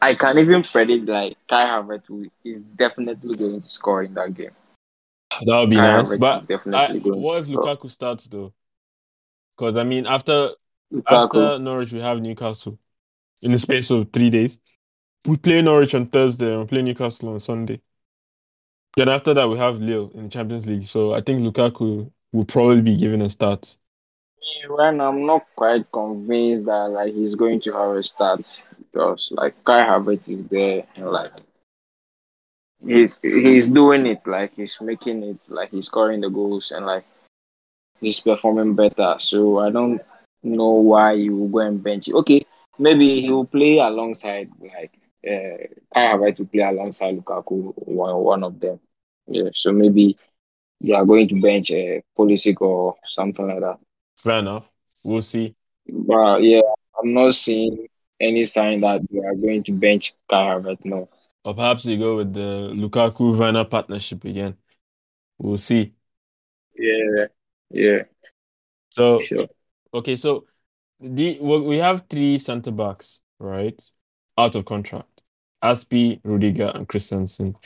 I 0.00 0.14
can 0.14 0.38
even 0.38 0.62
predict 0.62 1.06
like 1.06 1.36
Kai 1.48 1.66
Havertz 1.66 2.30
is 2.44 2.60
definitely 2.60 3.36
going 3.36 3.60
to 3.60 3.68
score 3.68 4.02
in 4.04 4.14
that 4.14 4.34
game. 4.34 4.50
That 5.44 5.58
would 5.58 5.70
be 5.70 5.76
Kai 5.76 5.82
nice. 5.82 6.08
Havertz 6.08 6.12
is 6.12 6.18
But 6.18 6.42
I, 6.42 6.46
definitely 6.46 7.00
going 7.00 7.22
what 7.22 7.34
to 7.34 7.38
if 7.40 7.46
score. 7.46 7.64
Lukaku 7.64 7.90
starts 7.90 8.28
though? 8.28 8.52
Because 9.56 9.76
I 9.76 9.84
mean, 9.84 10.06
after 10.06 10.50
Lukaku, 10.92 11.24
after 11.24 11.58
Norwich, 11.58 11.92
we 11.92 12.00
have 12.00 12.20
Newcastle 12.20 12.78
in 13.42 13.52
the 13.52 13.58
space 13.58 13.90
of 13.90 14.12
three 14.12 14.30
days. 14.30 14.58
We 15.26 15.36
play 15.36 15.62
Norwich 15.62 15.94
on 15.94 16.06
Thursday 16.06 16.50
and 16.52 16.60
we 16.60 16.66
play 16.66 16.82
Newcastle 16.82 17.30
on 17.30 17.40
Sunday. 17.40 17.80
Then 18.96 19.08
after 19.08 19.34
that, 19.34 19.48
we 19.48 19.56
have 19.58 19.78
Lille 19.78 20.10
in 20.14 20.24
the 20.24 20.28
Champions 20.28 20.66
League. 20.66 20.86
So 20.86 21.14
I 21.14 21.20
think 21.20 21.40
Lukaku 21.40 22.10
will 22.32 22.44
probably 22.44 22.82
be 22.82 22.96
given 22.96 23.22
a 23.22 23.30
start. 23.30 23.76
now, 24.68 25.08
I'm 25.08 25.26
not 25.26 25.46
quite 25.56 25.90
convinced 25.92 26.64
that 26.66 26.88
like 26.90 27.12
he's 27.12 27.34
going 27.34 27.60
to 27.62 27.72
have 27.72 27.96
a 27.96 28.02
start 28.02 28.62
because 28.78 29.32
like 29.32 29.62
Kai 29.64 29.86
Havertz 29.86 30.28
is 30.28 30.44
there 30.46 30.84
and 30.96 31.10
like 31.10 31.32
he's 32.86 33.18
he's 33.22 33.66
doing 33.66 34.06
it 34.06 34.26
like 34.26 34.54
he's 34.54 34.80
making 34.80 35.22
it 35.22 35.38
like 35.48 35.70
he's 35.70 35.86
scoring 35.86 36.20
the 36.20 36.30
goals 36.30 36.70
and 36.70 36.86
like 36.86 37.04
he's 38.00 38.20
performing 38.20 38.74
better. 38.74 39.16
So 39.18 39.58
I 39.58 39.70
don't 39.70 40.00
know 40.42 40.72
why 40.72 41.12
you 41.12 41.36
will 41.36 41.48
go 41.48 41.58
and 41.58 41.82
bench. 41.82 42.08
Okay, 42.08 42.46
maybe 42.78 43.20
he 43.20 43.30
will 43.30 43.46
play 43.46 43.78
alongside 43.78 44.50
like 44.60 44.92
uh 45.26 45.66
Kai 45.92 46.06
Havertz 46.12 46.38
will 46.38 46.46
play 46.46 46.62
alongside 46.62 47.16
Lukaku 47.16 47.72
one 47.76 48.16
one 48.16 48.44
of 48.44 48.58
them. 48.60 48.80
Yeah, 49.26 49.50
so 49.52 49.72
maybe 49.72 50.16
you 50.80 50.94
are 50.94 51.04
going 51.04 51.28
to 51.28 51.40
bench 51.40 51.70
uh, 51.70 52.00
Pulisic 52.18 52.60
or 52.60 52.96
something 53.06 53.46
like 53.46 53.60
that. 53.60 53.78
Fair 54.16 54.38
enough. 54.40 54.70
We'll 55.04 55.22
see. 55.22 55.54
But 55.86 56.42
yeah, 56.42 56.60
I'm 57.00 57.12
not 57.14 57.34
seeing 57.34 57.86
any 58.20 58.44
sign 58.44 58.80
that 58.82 59.00
they 59.10 59.18
are 59.20 59.34
going 59.34 59.62
to 59.64 59.72
bench 59.72 60.14
Kai 60.28 60.54
Havertz. 60.54 60.84
No. 60.84 61.08
Or 61.44 61.54
perhaps 61.54 61.86
you 61.86 61.98
go 61.98 62.16
with 62.16 62.34
the 62.34 62.70
Lukaku 62.74 63.36
Werner 63.36 63.64
partnership 63.64 64.24
again. 64.24 64.56
We'll 65.38 65.58
see. 65.58 65.94
Yeah, 66.76 67.26
yeah, 67.70 68.02
So 68.90 69.20
sure. 69.22 69.48
okay, 69.92 70.16
so 70.16 70.46
the 70.98 71.38
we 71.40 71.76
have 71.78 72.04
three 72.08 72.38
centre 72.38 72.70
backs, 72.70 73.20
right? 73.38 73.80
Out 74.38 74.54
of 74.54 74.64
contract. 74.64 75.22
Aspi, 75.62 76.20
Rudiger, 76.24 76.72
and 76.74 76.88
Christensen. 76.88 77.56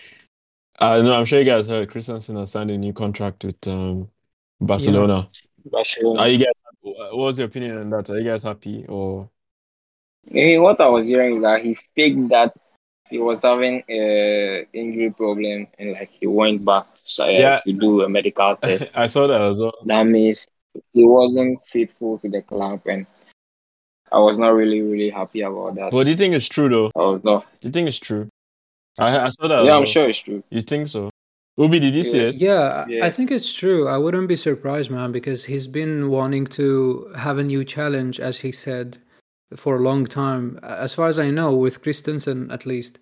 Uh 0.78 1.02
no, 1.02 1.14
I'm 1.16 1.24
sure 1.24 1.38
you 1.38 1.44
guys 1.44 1.68
heard 1.68 1.88
Christensen 1.90 2.36
has 2.36 2.50
signed 2.52 2.70
a 2.70 2.78
new 2.78 2.92
contract 2.92 3.44
with 3.44 3.66
um 3.68 4.08
Barcelona. 4.60 5.26
Barcelona. 5.66 6.20
Are 6.20 6.28
you 6.28 6.38
guys 6.38 6.52
what 6.82 7.16
was 7.16 7.38
your 7.38 7.46
opinion 7.48 7.78
on 7.78 7.90
that? 7.90 8.10
Are 8.10 8.18
you 8.18 8.24
guys 8.24 8.42
happy 8.42 8.84
or 8.88 9.30
Eh, 10.34 10.56
what 10.58 10.80
I 10.80 10.88
was 10.88 11.06
hearing 11.06 11.36
is 11.36 11.42
that 11.42 11.62
he 11.62 11.74
faked 11.94 12.28
that 12.30 12.54
he 13.10 13.18
was 13.18 13.42
having 13.42 13.82
a 13.88 14.66
injury 14.72 15.10
problem 15.10 15.66
and 15.78 15.92
like 15.92 16.08
he 16.18 16.26
went 16.26 16.64
back 16.64 16.86
to, 16.94 17.24
uh, 17.24 17.28
Yeah. 17.28 17.60
to 17.60 17.72
do 17.72 18.02
a 18.02 18.08
medical 18.08 18.56
test. 18.62 18.96
I 18.96 19.06
saw 19.06 19.26
that 19.26 19.40
as 19.40 19.60
well. 19.60 19.74
that 19.84 20.04
means 20.04 20.46
he 20.92 21.04
wasn't 21.04 21.64
faithful 21.66 22.18
to 22.18 22.28
the 22.28 22.40
club 22.42 22.80
and 22.86 23.06
I 24.10 24.18
was 24.18 24.38
not 24.38 24.48
really 24.54 24.80
really 24.80 25.10
happy 25.10 25.42
about 25.42 25.74
that. 25.76 25.90
But 25.90 26.04
do 26.04 26.10
you 26.10 26.16
think 26.16 26.34
it's 26.34 26.48
true 26.48 26.68
though? 26.68 26.90
Was 26.96 27.22
not. 27.24 27.46
Do 27.60 27.68
you 27.68 27.72
think 27.72 27.88
it's 27.88 27.98
true? 27.98 28.28
I 29.00 29.18
I 29.26 29.28
saw 29.30 29.48
that 29.48 29.64
Yeah, 29.64 29.72
I'm 29.74 29.80
well. 29.80 29.86
sure 29.86 30.08
it's 30.08 30.20
true. 30.20 30.42
You 30.50 30.60
think 30.60 30.88
so? 30.88 31.10
Oubi, 31.58 31.80
did 31.80 31.94
you 31.94 32.02
see 32.04 32.18
it? 32.18 32.34
Yeah, 32.36 32.84
Yeah. 32.88 33.04
I 33.06 33.10
think 33.10 33.30
it's 33.30 33.52
true. 33.54 33.86
I 33.86 33.96
wouldn't 33.96 34.26
be 34.28 34.36
surprised, 34.36 34.90
man, 34.90 35.12
because 35.12 35.44
he's 35.44 35.68
been 35.68 36.10
wanting 36.10 36.46
to 36.58 37.12
have 37.16 37.38
a 37.38 37.44
new 37.44 37.64
challenge, 37.64 38.18
as 38.18 38.38
he 38.40 38.50
said, 38.50 38.98
for 39.54 39.76
a 39.76 39.80
long 39.80 40.04
time. 40.04 40.58
As 40.64 40.92
far 40.94 41.06
as 41.06 41.18
I 41.20 41.30
know, 41.30 41.54
with 41.54 41.80
Christensen 41.82 42.50
at 42.50 42.66
least, 42.66 42.98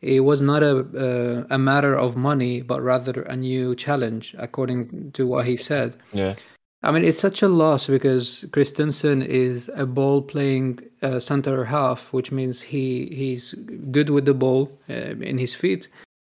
it 0.00 0.20
was 0.20 0.40
not 0.40 0.62
a 0.62 0.74
uh, 0.78 1.44
a 1.50 1.58
matter 1.58 1.94
of 1.96 2.16
money, 2.16 2.62
but 2.62 2.82
rather 2.82 3.22
a 3.22 3.34
new 3.34 3.74
challenge, 3.74 4.34
according 4.38 5.10
to 5.14 5.26
what 5.26 5.44
he 5.46 5.56
said. 5.56 5.96
Yeah. 6.12 6.34
I 6.82 6.92
mean, 6.92 7.04
it's 7.04 7.18
such 7.18 7.42
a 7.42 7.48
loss 7.48 7.88
because 7.88 8.44
Christensen 8.52 9.22
is 9.22 9.68
a 9.74 9.84
ball 9.84 10.22
playing 10.22 10.78
uh, 11.02 11.18
center 11.18 11.64
half, 11.64 12.12
which 12.12 12.30
means 12.30 12.62
he 12.62 13.06
he's 13.12 13.52
good 13.90 14.10
with 14.10 14.24
the 14.26 14.34
ball 14.34 14.70
uh, 14.88 15.16
in 15.20 15.38
his 15.38 15.54
feet, 15.54 15.88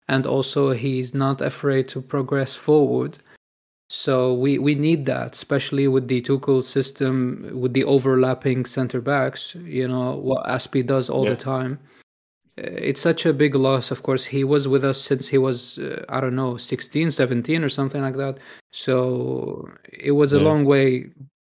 and 0.09 0.27
also 0.27 0.71
he's 0.73 1.15
not 1.15 1.41
afraid 1.41 1.87
to 1.89 2.01
progress 2.03 2.57
forward. 2.57 3.19
So 3.89 4.33
we, 4.35 4.59
we 4.59 4.75
need 4.75 5.05
that, 5.07 5.35
especially 5.37 5.87
with 5.87 6.09
the 6.09 6.23
Tuchel 6.23 6.63
system, 6.65 7.49
with 7.53 7.75
the 7.75 7.85
overlapping 7.85 8.65
center 8.65 9.01
backs. 9.01 9.55
You 9.55 9.87
know 9.87 10.17
what 10.17 10.47
Aspi 10.47 10.85
does 10.85 11.09
all 11.11 11.25
Yeah. 11.25 11.35
the 11.35 11.37
time. 11.37 11.79
Uh, 12.59 12.63
It's 12.89 13.01
such 13.01 13.27
a 13.27 13.33
big 13.33 13.55
loss. 13.55 13.91
Of 13.91 14.03
course, 14.03 14.25
he 14.25 14.45
was 14.45 14.69
with 14.69 14.85
us 14.85 15.01
since 15.01 15.27
he 15.29 15.39
was 15.39 15.79
uh, 15.79 16.05
I 16.09 16.21
don't 16.21 16.35
know 16.37 16.57
16, 16.57 17.11
17 17.11 17.65
or 17.65 17.69
something 17.71 18.03
like 18.03 18.17
that. 18.17 18.39
So 18.71 19.69
it 19.93 20.13
was 20.13 20.33
a 20.33 20.39
Yeah. 20.39 20.45
long 20.45 20.65
way. 20.65 21.11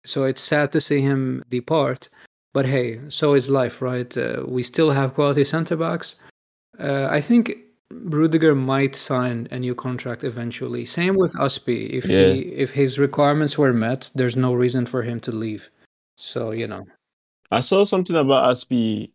So 0.05 0.25
it's 0.25 0.41
sad 0.43 0.73
to 0.73 0.81
see 0.81 1.01
him 1.01 1.43
depart. 1.51 2.09
But 2.55 2.65
hey, 2.67 3.01
so 3.11 3.35
is 3.35 3.51
life, 3.51 3.83
right? 3.83 4.17
Uh, 4.17 4.45
we 4.47 4.63
still 4.63 4.91
have 4.91 5.15
quality 5.15 5.45
center 5.45 5.77
backs. 5.77 6.17
Uh, 6.79 7.07
I 7.11 7.21
think 7.21 7.57
Rudiger 7.91 8.55
might 8.55 8.97
sign 8.97 9.47
a 9.51 9.59
new 9.59 9.75
contract 9.75 10.25
eventually. 10.25 10.85
Same 10.87 11.17
with 11.17 11.35
Aspi. 11.35 11.91
If 11.91 12.05
Yeah. 12.07 12.33
he 12.33 12.41
if 12.65 12.71
his 12.71 12.99
requirements 12.99 13.59
were 13.59 13.73
met, 13.73 14.11
there's 14.15 14.37
no 14.37 14.55
reason 14.55 14.87
for 14.87 15.03
him 15.03 15.21
to 15.21 15.33
leave. 15.33 15.71
So 16.17 16.53
you 16.53 16.67
know, 16.67 16.85
I 17.51 17.61
saw 17.61 17.85
something 17.85 18.17
about 18.17 18.51
Aspi 18.51 19.11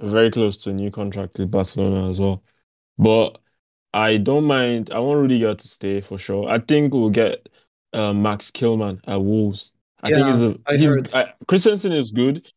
very 0.00 0.30
close 0.30 0.58
to 0.58 0.70
a 0.70 0.72
new 0.72 0.90
contract 0.90 1.38
with 1.38 1.50
Barcelona 1.50 2.08
as 2.10 2.20
well. 2.20 2.42
But 2.98 3.40
I 3.94 4.18
don't 4.18 4.44
mind. 4.44 4.90
I 4.92 5.00
want 5.00 5.20
Rudiger 5.20 5.54
to 5.54 5.68
stay 5.68 6.00
for 6.00 6.18
sure. 6.18 6.48
I 6.50 6.58
think 6.60 6.94
we'll 6.94 7.10
get 7.10 7.48
uh, 7.92 8.12
Max 8.12 8.50
Kilman 8.50 9.00
at 9.06 9.22
Wolves. 9.22 9.72
I 10.02 10.10
think 10.10 10.26
Yeah, 10.26 10.28
he's 10.28 10.42
a 10.42 10.58
I 10.66 10.76
he's, 10.76 10.90
heard. 10.90 11.12
I, 11.12 11.34
Christensen 11.48 11.92
is 11.92 12.12
good. 12.12 12.52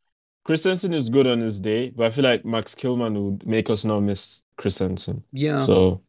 Christensen 0.46 0.94
is 0.94 1.10
good 1.10 1.28
on 1.28 1.40
his 1.40 1.60
day, 1.60 1.92
but 1.92 2.08
I 2.08 2.10
feel 2.12 2.24
like 2.24 2.46
Max 2.46 2.76
Kilman 2.76 3.22
would 3.24 3.46
make 3.48 3.70
us 3.70 3.86
not 3.86 4.02
miss 4.02 4.44
Christensen. 4.58 5.24
yeah, 5.32 5.68
So, 5.68 6.04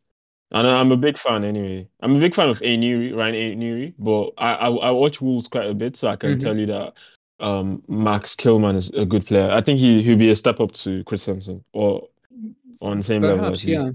and 0.53 0.66
I'm 0.68 0.92
a 0.92 0.97
big 0.97 1.18
fan 1.18 1.45
anyway. 1.45 1.88
I'm 2.01 2.16
a 2.16 2.21
big 2.21 2.35
fan 2.35 2.49
of 2.49 2.62
Ait-Nouri, 2.62 3.16
Ryan 3.16 3.35
A 3.35 3.57
Nuri, 3.57 3.95
but 3.99 4.33
I, 4.38 4.55
I 4.55 4.68
I 4.71 4.90
watch 4.90 5.21
Wolves 5.21 5.49
quite 5.49 5.68
a 5.71 5.75
bit, 5.75 5.97
so 5.97 6.09
I 6.09 6.16
can 6.16 6.37
Mhm. 6.37 6.38
tell 6.38 6.59
you 6.59 6.66
that 6.66 6.95
um 7.43 7.83
Max 7.89 8.35
Kilman 8.35 8.77
is 8.77 8.91
a 8.91 9.05
good 9.05 9.27
player. 9.27 9.51
I 9.51 9.61
think 9.61 9.79
he 9.81 10.03
he'll 10.03 10.17
be 10.19 10.31
a 10.31 10.37
step 10.37 10.61
up 10.61 10.73
to 10.73 11.03
Christensen 11.05 11.65
or 11.73 12.09
on 12.81 12.99
the 12.99 13.03
same 13.03 13.23
level 13.23 13.39
perhaps, 13.39 13.63
at 13.65 13.69
least. 13.69 13.87
yeah, 13.87 13.93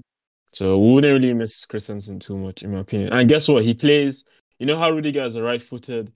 So 0.54 0.78
we 0.80 0.94
wouldn't 0.94 1.14
really 1.22 1.34
miss 1.34 1.66
Christensen 1.66 2.20
too 2.20 2.38
much, 2.38 2.64
in 2.64 2.72
my 2.74 2.80
opinion. 2.80 3.12
And 3.14 3.28
guess 3.28 3.48
what? 3.48 3.64
He 3.64 3.74
plays. 3.74 4.24
You 4.60 4.66
know 4.66 4.78
how 4.78 4.90
Rudiger 4.92 5.24
is 5.24 5.36
a 5.36 5.44
right-footed 5.44 6.12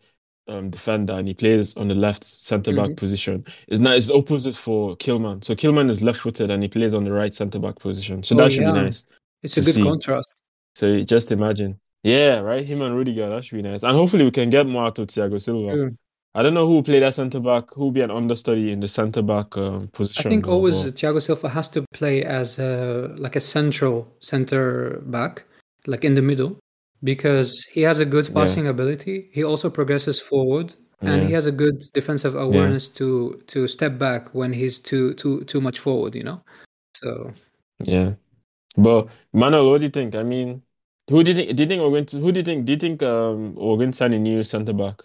um, 0.48 0.70
defender, 0.72 1.14
and 1.14 1.28
he 1.28 1.34
plays 1.36 1.78
on 1.78 1.88
the 1.88 1.94
left 1.96 2.24
centre 2.24 2.74
back 2.74 2.90
Mhm. 2.92 2.98
position. 2.98 3.46
It's 3.68 3.80
not. 3.80 3.96
It's 3.98 4.10
opposite 4.10 4.56
for 4.56 4.96
Kilman. 4.98 5.44
So 5.44 5.56
Kilman 5.56 5.90
is 5.90 6.02
left-footed, 6.02 6.50
and 6.52 6.62
he 6.64 6.70
plays 6.70 6.94
on 6.94 7.04
the 7.04 7.12
right 7.12 7.34
centre 7.34 7.60
back 7.60 7.78
position. 7.80 8.24
So 8.24 8.36
Oh, 8.36 8.40
that 8.40 8.52
should 8.52 8.64
yeah. 8.64 8.74
be 8.74 8.82
nice. 8.82 9.06
it's 9.44 9.58
a 9.58 9.62
good 9.62 9.74
see. 9.76 9.84
contrast. 9.84 10.30
So 10.76 11.02
just 11.04 11.32
imagine. 11.32 11.80
Yeah, 12.04 12.40
right. 12.40 12.66
Him 12.66 12.82
and 12.82 12.96
Rudiger. 12.96 13.30
That 13.30 13.44
should 13.46 13.58
be 13.58 13.62
nice. 13.62 13.84
And 13.84 13.96
hopefully 13.96 14.26
we 14.26 14.32
can 14.32 14.50
get 14.50 14.66
more 14.68 14.86
out 14.86 14.98
of 15.00 15.08
Thiago 15.08 15.40
Silva. 15.42 15.74
Sure. 15.74 15.92
I 16.34 16.42
don't 16.44 16.54
know 16.54 16.66
who 16.66 16.76
will 16.76 16.84
play 16.84 17.00
that 17.00 17.14
centre 17.14 17.42
back. 17.42 17.74
Who 17.74 17.82
will 17.86 17.92
be 17.92 18.02
an 18.02 18.12
understudy 18.12 18.72
in 18.72 18.80
the 18.80 18.88
centre 18.88 19.22
back 19.22 19.58
um, 19.58 19.90
I 20.00 20.04
think 20.24 20.48
always 20.48 20.76
Thiago 20.84 21.22
Silva 21.22 21.50
has 21.50 21.68
to 21.70 21.84
play 21.94 22.24
as 22.24 22.58
a 22.58 23.14
like 23.18 23.36
a 23.36 23.42
central 23.42 24.08
center 24.20 25.02
back, 25.08 25.44
like 25.88 26.06
in 26.06 26.16
the 26.16 26.22
middle, 26.22 26.58
because 27.04 27.66
he 27.66 27.82
has 27.82 28.00
a 28.00 28.06
good 28.06 28.28
Yeah. 28.28 28.34
passing 28.34 28.68
ability. 28.68 29.30
He 29.34 29.44
also 29.44 29.70
progresses 29.70 30.20
forward, 30.22 30.74
and 31.02 31.22
Yeah. 31.22 31.28
he 31.28 31.34
has 31.34 31.48
a 31.48 31.52
good 31.52 31.84
defensive 31.94 32.36
awareness 32.36 32.88
to 33.00 33.42
to 33.48 33.68
step 33.68 33.98
back 33.98 34.34
when 34.34 34.54
he's 34.54 34.80
too 34.80 35.14
too 35.16 35.44
too 35.44 35.60
much 35.60 35.80
forward. 35.80 36.16
You 36.16 36.24
know, 36.24 36.42
so 36.96 37.32
Yeah. 37.84 38.14
But 38.78 39.10
Manuel, 39.34 39.70
what 39.70 39.80
do 39.80 39.84
you 39.84 39.90
think? 39.92 40.16
I 40.16 40.24
mean, 40.24 40.62
who 41.10 41.24
do 41.26 41.32
you 41.32 41.36
think 41.36 41.58
do 41.58 41.64
you 41.64 41.68
think 41.68 41.82
we're 41.82 41.90
going 41.90 42.06
to 42.06 42.20
who 42.20 42.32
do 42.32 42.40
you 42.40 42.46
think 42.46 42.64
do 42.66 42.72
you 42.72 42.80
think 42.80 43.04
um 43.04 43.56
we're 43.56 43.76
going 43.76 43.92
to 43.92 43.98
sign 43.98 44.14
a 44.14 44.20
new 44.20 44.46
centre 44.46 44.72
back? 44.74 45.02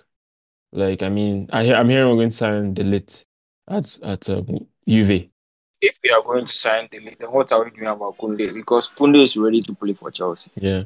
Like, 0.77 1.03
I 1.03 1.09
mean, 1.09 1.49
I, 1.53 1.73
I'm 1.75 1.89
hearing 1.89 2.09
we're 2.11 2.17
going 2.17 2.29
to 2.31 2.37
sign 2.37 2.75
de 2.75 2.85
Ligt 2.85 3.25
at 3.69 3.99
at 4.03 4.29
uh, 4.29 4.43
UV. 4.89 5.31
If 5.81 5.99
we 6.05 6.11
are 6.11 6.23
going 6.23 6.47
to 6.47 6.53
sign 6.53 6.89
de 6.93 6.99
Ligt, 7.01 7.19
then 7.19 7.31
what 7.33 7.51
are 7.53 7.65
we 7.65 7.71
doing 7.71 7.87
about 7.89 8.19
Kounde? 8.19 8.53
Because 8.53 8.89
Kounde 8.91 9.23
is 9.23 9.37
ready 9.37 9.63
to 9.63 9.75
play 9.75 9.95
for 9.95 10.11
Chelsea. 10.11 10.51
Yeah. 10.57 10.85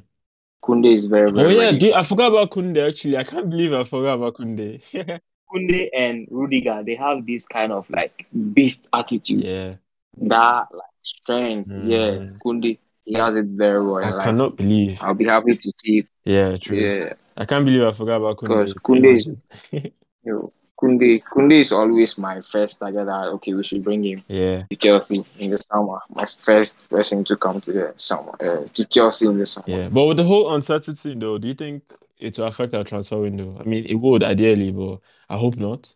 Kounde 0.63 0.93
is 0.93 1.07
very, 1.07 1.31
Oh 1.35 1.49
yeah, 1.49 1.65
ready. 1.65 1.79
do 1.79 1.95
I 1.95 2.03
forgot 2.03 2.29
about 2.29 2.51
Kounde 2.51 2.87
actually. 2.89 3.17
I 3.17 3.25
can't 3.25 3.49
believe 3.51 3.73
I 3.73 3.83
forgot 3.85 4.15
about 4.15 4.35
Kounde. 4.35 4.81
Kounde 5.53 5.89
and 5.93 6.29
Rudiger, 6.31 6.83
they 6.87 6.95
have 6.95 7.27
this 7.27 7.47
kind 7.47 7.73
of 7.73 7.91
like 7.91 8.27
beast 8.55 8.87
attitude. 8.93 9.43
Yeah. 9.43 9.75
That 10.19 10.67
like 10.73 10.95
strength. 11.03 11.71
Yeah, 11.71 12.11
Mm. 12.11 12.39
Kounde, 12.39 12.79
he 13.05 13.15
has 13.15 13.35
it 13.37 13.47
very 13.47 13.83
well. 13.85 14.05
I 14.05 14.11
Like, 14.11 14.25
cannot 14.25 14.57
believe. 14.57 15.03
I'll 15.03 15.15
be 15.15 15.25
happy 15.25 15.57
to 15.57 15.71
see. 15.77 16.07
Yeah, 16.25 16.57
true. 16.59 16.77
Yeah, 16.79 17.15
I 17.37 17.45
can't 17.45 17.65
believe 17.65 17.83
I 17.83 17.93
forgot 17.93 18.17
about 18.17 18.41
because 18.41 18.75
Kounde. 18.75 19.03
Kounde 19.03 19.15
is 19.15 19.27
you 19.73 19.93
know, 20.25 20.53
Kounde, 20.81 21.23
Kounde 21.25 21.61
is 21.61 21.73
always 21.73 22.17
my 22.19 22.41
first 22.41 22.81
target. 22.81 23.07
That 23.07 23.29
okay, 23.35 23.55
we 23.55 23.65
should 23.65 23.85
bring 23.85 24.05
him 24.05 24.23
yeah. 24.29 24.65
to 24.71 24.77
Chelsea 24.77 25.25
in 25.39 25.51
the 25.51 25.59
summer. 25.59 25.99
My 26.15 26.27
first 26.43 26.89
person 26.89 27.25
to 27.25 27.37
come 27.37 27.61
to 27.63 27.73
the 27.73 27.95
summer, 27.97 28.33
uh, 28.41 28.67
to 28.75 28.85
Chelsea 28.87 29.27
in 29.27 29.39
the 29.39 29.47
summer. 29.47 29.67
Yeah. 29.69 29.89
But 29.89 30.05
with 30.05 30.17
the 30.17 30.25
whole 30.25 30.55
uncertainty 30.55 31.15
though, 31.15 31.39
do 31.39 31.49
you 31.49 31.55
think 31.55 31.83
it 32.19 32.39
will 32.39 32.47
affect 32.47 32.75
our 32.75 32.85
transfer 32.85 33.19
window? 33.19 33.57
I 33.61 33.65
mean, 33.65 33.85
it 33.87 33.97
would 33.97 34.23
ideally, 34.23 34.73
but 34.73 35.01
I 35.29 35.37
hope 35.37 35.57
not. 35.57 35.95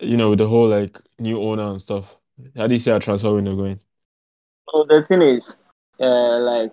You 0.00 0.16
know, 0.16 0.30
with 0.30 0.40
the 0.40 0.48
whole 0.48 0.68
like 0.68 1.00
new 1.18 1.40
owner 1.40 1.68
and 1.68 1.80
stuff. 1.80 2.16
How 2.56 2.66
do 2.66 2.74
you 2.74 2.80
see 2.80 2.90
our 2.90 2.98
transfer 2.98 3.32
window 3.32 3.54
going? 3.54 3.78
So 4.70 4.84
the 4.88 5.02
thing 5.02 5.22
is, 5.22 5.56
uh, 6.00 6.38
like 6.40 6.72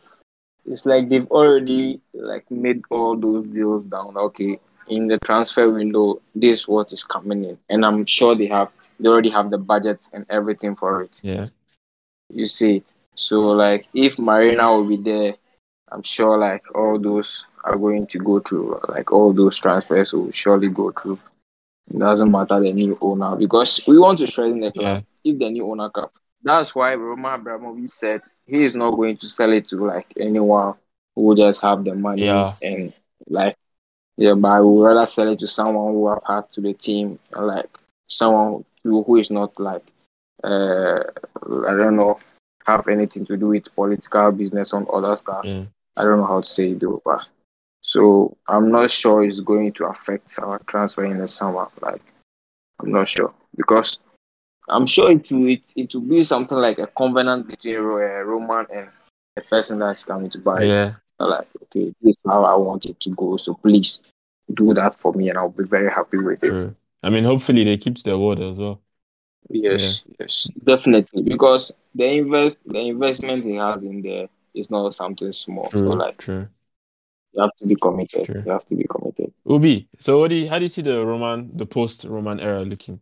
it's 0.69 0.85
like 0.85 1.09
they've 1.09 1.29
already 1.31 1.99
like 2.13 2.49
made 2.49 2.83
all 2.89 3.17
those 3.17 3.47
deals 3.47 3.83
down. 3.83 4.15
Okay, 4.15 4.59
in 4.87 5.07
the 5.07 5.17
transfer 5.19 5.69
window, 5.69 6.21
this 6.35 6.61
is 6.61 6.67
what 6.67 6.93
is 6.93 7.03
coming 7.03 7.43
in, 7.43 7.57
and 7.69 7.83
I'm 7.83 8.05
sure 8.05 8.35
they 8.35 8.47
have 8.47 8.69
they 8.99 9.09
already 9.09 9.29
have 9.29 9.49
the 9.49 9.57
budgets 9.57 10.11
and 10.13 10.25
everything 10.29 10.75
for 10.75 11.01
it. 11.01 11.19
Yeah. 11.23 11.47
You 12.31 12.47
see, 12.47 12.83
so 13.15 13.39
like 13.39 13.87
if 13.93 14.19
Marina 14.19 14.71
will 14.71 14.85
be 14.85 14.97
there, 14.97 15.35
I'm 15.91 16.03
sure 16.03 16.37
like 16.37 16.63
all 16.75 16.99
those 16.99 17.45
are 17.63 17.77
going 17.77 18.07
to 18.07 18.19
go 18.19 18.39
through. 18.39 18.79
Like 18.87 19.11
all 19.11 19.33
those 19.33 19.57
transfers 19.57 20.13
will 20.13 20.31
surely 20.31 20.69
go 20.69 20.91
through. 20.91 21.19
It 21.91 21.97
doesn't 21.97 22.29
matter 22.29 22.59
the 22.59 22.71
new 22.71 22.97
owner 23.01 23.35
because 23.35 23.81
we 23.87 23.97
want 23.97 24.19
to 24.19 24.27
strengthen 24.27 24.61
the 24.61 24.71
club. 24.71 25.03
Yeah. 25.23 25.31
If 25.31 25.39
the 25.39 25.49
new 25.49 25.69
owner 25.69 25.89
comes, 25.89 26.11
that's 26.43 26.75
why 26.75 26.93
Roman 26.93 27.39
Abramovich 27.39 27.89
said 27.89 28.21
he 28.49 28.63
is 28.63 28.75
not 28.75 28.91
going 28.91 29.17
to 29.17 29.27
sell 29.27 29.51
it 29.53 29.67
to 29.69 29.85
like 29.85 30.07
anyone 30.19 30.73
who 31.15 31.21
will 31.23 31.35
just 31.35 31.61
have 31.61 31.83
the 31.83 31.95
money 31.95 32.23
Yeah. 32.25 32.53
and 32.61 32.93
like 33.27 33.55
yeah, 34.17 34.33
but 34.33 34.49
I 34.49 34.59
would 34.61 34.83
rather 34.83 35.05
sell 35.05 35.29
it 35.31 35.39
to 35.39 35.47
someone 35.47 35.93
who 35.93 36.09
have 36.09 36.21
had 36.27 36.51
to 36.53 36.61
the 36.61 36.73
team, 36.73 37.19
like 37.39 37.69
someone 38.07 38.65
who, 38.83 39.03
who 39.03 39.17
is 39.17 39.31
not 39.31 39.57
like 39.59 39.83
uh 40.43 40.99
I 41.67 41.71
don't 41.75 41.95
know 41.95 42.19
have 42.65 42.87
anything 42.87 43.25
to 43.25 43.37
do 43.37 43.47
with 43.49 43.73
political 43.75 44.31
business 44.31 44.73
and 44.73 44.87
other 44.89 45.15
stuff. 45.15 45.45
Yeah. 45.45 45.63
I 45.97 46.03
don't 46.03 46.17
know 46.19 46.27
how 46.27 46.41
to 46.41 46.47
say 46.47 46.71
it 46.71 46.79
though, 46.79 47.01
but 47.05 47.21
so 47.81 48.35
I'm 48.47 48.71
not 48.71 48.91
sure 48.91 49.23
it's 49.23 49.39
going 49.39 49.71
to 49.73 49.85
affect 49.85 50.37
our 50.41 50.59
transfer 50.67 51.03
in 51.05 51.17
the 51.17 51.27
summer. 51.27 51.67
Like 51.81 52.01
I'm 52.79 52.91
not 52.91 53.07
sure 53.07 53.33
because 53.55 53.97
I'm 54.69 54.85
sure 54.85 55.11
it 55.11 55.31
will 55.31 55.49
it, 55.49 55.73
it 55.75 55.93
will 55.93 56.01
be 56.01 56.21
something 56.21 56.57
like 56.57 56.79
a 56.79 56.87
covenant 56.87 57.47
between 57.47 57.77
uh, 57.77 57.79
Roman 57.79 58.65
and 58.73 58.89
the 59.35 59.41
person 59.41 59.79
that's 59.79 60.05
coming 60.05 60.29
to 60.31 60.39
buy 60.39 60.63
it. 60.63 60.93
Like 61.19 61.47
okay, 61.63 61.93
this 62.01 62.17
is 62.17 62.23
how 62.25 62.45
I 62.45 62.55
want 62.55 62.85
it 62.85 62.99
to 63.01 63.09
go. 63.11 63.37
So 63.37 63.53
please 63.53 64.01
do 64.53 64.73
that 64.73 64.95
for 64.95 65.13
me, 65.13 65.29
and 65.29 65.37
I'll 65.37 65.49
be 65.49 65.65
very 65.65 65.91
happy 65.91 66.17
with 66.17 66.43
it. 66.43 66.75
I 67.03 67.09
mean, 67.09 67.23
hopefully 67.23 67.63
they 67.63 67.77
keeps 67.77 68.03
their 68.03 68.17
word 68.17 68.39
as 68.39 68.59
well. 68.59 68.81
Yes, 69.49 70.01
yes, 70.19 70.47
definitely. 70.63 71.23
Because 71.23 71.73
the 71.95 72.05
invest 72.05 72.59
the 72.65 72.79
investment 72.79 73.45
he 73.45 73.55
has 73.55 73.81
in 73.81 74.01
there 74.01 74.27
is 74.53 74.69
not 74.69 74.95
something 74.95 75.33
small. 75.33 75.69
So 75.71 75.79
True. 75.79 75.95
like 75.95 76.17
True. 76.17 76.47
you 77.33 77.41
have 77.41 77.55
to 77.57 77.65
be 77.65 77.75
committed. 77.75 78.25
True. 78.25 78.43
You 78.45 78.51
have 78.51 78.65
to 78.67 78.75
be 78.75 78.85
committed. 78.85 79.33
Oubi. 79.47 79.87
So 79.97 80.19
what 80.19 80.29
do 80.29 80.35
you, 80.35 80.49
how 80.49 80.59
do 80.59 80.65
you 80.65 80.69
see 80.69 80.81
the 80.81 81.05
Roman, 81.05 81.49
the 81.55 81.65
post 81.65 82.03
Roman 82.03 82.39
era 82.39 82.61
looking? 82.61 82.99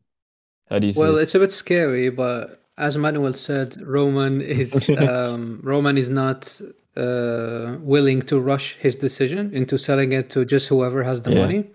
How 0.70 0.80
do 0.80 0.88
you 0.88 0.94
Well, 0.96 1.18
it? 1.18 1.22
it's 1.24 1.36
a 1.36 1.40
bit 1.40 1.52
scary, 1.52 2.10
but 2.10 2.62
as 2.78 2.98
Manuel 2.98 3.34
said, 3.34 3.82
Roman 3.82 4.42
is 4.42 4.90
um, 4.98 5.60
Roman 5.64 5.98
is 5.98 6.10
not 6.10 6.60
uh, 6.96 7.78
willing 7.82 8.22
to 8.24 8.40
rush 8.40 8.76
his 8.76 8.96
decision 8.96 9.54
into 9.54 9.78
selling 9.78 10.12
it 10.12 10.30
to 10.32 10.46
just 10.46 10.68
whoever 10.68 11.04
has 11.04 11.22
the 11.22 11.32
Yeah. 11.32 11.40
money. 11.40 11.66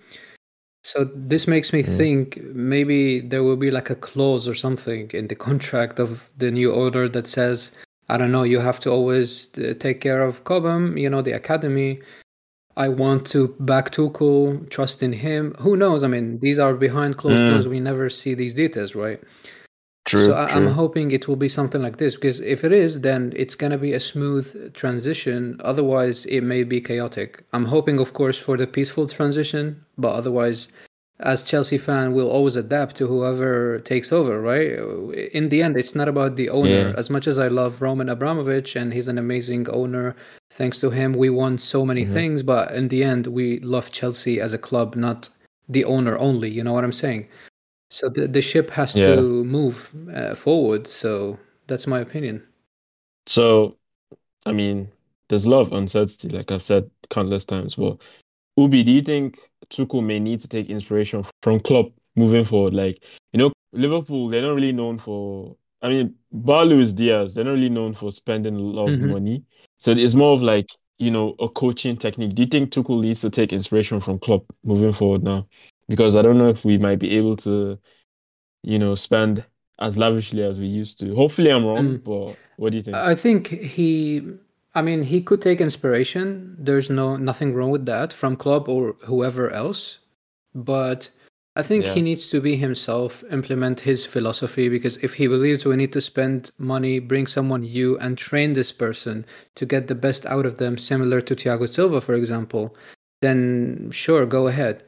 So 0.85 1.05
this 1.14 1.46
makes 1.46 1.72
me 1.72 1.83
Mm. 1.83 1.96
think 1.96 2.42
maybe 2.55 3.20
there 3.20 3.44
will 3.44 3.57
be 3.57 3.70
like 3.70 3.88
a 3.90 3.94
clause 3.94 4.48
or 4.48 4.55
something 4.55 5.11
in 5.14 5.28
the 5.28 5.37
contract 5.37 6.00
of 6.00 6.28
the 6.38 6.50
new 6.50 6.72
order 6.72 7.09
that 7.09 7.26
says, 7.28 7.70
I 8.09 8.18
don't 8.18 8.33
know, 8.33 8.42
you 8.42 8.59
have 8.61 8.81
to 8.81 8.90
always 8.90 9.48
uh, 9.59 9.74
take 9.78 10.00
care 10.00 10.22
of 10.22 10.42
Cobham, 10.44 10.98
you 10.98 11.09
know, 11.09 11.22
the 11.22 11.33
academy. 11.33 12.00
I 12.76 12.88
want 12.88 13.26
to 13.28 13.54
back 13.61 13.90
Tuchel, 13.90 14.68
trust 14.70 15.02
in 15.02 15.12
him. 15.12 15.54
Who 15.58 15.76
knows? 15.76 16.02
I 16.02 16.08
mean, 16.08 16.38
these 16.40 16.58
are 16.58 16.74
behind 16.74 17.16
closed 17.16 17.44
Mm. 17.44 17.50
doors. 17.50 17.68
We 17.68 17.80
never 17.80 18.08
see 18.08 18.35
these 18.35 18.54
details, 18.54 18.94
right? 18.94 19.20
True. 20.04 20.24
so 20.24 20.32
I, 20.35 20.46
I'm 20.46 20.66
hoping 20.66 21.12
it 21.12 21.28
will 21.28 21.37
be 21.37 21.48
something 21.48 21.80
like 21.80 21.96
this 21.96 22.16
because 22.16 22.40
if 22.40 22.64
it 22.64 22.72
is, 22.72 23.00
then 23.02 23.32
it's 23.37 23.54
gonna 23.54 23.78
be 23.78 23.92
a 23.92 24.00
smooth 24.00 24.74
transition. 24.74 25.61
Otherwise, 25.64 26.24
it 26.26 26.40
may 26.42 26.64
be 26.64 26.80
chaotic. 26.80 27.44
I'm 27.52 27.64
hoping, 27.64 28.00
of 28.00 28.12
course, 28.12 28.37
for 28.37 28.56
the 28.56 28.66
peaceful 28.66 29.06
transition, 29.06 29.80
but 29.96 30.12
otherwise, 30.12 30.68
as 31.22 31.42
Chelsea 31.42 31.78
fan, 31.78 32.12
we'll 32.12 32.30
always 32.30 32.56
adapt 32.56 32.96
to 32.96 33.06
whoever 33.06 33.78
takes 33.80 34.12
over, 34.12 34.40
right? 34.40 34.72
In 35.32 35.48
the 35.48 35.62
end, 35.62 35.76
it's 35.76 35.94
not 35.94 36.08
about 36.08 36.37
the 36.37 36.48
owner. 36.50 36.90
Yeah. 36.90 36.94
As 36.96 37.11
much 37.11 37.26
as 37.26 37.38
I 37.38 37.48
love 37.48 37.80
Roman 37.80 38.08
Abramovich 38.08 38.76
and 38.76 38.92
he's 38.92 39.08
an 39.08 39.18
amazing 39.18 39.68
owner, 39.70 40.16
thanks 40.50 40.80
to 40.80 40.90
him, 40.90 41.12
we 41.12 41.30
won 41.30 41.58
so 41.58 41.85
many 41.85 42.04
Mhm. 42.04 42.12
things. 42.12 42.42
But 42.42 42.72
in 42.72 42.88
the 42.88 43.04
end, 43.04 43.26
we 43.28 43.61
love 43.61 43.90
Chelsea 43.90 44.40
as 44.40 44.52
a 44.52 44.58
club, 44.58 44.96
not 44.96 45.28
the 45.68 45.85
owner 45.85 46.18
only. 46.18 46.50
You 46.50 46.64
know 46.64 46.72
what 46.72 46.85
I'm 46.85 46.92
saying? 46.92 47.28
So 47.90 48.08
the 48.08 48.26
the 48.26 48.42
ship 48.42 48.70
has 48.70 48.96
Yeah. 48.96 49.14
to 49.14 49.44
move 49.44 49.92
uh, 50.14 50.35
forward. 50.35 50.87
So 50.87 51.38
that's 51.66 51.87
my 51.87 52.00
opinion. 52.00 52.42
So, 53.26 53.76
I 54.46 54.52
mean, 54.52 54.88
there's 55.28 55.44
a 55.44 55.50
lot 55.50 55.61
of 55.61 55.72
uncertainty, 55.72 56.28
like 56.28 56.50
I've 56.50 56.62
said 56.62 56.90
countless 57.11 57.44
times. 57.44 57.76
But 57.76 57.98
Oubi, 58.58 58.84
do 58.84 58.90
you 58.92 59.02
think 59.02 59.38
Tuchel 59.70 60.04
may 60.04 60.18
need 60.18 60.40
to 60.40 60.48
take 60.48 60.68
inspiration 60.68 61.24
from 61.42 61.60
Klopp 61.60 61.92
moving 62.16 62.44
forward? 62.44 62.74
Like, 62.74 63.02
you 63.32 63.38
know, 63.38 63.52
Liverpool, 63.72 64.28
they're 64.28 64.42
not 64.42 64.54
really 64.54 64.72
known 64.72 64.98
for. 64.98 65.56
I 65.80 65.88
mean, 65.88 66.14
bar 66.30 66.64
Luis 66.64 66.92
Diaz, 66.92 67.34
they're 67.34 67.44
not 67.44 67.52
really 67.52 67.68
known 67.70 67.94
for 67.94 68.12
spending 68.12 68.54
a 68.54 68.58
lot 68.58 68.88
of 68.92 69.00
Mhm. 69.00 69.10
money. 69.10 69.42
So 69.78 69.90
it's 69.92 70.14
more 70.14 70.32
of 70.32 70.42
like, 70.42 70.66
you 70.98 71.10
know, 71.10 71.34
a 71.40 71.48
coaching 71.48 71.96
technique. 71.96 72.34
Do 72.34 72.42
you 72.42 72.48
think 72.48 72.70
Tuchel 72.70 73.00
needs 73.00 73.20
to 73.22 73.30
take 73.30 73.52
inspiration 73.52 73.98
from 73.98 74.18
Klopp 74.18 74.44
moving 74.62 74.92
forward 74.92 75.24
now? 75.24 75.46
Because 75.88 76.14
I 76.14 76.22
don't 76.22 76.38
know 76.38 76.48
if 76.48 76.64
we 76.64 76.78
might 76.78 77.00
be 77.00 77.16
able 77.16 77.36
to, 77.38 77.78
you 78.62 78.78
know, 78.78 78.94
spend 78.94 79.44
as 79.80 79.98
lavishly 79.98 80.42
as 80.44 80.60
we 80.60 80.66
used 80.66 81.00
to. 81.00 81.14
Hopefully, 81.16 81.50
I'm 81.50 81.64
wrong, 81.64 81.98
Mm. 81.98 82.04
but 82.04 82.36
what 82.56 82.70
do 82.70 82.76
you 82.76 82.82
think? 82.82 82.96
I 82.96 83.16
think 83.16 83.48
he. 83.48 84.22
I 84.74 84.82
mean, 84.82 85.02
he 85.02 85.20
could 85.20 85.42
take 85.42 85.61
inspiration. 85.61 86.56
There's 86.58 86.88
no 86.88 87.16
nothing 87.16 87.54
wrong 87.54 87.70
with 87.70 87.87
that 87.87 88.12
from 88.12 88.37
Klopp 88.37 88.68
or 88.68 88.96
whoever 89.04 89.50
else, 89.50 89.98
but 90.54 91.11
I 91.54 91.62
think 91.62 91.85
Yeah. 91.85 91.94
he 91.94 92.00
needs 92.00 92.30
to 92.30 92.40
be 92.40 92.56
himself, 92.56 93.22
implement 93.30 93.80
his 93.80 94.06
philosophy. 94.06 94.70
Because 94.70 94.96
if 95.02 95.12
he 95.12 95.26
believes 95.26 95.66
we 95.66 95.76
need 95.76 95.92
to 95.92 96.00
spend 96.00 96.50
money, 96.58 96.98
bring 96.98 97.26
someone 97.26 97.61
new, 97.61 97.98
and 97.98 98.16
train 98.16 98.54
this 98.54 98.72
person 98.72 99.26
to 99.56 99.66
get 99.66 99.87
the 99.88 99.94
best 99.94 100.24
out 100.26 100.46
of 100.46 100.56
them, 100.56 100.78
similar 100.78 101.20
to 101.20 101.35
Thiago 101.37 101.68
Silva, 101.68 102.00
for 102.00 102.14
example, 102.14 102.74
then 103.20 103.90
sure, 103.90 104.24
go 104.24 104.46
ahead. 104.46 104.82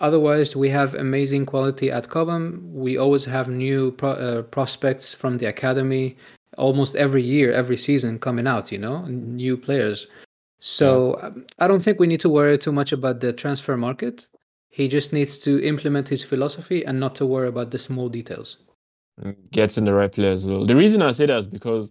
Otherwise, 0.00 0.54
we 0.54 0.68
have 0.68 0.94
amazing 0.94 1.46
quality 1.46 1.90
at 1.90 2.10
Cobham. 2.10 2.60
We 2.74 2.98
always 2.98 3.24
have 3.24 3.48
new 3.48 3.92
pro- 3.92 4.20
uh, 4.28 4.42
prospects 4.42 5.14
from 5.14 5.38
the 5.38 5.46
academy 5.46 6.16
almost 6.60 6.94
every 6.94 7.22
year, 7.22 7.52
every 7.52 7.76
season 7.76 8.18
coming 8.18 8.46
out, 8.46 8.70
you 8.70 8.78
know, 8.78 9.04
new 9.06 9.56
players. 9.56 10.06
So 10.60 11.18
um, 11.22 11.46
I 11.58 11.66
don't 11.66 11.80
think 11.80 11.98
we 11.98 12.06
need 12.06 12.20
to 12.20 12.28
worry 12.28 12.58
too 12.58 12.72
much 12.72 12.92
about 12.92 13.20
the 13.20 13.32
transfer 13.32 13.76
market. 13.76 14.28
He 14.68 14.86
just 14.86 15.12
needs 15.12 15.38
to 15.38 15.62
implement 15.64 16.08
his 16.08 16.22
philosophy 16.22 16.84
and 16.84 17.00
not 17.00 17.14
to 17.16 17.26
worry 17.26 17.48
about 17.48 17.70
the 17.70 17.78
small 17.78 18.08
details. 18.08 18.58
gets 19.50 19.78
in 19.78 19.84
the 19.84 19.94
right 19.94 20.12
player 20.12 20.32
as 20.32 20.46
well. 20.46 20.64
The 20.64 20.76
reason 20.76 21.02
I 21.02 21.12
say 21.12 21.26
that 21.26 21.38
is 21.38 21.46
because 21.48 21.90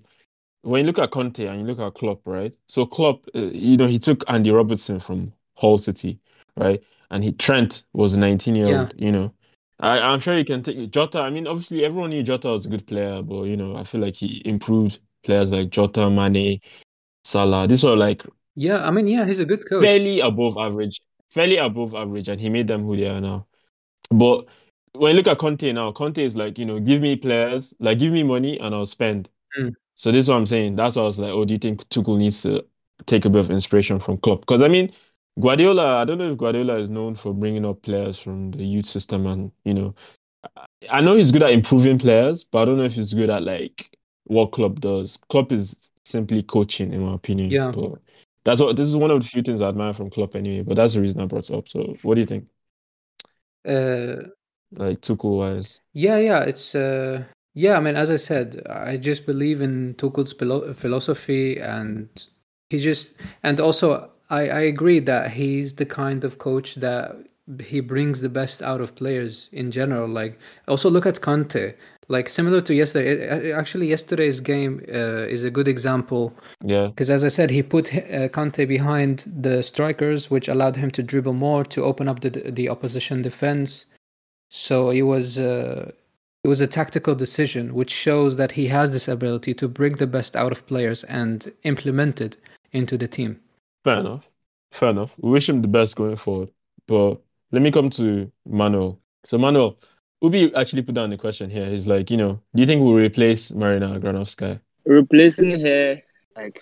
when 0.61 0.81
you 0.81 0.87
look 0.87 0.99
at 0.99 1.11
Conte 1.11 1.45
and 1.45 1.59
you 1.59 1.65
look 1.65 1.79
at 1.79 1.95
Klopp, 1.95 2.21
right? 2.25 2.55
So 2.67 2.85
Klopp, 2.85 3.25
uh, 3.35 3.39
you 3.51 3.75
know, 3.75 3.87
he 3.87 3.99
took 3.99 4.23
Andy 4.29 4.51
Robertson 4.51 4.99
from 4.99 5.33
Hull 5.55 5.77
City, 5.77 6.19
right? 6.55 6.81
And 7.11 7.23
he 7.23 7.31
Trent 7.31 7.83
was 7.93 8.13
a 8.13 8.19
19 8.19 8.55
year 8.55 8.67
old, 8.67 8.93
you 8.97 9.11
know. 9.11 9.33
I, 9.79 9.99
I'm 9.99 10.19
sure 10.19 10.37
you 10.37 10.45
can 10.45 10.61
take 10.63 10.91
Jota. 10.91 11.19
I 11.21 11.29
mean, 11.29 11.47
obviously 11.47 11.85
everyone 11.85 12.09
knew 12.11 12.23
Jota 12.23 12.49
was 12.49 12.65
a 12.65 12.69
good 12.69 12.85
player, 12.87 13.21
but 13.21 13.43
you 13.43 13.55
know, 13.57 13.75
I 13.75 13.83
feel 13.83 14.01
like 14.01 14.15
he 14.15 14.41
improved 14.45 14.99
players 15.23 15.51
like 15.51 15.69
Jota, 15.69 16.09
Mane, 16.09 16.59
Salah. 17.23 17.67
These 17.67 17.83
were 17.83 17.95
like 17.95 18.25
Yeah, 18.55 18.85
I 18.85 18.91
mean, 18.91 19.07
yeah, 19.07 19.25
he's 19.25 19.39
a 19.39 19.45
good 19.45 19.67
coach. 19.69 19.83
fairly 19.83 20.19
above 20.19 20.57
average, 20.57 21.01
fairly 21.29 21.57
above 21.57 21.95
average, 21.95 22.27
and 22.29 22.39
he 22.41 22.49
made 22.49 22.67
them 22.67 22.83
who 22.83 22.97
they 22.97 23.07
are 23.07 23.21
now. 23.21 23.47
But 24.11 24.47
when 24.93 25.11
you 25.11 25.17
look 25.17 25.27
at 25.27 25.37
Conte 25.37 25.71
now, 25.71 25.91
Conte 25.91 26.23
is 26.23 26.35
like, 26.35 26.57
you 26.57 26.65
know, 26.65 26.79
give 26.79 27.01
me 27.01 27.15
players, 27.15 27.73
like 27.79 27.99
give 27.99 28.11
me 28.11 28.23
money 28.23 28.59
and 28.59 28.73
I'll 28.75 28.85
spend. 28.85 29.29
Mm. 29.59 29.73
So 29.95 30.11
this 30.11 30.25
is 30.25 30.29
what 30.29 30.37
I'm 30.37 30.45
saying. 30.45 30.75
That's 30.75 30.95
why 30.95 31.03
I 31.03 31.05
was 31.05 31.19
like, 31.19 31.31
oh, 31.31 31.45
do 31.45 31.53
you 31.53 31.59
think 31.59 31.87
Tuchel 31.89 32.17
needs 32.17 32.41
to 32.43 32.65
take 33.05 33.25
a 33.25 33.29
bit 33.29 33.39
of 33.39 33.51
inspiration 33.51 33.99
from 33.99 34.17
Klopp? 34.17 34.41
Because 34.41 34.61
I 34.63 34.67
mean, 34.67 34.91
Guardiola, 35.37 36.01
I 36.01 36.05
don't 36.05 36.17
know 36.17 36.31
if 36.31 36.37
Guardiola 36.37 36.79
is 36.79 36.89
known 36.89 37.15
for 37.15 37.33
bringing 37.33 37.65
up 37.65 37.81
players 37.81 38.19
from 38.19 38.51
the 38.51 38.63
youth 38.63 38.85
system, 38.85 39.25
and 39.25 39.51
you 39.63 39.73
know, 39.73 39.95
I- 40.89 41.01
know 41.01 41.15
he's 41.15 41.31
good 41.31 41.43
at 41.43 41.51
improving 41.51 41.97
players, 41.99 42.43
but 42.43 42.61
I 42.61 42.65
don't 42.65 42.77
know 42.77 42.83
if 42.83 42.93
he's 42.93 43.13
good 43.13 43.29
at 43.29 43.43
like 43.43 43.97
what 44.25 44.51
Klopp 44.51 44.79
does. 44.79 45.17
Klopp 45.29 45.51
is 45.51 45.75
simply 46.05 46.43
coaching, 46.43 46.93
in 46.93 47.01
my 47.01 47.13
opinion. 47.15 47.51
Yeah. 47.51 47.71
But 47.73 47.99
that's 48.43 48.61
what 48.61 48.75
this 48.75 48.87
is 48.87 48.95
one 48.95 49.11
of 49.11 49.21
the 49.21 49.27
few 49.27 49.41
things 49.41 49.61
I 49.61 49.69
admire 49.69 49.93
from 49.93 50.09
Klopp 50.09 50.35
anyway. 50.35 50.63
But 50.63 50.75
that's 50.75 50.93
the 50.93 51.01
reason 51.01 51.21
I 51.21 51.25
brought 51.25 51.49
it 51.49 51.55
up. 51.55 51.67
So, 51.69 51.95
what 52.03 52.15
do 52.15 52.21
you 52.21 52.27
think? 52.27 52.47
Uh, 53.67 54.29
Like 54.71 55.01
Tuchel 55.01 55.37
wise? 55.37 55.79
Yeah, 55.93 56.17
yeah, 56.17 56.43
it's 56.43 56.75
uh 56.75 57.23
yeah, 57.55 57.75
I 57.75 57.79
mean, 57.79 57.95
as 57.95 58.11
I 58.11 58.15
said, 58.17 58.61
I 58.69 58.97
just 58.97 59.25
believe 59.25 59.61
in 59.61 59.95
Tuchel's 59.95 60.31
philo- 60.31 60.73
philosophy 60.73 61.59
and 61.59 62.07
he 62.69 62.79
just 62.79 63.15
and 63.43 63.59
also 63.59 64.11
I 64.29 64.41
I 64.49 64.61
agree 64.73 64.99
that 65.01 65.31
he's 65.31 65.73
the 65.75 65.85
kind 65.85 66.23
of 66.23 66.37
coach 66.37 66.75
that 66.75 67.15
he 67.59 67.79
brings 67.79 68.21
the 68.21 68.29
best 68.29 68.61
out 68.61 68.81
of 68.81 68.93
players 68.95 69.49
in 69.51 69.71
general. 69.71 70.07
Like 70.07 70.37
also 70.67 70.89
look 70.89 71.05
at 71.05 71.21
Conte. 71.21 71.73
Like 72.11 72.27
similar 72.27 72.59
to 72.61 72.73
yesterday, 72.73 73.51
actually 73.51 73.87
yesterday's 73.87 74.39
game 74.39 74.81
uh, 74.91 75.27
is 75.35 75.43
a 75.43 75.51
good 75.51 75.67
example 75.67 76.33
Yeah. 76.63 76.87
because 76.87 77.11
as 77.11 77.23
I 77.23 77.27
said, 77.29 77.51
he 77.51 77.61
put 77.61 77.93
uh, 77.93 78.29
Kante 78.29 78.67
behind 78.67 79.25
the 79.41 79.61
strikers, 79.61 80.31
which 80.31 80.47
allowed 80.47 80.75
him 80.75 80.89
to 80.91 81.03
dribble 81.03 81.33
more 81.33 81.63
to 81.65 81.83
open 81.83 82.07
up 82.07 82.19
the 82.21 82.29
the 82.51 82.67
opposition 82.69 83.21
defense. 83.21 83.85
So 84.49 84.89
it 84.89 85.03
was 85.03 85.37
uh, 85.37 85.91
it 86.43 86.47
was 86.47 86.61
a 86.61 86.67
tactical 86.67 87.13
decision, 87.15 87.73
which 87.75 87.91
shows 87.91 88.37
that 88.37 88.51
he 88.53 88.67
has 88.67 88.91
this 88.91 89.07
ability 89.07 89.53
to 89.55 89.67
bring 89.67 89.93
the 89.97 90.07
best 90.07 90.35
out 90.35 90.51
of 90.51 90.65
players 90.65 91.03
and 91.05 91.51
implement 91.63 92.21
it 92.21 92.37
into 92.71 92.97
the 92.97 93.07
team. 93.07 93.39
Fair 93.83 93.99
enough. 93.99 94.29
Fair 94.71 94.89
enough. 94.89 95.15
We 95.19 95.31
wish 95.31 95.49
him 95.49 95.61
the 95.61 95.67
best 95.67 95.95
going 95.95 96.15
forward. 96.15 96.49
But 96.87 97.15
let 97.51 97.61
me 97.61 97.71
come 97.71 97.89
to 97.91 98.31
Manuel. 98.45 98.99
So 99.25 99.37
Manuel, 99.37 99.77
Oubi 100.23 100.53
actually 100.55 100.81
put 100.81 100.95
down 100.95 101.09
the 101.09 101.17
question 101.17 101.49
here. 101.49 101.65
He's 101.67 101.87
like, 101.87 102.11
you 102.11 102.17
know, 102.17 102.41
do 102.53 102.61
you 102.61 102.67
think 102.67 102.81
we'll 102.81 102.93
replace 102.93 103.51
Marina 103.51 103.99
Granovskaya? 103.99 104.59
Replacing 104.85 105.59
her, 105.61 106.01
like, 106.35 106.61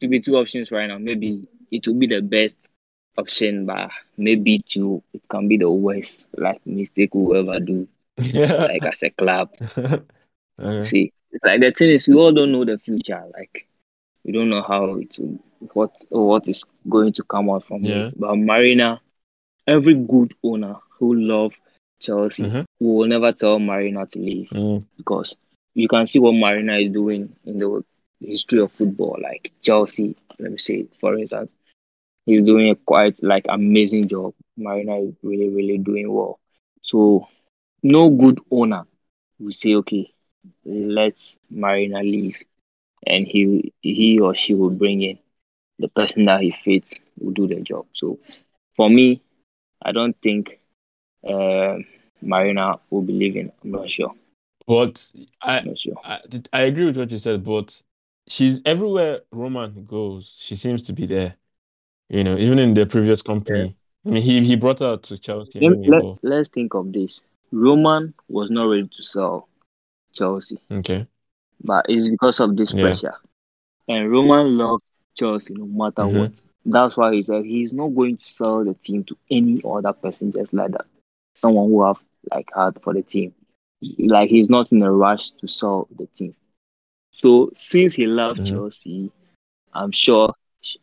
to 0.00 0.08
be 0.08 0.20
two 0.20 0.36
options 0.36 0.72
right 0.72 0.86
now. 0.86 0.98
Maybe 0.98 1.46
it 1.70 1.86
will 1.86 1.94
be 1.94 2.06
the 2.06 2.20
best 2.20 2.68
option, 3.16 3.66
but 3.66 3.90
maybe 4.16 4.60
two, 4.60 5.02
it 5.12 5.22
can 5.28 5.48
be 5.48 5.56
the 5.56 5.70
worst, 5.70 6.26
like, 6.36 6.64
mistake 6.66 7.10
we'll 7.14 7.36
ever 7.48 7.60
do, 7.60 7.86
Yeah. 8.16 8.54
like, 8.66 8.84
as 8.84 9.02
a 9.02 9.10
club. 9.10 9.50
Okay. 10.60 10.82
See, 10.88 11.12
it's 11.30 11.44
like 11.44 11.60
the 11.60 11.70
thing 11.70 11.90
is, 11.90 12.08
we 12.08 12.14
all 12.14 12.32
don't 12.32 12.50
know 12.50 12.64
the 12.64 12.78
future. 12.78 13.22
Like, 13.32 13.67
we 14.28 14.32
don't 14.34 14.50
know 14.50 14.62
how 14.62 14.96
it 14.96 15.18
will, 15.18 15.38
what 15.74 15.92
what 16.10 16.48
is 16.48 16.64
going 16.88 17.12
to 17.14 17.24
come 17.24 17.50
out 17.50 17.64
from 17.64 17.84
Yeah. 17.84 17.90
it. 17.90 18.12
But 18.16 18.36
Marina, 18.36 19.00
every 19.66 19.94
good 19.94 20.32
owner 20.42 20.76
who 20.98 21.14
love 21.14 21.54
Chelsea 22.00 22.54
Mhm. 22.54 22.64
will 22.80 23.08
never 23.08 23.32
tell 23.32 23.58
Marina 23.58 24.06
to 24.06 24.18
leave 24.18 24.52
Mm, 24.52 24.84
because 24.96 25.36
you 25.74 25.88
can 25.88 26.06
see 26.06 26.18
what 26.20 26.34
Marina 26.34 26.76
is 26.78 26.90
doing 26.92 27.34
in 27.46 27.58
the 27.58 27.84
history 28.20 28.60
of 28.60 28.72
football. 28.72 29.18
Like 29.22 29.52
Chelsea, 29.62 30.16
let 30.38 30.52
me 30.52 30.58
say, 30.58 30.86
for 31.00 31.18
instance, 31.18 31.52
he's 32.26 32.44
doing 32.44 32.70
a 32.70 32.76
quite 32.76 33.22
like 33.22 33.46
amazing 33.48 34.08
job. 34.08 34.34
Marina 34.56 34.98
is 35.00 35.14
really, 35.22 35.48
really 35.48 35.78
doing 35.78 36.12
well. 36.12 36.38
So, 36.82 37.26
no 37.82 38.10
good 38.10 38.40
owner 38.50 38.84
will 39.40 39.52
say, 39.52 39.74
okay, 39.76 40.10
let's 40.64 41.38
Marina 41.50 42.02
leave, 42.02 42.42
and 43.06 43.26
he 43.26 43.72
he 43.80 44.20
or 44.20 44.34
she 44.34 44.54
will 44.54 44.70
bring 44.70 45.02
in 45.02 45.18
the 45.78 45.88
person 45.88 46.24
that 46.24 46.40
he 46.40 46.50
fits 46.50 46.94
will 47.18 47.32
do 47.32 47.46
the 47.46 47.60
job. 47.60 47.86
So, 47.92 48.18
for 48.76 48.90
me, 48.90 49.22
I 49.82 49.92
don't 49.92 50.16
think 50.22 50.58
uh, 51.26 51.78
Marina 52.20 52.80
will 52.90 53.02
be 53.02 53.12
leaving. 53.12 53.52
I'm 53.62 53.70
not 53.70 53.90
sure. 53.90 54.12
But 54.66 55.10
I, 55.42 55.58
I'm 55.58 55.66
not 55.66 55.78
sure. 55.78 55.94
I 56.04 56.20
I 56.52 56.60
agree 56.62 56.86
with 56.86 56.98
what 56.98 57.10
you 57.10 57.18
said, 57.18 57.44
but 57.44 57.80
she's 58.28 58.60
everywhere 58.64 59.20
Roman 59.32 59.84
goes, 59.84 60.34
she 60.38 60.56
seems 60.56 60.82
to 60.84 60.92
be 60.92 61.06
there. 61.06 61.36
You 62.08 62.24
know, 62.24 62.36
even 62.36 62.58
in 62.58 62.74
the 62.74 62.86
previous 62.86 63.22
company. 63.22 63.76
I 64.06 64.10
mean, 64.10 64.22
he 64.22 64.44
he 64.44 64.56
brought 64.56 64.78
her 64.78 64.96
to 64.96 65.18
Chelsea 65.18 65.60
Let, 65.60 65.86
let, 65.86 66.02
let's 66.22 66.48
think 66.48 66.74
of 66.74 66.92
this. 66.92 67.20
Roman 67.52 68.14
was 68.28 68.50
not 68.50 68.64
ready 68.64 68.88
to 68.88 69.02
sell 69.02 69.48
Chelsea, 70.14 70.58
okay. 70.70 71.06
But 71.62 71.86
it's 71.88 72.08
because 72.08 72.40
of 72.40 72.56
this 72.56 72.72
Yeah. 72.72 72.74
pressure. 72.74 73.14
And 73.88 74.10
Roman 74.10 74.56
loves 74.56 74.82
Chelsea 75.16 75.54
no 75.54 75.66
matter 75.66 76.06
Mhm. 76.06 76.08
what. 76.08 76.32
That's 76.64 76.96
why 76.96 77.14
he 77.14 77.22
said 77.22 77.44
he's 77.44 77.72
not 77.72 77.88
going 77.88 78.16
to 78.16 78.24
sell 78.24 78.64
the 78.64 78.74
team 78.74 79.04
to 79.04 79.16
any 79.30 79.60
other 79.64 79.92
person 79.92 80.32
just 80.32 80.52
like 80.52 80.72
that. 80.72 80.86
Someone 81.34 81.68
who 81.68 81.84
have 81.84 81.98
like 82.30 82.50
heart 82.54 82.82
for 82.82 82.94
the 82.94 83.02
team. 83.02 83.32
Like 83.98 84.30
he's 84.30 84.50
not 84.50 84.72
in 84.72 84.82
a 84.82 84.92
rush 84.92 85.30
to 85.32 85.48
sell 85.48 85.88
the 85.96 86.06
team. 86.06 86.34
So 87.10 87.50
since 87.54 87.94
he 87.94 88.06
loved 88.06 88.44
Mhm. 88.44 88.44
Chelsea, 88.44 89.10
I'm 89.74 89.92
sure 89.92 90.34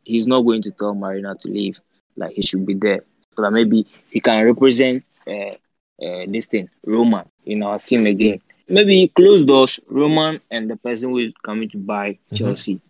he's 0.04 0.28
not 0.28 0.42
going 0.42 0.62
to 0.64 0.72
tell 0.72 0.94
Marina 0.96 1.36
to 1.42 1.48
leave. 1.50 1.80
Like 2.16 2.32
he 2.34 2.42
should 2.42 2.66
be 2.66 2.74
there, 2.76 3.02
so 3.36 3.42
that 3.44 3.52
maybe 3.52 3.86
he 4.10 4.20
can 4.20 4.46
represent 4.46 5.04
uh, 5.28 5.56
uh, 6.04 6.26
this 6.28 6.48
thing, 6.48 6.70
Roman, 6.86 7.26
in 7.46 7.64
our 7.64 7.80
team 7.80 8.06
again. 8.06 8.42
Maybe 8.70 9.08
close 9.10 9.44
doors, 9.44 9.80
Roman 9.90 10.40
and 10.52 10.70
the 10.70 10.76
person 10.78 11.10
who 11.10 11.18
is 11.20 11.34
coming 11.44 11.70
to 11.70 11.78
buy 11.78 12.18
Mhm. 12.32 12.38
Chelsea. 12.38 12.82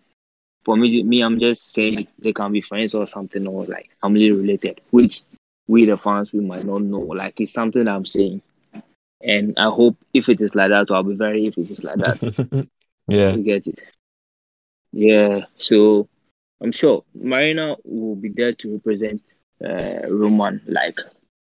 For 0.65 0.76
me, 0.78 1.03
me, 1.03 1.21
I'm 1.21 1.39
just 1.39 1.73
saying 1.73 2.07
they 2.19 2.34
can 2.34 2.51
be 2.51 2.61
friends 2.61 2.93
or 2.95 3.07
something 3.07 3.45
or 3.47 3.65
like 3.65 3.89
family 4.01 4.32
related, 4.32 4.82
which 4.91 5.21
we 5.67 5.86
the 5.86 5.97
fans 5.97 6.34
we 6.34 6.41
might 6.41 6.65
not 6.65 6.82
know. 6.84 6.99
Like 7.01 7.39
it's 7.41 7.53
something 7.53 7.88
I'm 7.88 8.05
saying, 8.05 8.41
and 9.21 9.53
I 9.57 9.69
hope 9.69 9.97
if 10.13 10.30
it 10.30 10.41
is 10.41 10.55
like 10.55 10.69
that, 10.71 10.91
I'll 10.91 11.03
be 11.03 11.15
very 11.15 11.45
if 11.47 11.57
it 11.57 11.69
is 11.69 11.84
like 11.84 11.97
that. 11.99 12.19
yeah. 13.07 13.36
You 13.36 13.43
get 13.43 13.67
it? 13.67 13.82
Yeah. 14.93 15.45
So 15.55 16.07
I'm 16.61 16.71
sure 16.71 17.03
Marina 17.13 17.76
will 17.84 18.15
be 18.15 18.30
there 18.30 18.53
to 18.53 18.73
represent 18.73 19.21
uh, 19.63 20.07
Roman. 20.09 20.61
Like 20.67 20.99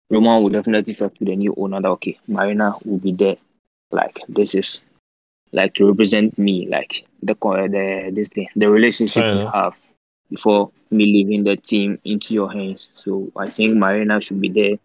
Roman 0.10 0.44
will 0.44 0.50
definitely 0.50 0.96
talk 0.96 1.16
to 1.18 1.26
the 1.26 1.36
new 1.36 1.54
owner 1.58 1.82
that 1.82 1.90
okay, 1.90 2.20
Marina 2.28 2.74
will 2.86 3.00
be 3.00 3.12
there. 3.14 3.38
Like 3.94 4.20
this 4.28 4.56
is 4.56 4.84
like 5.52 5.74
to 5.76 5.88
represent 5.88 6.38
me. 6.38 6.68
Like 6.68 7.06
the 7.22 7.36
the 7.36 8.12
this 8.14 8.30
thing, 8.30 8.48
the 8.56 8.70
relationship 8.70 9.24
Fair 9.24 9.36
we 9.36 9.42
enough. 9.42 9.54
have 9.54 9.76
before 10.30 10.72
me 10.90 11.06
leaving 11.06 11.44
the 11.44 11.56
team 11.58 12.00
into 12.04 12.34
your 12.34 12.52
hands. 12.52 12.90
So 12.96 13.32
I 13.38 13.50
think 13.50 13.78
Marina 13.78 14.20
should 14.22 14.42
be 14.42 14.50
there. 14.50 14.76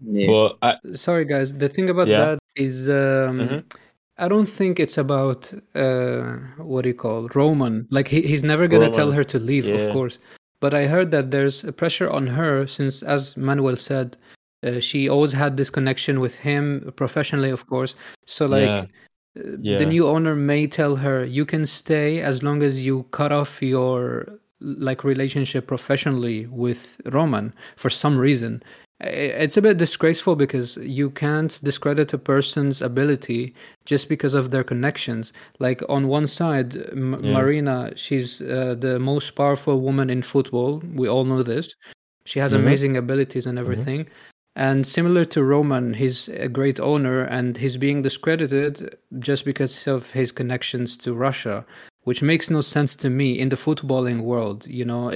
Yeah. 0.00 0.26
But 0.28 0.56
I, 0.62 0.76
Sorry, 0.94 1.24
guys. 1.24 1.52
The 1.54 1.68
thing 1.68 1.90
about 1.90 2.06
Yeah. 2.08 2.24
that 2.24 2.38
is, 2.54 2.88
um, 2.88 3.38
Mhm. 3.40 3.62
I 4.18 4.26
don't 4.28 4.48
think 4.48 4.78
it's 4.80 4.98
about 4.98 5.52
uh, 5.74 6.22
what 6.70 6.82
do 6.82 6.88
you 6.88 6.94
call 6.94 7.28
Roman. 7.34 7.86
Like 7.90 8.08
he, 8.08 8.20
he's 8.22 8.44
never 8.44 8.66
gonna 8.68 8.90
tell 8.90 9.10
her 9.12 9.24
to 9.32 9.38
leave, 9.38 9.66
yeah. 9.66 9.76
of 9.76 9.92
course. 9.92 10.18
But 10.60 10.74
I 10.74 10.86
heard 10.86 11.10
that 11.12 11.30
there's 11.30 11.62
a 11.64 11.72
pressure 11.72 12.10
on 12.10 12.26
her 12.38 12.66
since, 12.66 13.02
as 13.02 13.36
Manuel 13.36 13.76
said, 13.76 14.16
uh, 14.66 14.80
she 14.80 15.08
always 15.08 15.32
had 15.32 15.56
this 15.56 15.70
connection 15.70 16.20
with 16.20 16.34
him 16.36 16.92
professionally, 16.96 17.50
of 17.50 17.66
course. 17.66 17.94
So 18.26 18.46
like. 18.46 18.62
Yeah. 18.62 18.80
uh, 18.82 19.56
Yeah. 19.62 19.78
The 19.78 19.86
new 19.86 20.04
owner 20.14 20.34
may 20.34 20.66
tell 20.66 20.96
her 20.96 21.24
you 21.24 21.44
can 21.46 21.64
stay 21.66 22.20
as 22.30 22.42
long 22.42 22.62
as 22.62 22.74
you 22.86 23.04
cut 23.10 23.30
off 23.32 23.62
your 23.62 24.26
like 24.60 25.04
relationship 25.04 25.66
professionally 25.68 26.46
with 26.64 26.82
Roman 27.12 27.52
for 27.76 27.90
some 27.90 28.18
reason. 28.18 28.62
It's 29.00 29.56
a 29.56 29.62
bit 29.62 29.76
disgraceful 29.78 30.34
because 30.34 30.76
you 30.98 31.10
can't 31.10 31.52
discredit 31.62 32.12
a 32.12 32.18
person's 32.18 32.82
ability 32.82 33.54
just 33.84 34.08
because 34.08 34.34
of 34.34 34.50
their 34.50 34.64
connections. 34.64 35.32
Like 35.60 35.80
on 35.88 36.08
one 36.08 36.26
side, 36.26 36.74
M- 36.90 37.16
Yeah. 37.22 37.32
Marina, 37.36 37.92
she's 37.94 38.40
uh, 38.42 38.74
the 38.86 38.98
most 38.98 39.36
powerful 39.36 39.76
woman 39.80 40.10
in 40.10 40.22
football. 40.22 40.82
We 41.00 41.06
all 41.08 41.24
know 41.24 41.44
this. 41.44 41.66
She 42.24 42.40
has 42.40 42.52
Mhm. 42.52 42.58
amazing 42.62 42.96
abilities 42.96 43.46
and 43.46 43.56
everything. 43.58 44.06
And 44.58 44.84
similar 44.84 45.24
to 45.26 45.44
Roman, 45.44 45.94
he's 45.94 46.28
a 46.30 46.48
great 46.48 46.80
owner 46.80 47.22
and 47.22 47.56
he's 47.56 47.76
being 47.76 48.02
discredited 48.02 48.96
just 49.20 49.44
because 49.44 49.86
of 49.86 50.10
his 50.10 50.32
connections 50.32 50.98
to 50.98 51.14
Russia, 51.14 51.64
which 52.02 52.22
makes 52.22 52.50
no 52.50 52.60
sense 52.60 52.96
to 52.96 53.08
me 53.08 53.38
in 53.38 53.50
the 53.50 53.56
footballing 53.56 54.22
world. 54.22 54.66
You 54.66 54.84
know, 54.84 55.12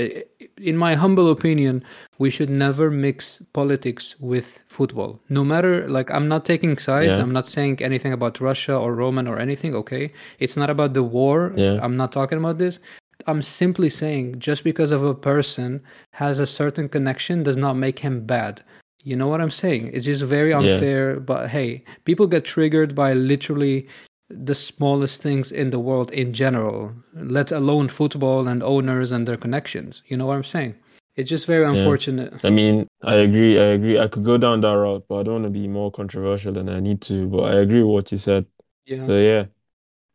in 0.57 0.77
my 0.77 0.95
humble 0.95 1.29
opinion, 1.29 1.83
we 2.19 2.31
should 2.31 2.51
never 2.51 2.89
mix 2.89 3.43
politics 3.53 4.15
with 4.21 4.63
football. 4.69 5.19
No 5.29 5.43
matter, 5.43 5.89
like, 5.89 6.09
I'm 6.13 6.29
not 6.29 6.45
taking 6.45 6.79
sides, 6.79 7.07
Yeah. 7.07 7.21
I'm 7.21 7.33
not 7.33 7.49
saying 7.49 7.83
anything 7.83 8.13
about 8.13 8.41
Russia 8.41 8.77
or 8.77 8.95
Roman 8.95 9.27
or 9.27 9.41
anything, 9.41 9.75
okay? 9.75 10.13
It's 10.39 10.57
not 10.57 10.71
about 10.71 10.95
the 10.95 11.03
war. 11.03 11.53
Yeah. 11.57 11.81
I'm 11.83 11.97
not 11.97 12.13
talking 12.13 12.39
about 12.39 12.59
this. 12.59 12.79
I'm 13.27 13.43
simply 13.43 13.91
saying 13.91 14.39
just 14.39 14.63
because 14.63 14.93
of 14.93 15.03
a 15.03 15.15
person 15.15 15.83
has 16.13 16.39
a 16.39 16.47
certain 16.47 16.89
connection 16.89 17.43
does 17.43 17.57
not 17.57 17.75
make 17.75 17.99
him 17.99 18.25
bad. 18.25 18.63
You 19.05 19.17
know 19.17 19.29
what 19.29 19.41
I'm 19.41 19.51
saying? 19.51 19.91
It's 19.93 20.07
just 20.07 20.23
very 20.25 20.51
Yeah. 20.51 20.59
unfair. 20.59 21.21
But 21.21 21.49
hey, 21.49 21.85
people 22.05 22.27
get 22.27 22.45
triggered 22.45 22.95
by 22.95 23.13
literally 23.15 23.87
the 24.31 24.55
smallest 24.55 25.21
things 25.21 25.53
in 25.53 25.71
the 25.71 25.79
world 25.79 26.11
in 26.13 26.33
general, 26.33 26.93
let 27.15 27.53
alone 27.53 27.89
football 27.89 28.49
and 28.49 28.63
owners 28.63 29.13
and 29.13 29.27
their 29.29 29.37
connections. 29.37 30.03
You 30.07 30.17
know 30.17 30.27
what 30.27 30.37
I'm 30.37 30.45
saying? 30.45 30.75
It's 31.17 31.29
just 31.29 31.47
very 31.47 31.65
Yeah. 31.65 31.73
unfortunate. 31.73 32.43
I 32.45 32.49
mean, 32.51 32.87
I 33.03 33.17
agree. 33.17 33.59
I 33.59 33.65
agree. 33.77 33.99
I 33.99 34.09
could 34.09 34.25
go 34.25 34.39
down 34.39 34.61
that 34.61 34.73
route, 34.73 35.05
but 35.09 35.17
I 35.19 35.23
don't 35.25 35.43
want 35.43 35.45
to 35.45 35.51
be 35.61 35.69
more 35.69 35.91
controversial 35.91 36.53
than 36.53 36.71
I 36.71 36.81
need 36.81 37.03
to. 37.03 37.27
But 37.27 37.43
I 37.53 37.61
agree 37.61 37.83
with 37.83 37.93
what 37.93 38.13
you 38.13 38.19
said. 38.19 38.47
Yeah. 38.87 39.01
So 39.03 39.19
yeah. 39.19 39.45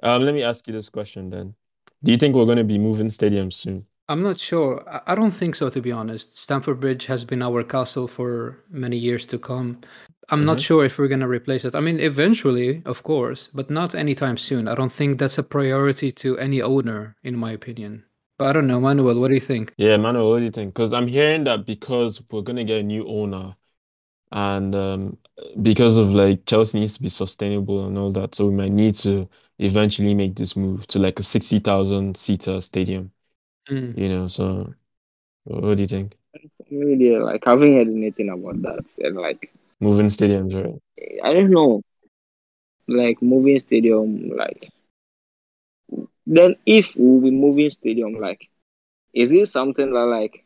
Um, 0.01 0.23
let 0.23 0.33
me 0.33 0.41
ask 0.43 0.65
you 0.67 0.73
this 0.73 0.89
question 0.89 1.29
then. 1.29 1.53
Do 2.03 2.11
you 2.11 2.17
think 2.17 2.35
we're 2.35 2.45
going 2.45 2.57
to 2.57 2.63
be 2.63 2.77
moving 2.79 3.07
stadiums 3.09 3.53
soon? 3.53 3.85
I'm 4.09 4.23
not 4.23 4.39
sure. 4.39 4.83
I- 5.05 5.15
don't 5.15 5.31
think 5.31 5.55
so, 5.55 5.69
to 5.69 5.81
be 5.81 5.91
honest. 5.91 6.37
Stamford 6.37 6.79
Bridge 6.79 7.05
has 7.07 7.25
been 7.25 7.41
our 7.41 7.63
castle 7.63 8.07
for 8.07 8.63
many 8.69 8.97
years 8.97 9.27
to 9.27 9.37
come. 9.37 9.81
I'm 10.29 10.45
not 10.45 10.57
Mhm. 10.57 10.65
sure 10.65 10.85
if 10.85 10.97
we're 10.97 11.07
going 11.09 11.21
to 11.21 11.27
replace 11.27 11.65
it. 11.65 11.75
I 11.75 11.79
mean, 11.81 11.99
eventually, 11.99 12.81
of 12.85 13.03
course, 13.03 13.49
but 13.53 13.69
not 13.69 13.95
anytime 13.95 14.37
soon. 14.37 14.67
I 14.67 14.75
don't 14.75 14.91
think 14.91 15.19
that's 15.19 15.37
a 15.37 15.43
priority 15.43 16.11
to 16.13 16.37
any 16.37 16.61
owner, 16.61 17.15
in 17.23 17.37
my 17.37 17.51
opinion. 17.51 18.03
But 18.37 18.47
I 18.47 18.53
don't 18.53 18.67
know, 18.67 18.79
Manuel, 18.79 19.19
what 19.19 19.29
do 19.29 19.33
you 19.33 19.41
think? 19.41 19.73
Yeah, 19.77 19.97
Manuel, 19.97 20.29
what 20.31 20.39
do 20.39 20.45
you 20.45 20.51
think? 20.51 20.73
Because 20.73 20.93
I'm 20.93 21.07
hearing 21.07 21.43
that 21.45 21.65
because 21.65 22.21
we're 22.31 22.43
going 22.43 22.57
to 22.57 22.63
get 22.65 22.79
a 22.81 22.83
new 22.83 23.05
owner 23.07 23.55
and 24.31 24.75
um, 24.75 25.17
because 25.61 25.97
of 25.97 26.11
like 26.13 26.45
Chelsea 26.45 26.79
needs 26.79 26.97
to 26.97 27.03
be 27.03 27.09
sustainable 27.09 27.87
and 27.87 27.97
all 27.97 28.11
that, 28.11 28.35
so 28.35 28.47
we 28.47 28.53
might 28.53 28.71
need 28.73 28.93
to 28.95 29.27
eventually 29.59 30.13
make 30.13 30.35
this 30.35 30.55
move 30.55 30.85
to 30.87 30.99
like 30.99 31.19
a 31.19 31.23
60,000 31.23 32.15
seater 32.17 32.59
stadium, 32.61 33.11
Mm. 33.69 33.97
you 33.97 34.09
know, 34.09 34.27
so 34.27 34.73
what 35.43 35.75
do 35.75 35.83
you 35.83 35.87
think? 35.87 36.15
Maybe 36.69 37.05
yeah, 37.05 37.19
like 37.19 37.45
I 37.47 37.51
haven't 37.51 37.73
heard 37.75 37.87
anything 37.87 38.29
about 38.29 38.61
that. 38.61 38.85
And 38.99 39.17
like 39.17 39.51
Moving 39.79 40.07
stadiums, 40.07 40.53
right? 40.55 40.81
I 41.23 41.33
don't 41.33 41.49
know. 41.49 41.81
Like 42.87 43.21
moving 43.21 43.59
stadium, 43.59 44.29
like 44.29 44.69
then 46.25 46.55
if 46.65 46.93
we'll 46.95 47.21
be 47.21 47.31
moving 47.31 47.69
stadium, 47.69 48.13
like 48.19 48.47
is 49.13 49.31
it 49.31 49.47
something 49.47 49.91
that 49.93 50.05
like 50.05 50.43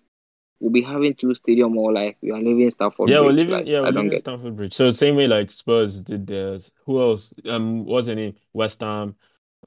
we'll 0.60 0.72
be 0.72 0.82
having 0.82 1.14
two 1.16 1.34
stadium 1.36 1.78
or 1.78 1.92
like 1.94 2.18
we 2.22 2.32
are 2.32 2.40
leaving 2.42 2.70
Stamford 2.72 3.10
Yeah, 3.10 3.22
we're 3.22 3.32
leaving. 3.32 3.54
Like, 3.56 3.68
Yeah, 3.68 3.82
we're 3.82 3.88
don't 3.88 3.96
leaving 3.96 4.10
get. 4.12 4.20
Stamford 4.20 4.56
Bridge. 4.56 4.74
So 4.74 4.92
same 4.92 5.16
way 5.16 5.28
like 5.28 5.52
Spurs 5.52 6.02
did 6.02 6.28
theirs. 6.28 6.72
Who 6.86 7.02
else? 7.02 7.34
Um, 7.48 7.86
what's 7.86 8.08
her 8.08 8.16
name? 8.16 8.36
West 8.54 8.82
Ham. 8.82 9.16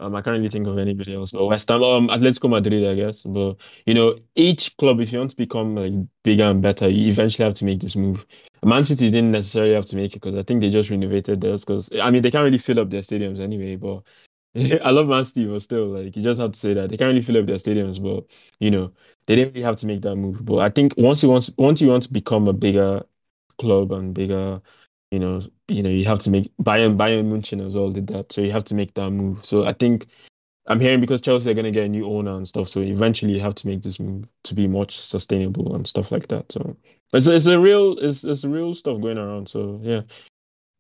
Um, 0.01 0.15
I 0.17 0.23
can't 0.23 0.37
really 0.37 0.49
think 0.49 0.67
of 0.67 0.77
anybody 0.79 1.15
else. 1.15 1.31
But 1.33 1.45
West 1.47 1.69
Ham, 1.69 1.83
um, 1.83 2.09
Atletico 2.09 2.51
Madrid, 2.51 2.85
I 2.85 2.95
guess. 2.95 3.23
But 3.23 3.57
you 3.87 3.95
know, 3.95 4.17
each 4.35 4.77
club, 4.77 5.01
if 5.01 5.13
you 5.13 5.19
want 5.19 5.31
to 5.31 5.37
become 5.37 5.77
like 5.77 5.93
bigger 6.25 6.45
and 6.45 6.61
better, 6.61 6.89
you 6.89 7.09
eventually 7.09 7.45
have 7.45 7.55
to 7.55 7.65
make 7.65 7.81
this 7.81 7.95
move. 7.97 8.27
Man 8.65 8.83
City 8.85 9.11
didn't 9.11 9.31
necessarily 9.31 9.75
have 9.75 9.87
to 9.87 9.97
make 9.97 10.13
it 10.13 10.17
because 10.21 10.35
I 10.35 10.43
think 10.43 10.61
they 10.61 10.71
just 10.71 10.91
renovated 10.91 11.41
theirs. 11.41 11.65
Because 11.65 11.91
I 12.01 12.11
mean, 12.11 12.23
they 12.23 12.31
can't 12.31 12.45
really 12.45 12.59
fill 12.59 12.81
up 12.81 12.91
their 12.91 13.03
stadiums 13.03 13.39
anyway. 13.41 13.77
But 13.77 14.03
I 14.85 14.91
love 14.91 15.09
Man 15.09 15.25
City, 15.25 15.47
but 15.47 15.63
still, 15.63 15.87
like 15.89 16.17
you 16.17 16.23
just 16.23 16.41
have 16.41 16.53
to 16.53 16.59
say 16.59 16.75
that 16.75 16.89
they 16.91 16.97
can't 16.97 17.09
really 17.09 17.23
fill 17.23 17.39
up 17.39 17.47
their 17.47 17.57
stadiums. 17.57 18.03
But 18.03 18.25
you 18.61 18.71
know, 18.71 18.93
they 19.27 19.37
didn't 19.37 19.55
really 19.55 19.65
have 19.65 19.77
to 19.77 19.87
make 19.87 20.03
that 20.03 20.17
move. 20.17 20.45
But 20.45 20.59
I 20.59 20.71
think 20.71 20.95
once 20.97 21.23
you 21.23 21.29
want 21.29 21.51
once 21.59 21.81
you 21.81 21.89
want 21.89 22.05
to 22.05 22.13
become 22.13 22.49
a 22.49 22.53
bigger 22.53 23.05
club 23.59 23.93
and 23.93 24.15
bigger, 24.15 24.61
you 25.15 25.21
know, 25.21 25.41
you 25.69 25.83
know, 25.83 25.91
you 25.91 26.05
have 26.07 26.19
to 26.21 26.31
make 26.31 26.51
Bayern 26.61 26.97
Bayern 26.97 27.27
Munchen 27.27 27.61
as 27.61 27.77
well 27.77 27.91
did 27.91 28.09
that. 28.09 28.33
So 28.33 28.41
you 28.41 28.51
have 28.51 28.65
to 28.65 28.75
make 28.75 28.95
that 28.95 29.11
move. 29.11 29.45
So 29.45 29.65
I 29.65 29.73
think 29.73 30.07
I'm 30.67 30.81
hearing 30.81 31.01
because 31.01 31.21
Chelsea 31.21 31.49
are 31.51 31.55
gonna 31.55 31.71
get 31.71 31.85
a 31.85 31.89
new 31.89 32.05
owner 32.07 32.37
and 32.37 32.49
stuff. 32.49 32.69
So 32.69 32.81
eventually 32.81 33.33
you 33.33 33.41
have 33.41 33.55
to 33.55 33.69
make 33.69 33.83
this 33.83 34.01
move 34.01 34.27
to 34.43 34.55
be 34.55 34.67
much 34.67 34.99
sustainable 34.99 35.77
and 35.77 35.87
stuff 35.87 36.11
like 36.11 36.27
that. 36.29 36.51
So 36.51 36.77
it's 37.13 37.29
it's 37.29 37.47
a 37.47 37.61
real 37.61 37.97
it's 38.01 38.25
it's 38.25 38.45
real 38.45 38.75
stuff 38.75 39.01
going 39.01 39.19
around. 39.19 39.49
So 39.49 39.79
yeah, 39.85 40.01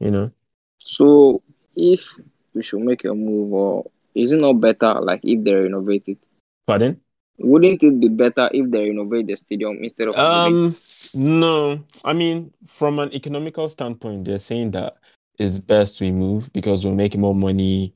you 0.00 0.10
know. 0.10 0.32
So 0.80 1.40
if 1.76 2.12
we 2.54 2.64
should 2.64 2.80
make 2.80 3.04
a 3.04 3.14
move, 3.14 3.52
or 3.52 3.84
is 4.16 4.32
it 4.32 4.40
not 4.40 4.54
better 4.54 4.94
like 5.00 5.20
if 5.22 5.44
they 5.44 5.54
renovate 5.54 6.08
it? 6.08 6.18
Pardon? 6.66 7.00
Wouldn't 7.38 7.82
it 7.82 8.00
be 8.00 8.08
better 8.08 8.48
if 8.52 8.70
they 8.70 8.88
renovate 8.88 9.26
the 9.26 9.36
stadium 9.36 9.78
instead 9.82 10.08
of? 10.08 10.14
Um, 10.14 10.70
no. 11.14 11.84
I 12.04 12.12
mean, 12.12 12.52
from 12.66 12.98
an 12.98 13.12
economical 13.12 13.68
standpoint, 13.68 14.24
they're 14.24 14.38
saying 14.38 14.70
that 14.72 14.96
it's 15.38 15.58
best 15.58 16.00
we 16.00 16.12
move 16.12 16.52
because 16.52 16.86
we're 16.86 16.94
making 16.94 17.20
more 17.20 17.34
money, 17.34 17.92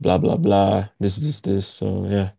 blah 0.00 0.18
blah 0.18 0.36
blah. 0.36 0.88
This 1.00 1.18
is 1.18 1.40
this. 1.40 1.66
So 1.66 2.06
yeah. 2.06 2.30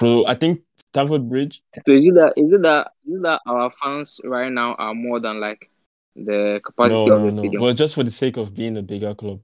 So 0.00 0.26
I 0.26 0.34
think 0.34 0.62
Stamford 0.92 1.28
Bridge. 1.28 1.62
So 1.86 1.92
is 1.92 2.08
it 2.08 2.14
that 2.14 2.34
is 2.36 2.52
it 2.52 2.62
that 2.62 2.92
is 3.06 3.14
it 3.14 3.22
that 3.22 3.40
our 3.46 3.72
fans 3.82 4.20
right 4.24 4.52
now 4.52 4.74
are 4.74 4.94
more 4.94 5.18
than 5.18 5.40
like 5.40 5.70
the 6.14 6.60
capacity 6.64 6.94
No, 6.94 7.02
of 7.02 7.08
no, 7.22 7.30
the 7.30 7.36
no. 7.36 7.42
stadium? 7.42 7.60
But 7.62 7.76
just 7.76 7.94
for 7.94 8.04
the 8.04 8.10
sake 8.10 8.36
of 8.36 8.54
being 8.54 8.76
a 8.76 8.82
bigger 8.82 9.14
club. 9.14 9.40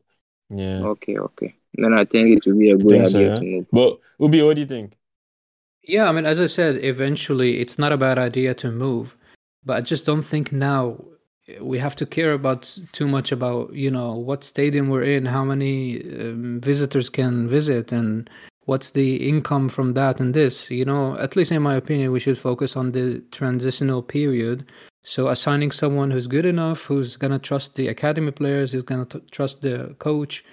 Yeah. 0.50 0.82
Okay, 0.82 1.18
okay. 1.18 1.54
Then 1.74 1.92
I 1.94 2.04
think 2.04 2.36
it 2.36 2.46
would 2.46 2.58
be 2.58 2.70
a 2.70 2.76
good 2.76 2.88
think 2.90 3.08
so, 3.08 3.18
idea 3.18 3.32
yeah? 3.32 3.38
to 3.38 3.44
move. 3.44 3.66
But 3.72 4.00
Oubi, 4.20 4.44
what 4.44 4.54
do 4.54 4.60
you 4.60 4.66
think? 4.66 4.96
Yeah, 5.86 6.08
I 6.08 6.12
mean, 6.12 6.26
as 6.26 6.40
I 6.40 6.46
said, 6.46 6.84
eventually 6.84 7.60
it's 7.60 7.78
not 7.78 7.92
a 7.92 7.96
bad 7.96 8.18
idea 8.18 8.54
to 8.54 8.72
move, 8.72 9.16
but 9.64 9.76
I 9.76 9.80
just 9.80 10.04
don't 10.04 10.22
think 10.24 10.50
now 10.50 10.98
we 11.60 11.78
have 11.78 11.94
to 11.96 12.06
care 12.06 12.32
about 12.32 12.76
too 12.90 13.06
much 13.06 13.30
about 13.30 13.72
you 13.72 13.88
know 13.90 14.14
what 14.14 14.42
stadium 14.42 14.88
we're 14.88 15.04
in, 15.04 15.24
how 15.26 15.44
many 15.44 16.02
um, 16.18 16.60
visitors 16.60 17.08
can 17.08 17.46
visit, 17.46 17.92
and 17.92 18.28
what's 18.64 18.90
the 18.90 19.28
income 19.28 19.68
from 19.68 19.92
that 19.94 20.18
and 20.18 20.34
this. 20.34 20.68
You 20.72 20.84
know, 20.84 21.16
at 21.18 21.36
least 21.36 21.52
in 21.52 21.62
my 21.62 21.76
opinion, 21.76 22.10
we 22.10 22.20
should 22.20 22.38
focus 22.38 22.76
on 22.76 22.90
the 22.90 23.22
transitional 23.30 24.02
period. 24.02 24.66
So 25.04 25.28
assigning 25.28 25.70
someone 25.70 26.10
who's 26.10 26.26
good 26.26 26.46
enough, 26.46 26.84
who's 26.84 27.16
gonna 27.16 27.38
trust 27.38 27.76
the 27.76 27.86
academy 27.86 28.32
players, 28.32 28.72
who's 28.72 28.82
gonna 28.82 29.04
t- 29.06 29.22
trust 29.30 29.62
the 29.62 29.94
coach, 30.00 30.44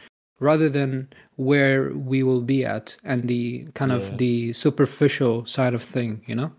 rather 0.43 0.69
than 0.69 1.07
where 1.37 1.93
we 1.93 2.23
will 2.23 2.41
be 2.41 2.65
at 2.65 2.97
and 3.03 3.27
the 3.27 3.65
kind 3.73 3.91
Yeah. 3.91 3.97
of 3.97 4.17
the 4.17 4.53
superficial 4.53 5.45
side 5.45 5.73
of 5.73 5.83
thing 5.83 6.21
you 6.27 6.35
know 6.35 6.51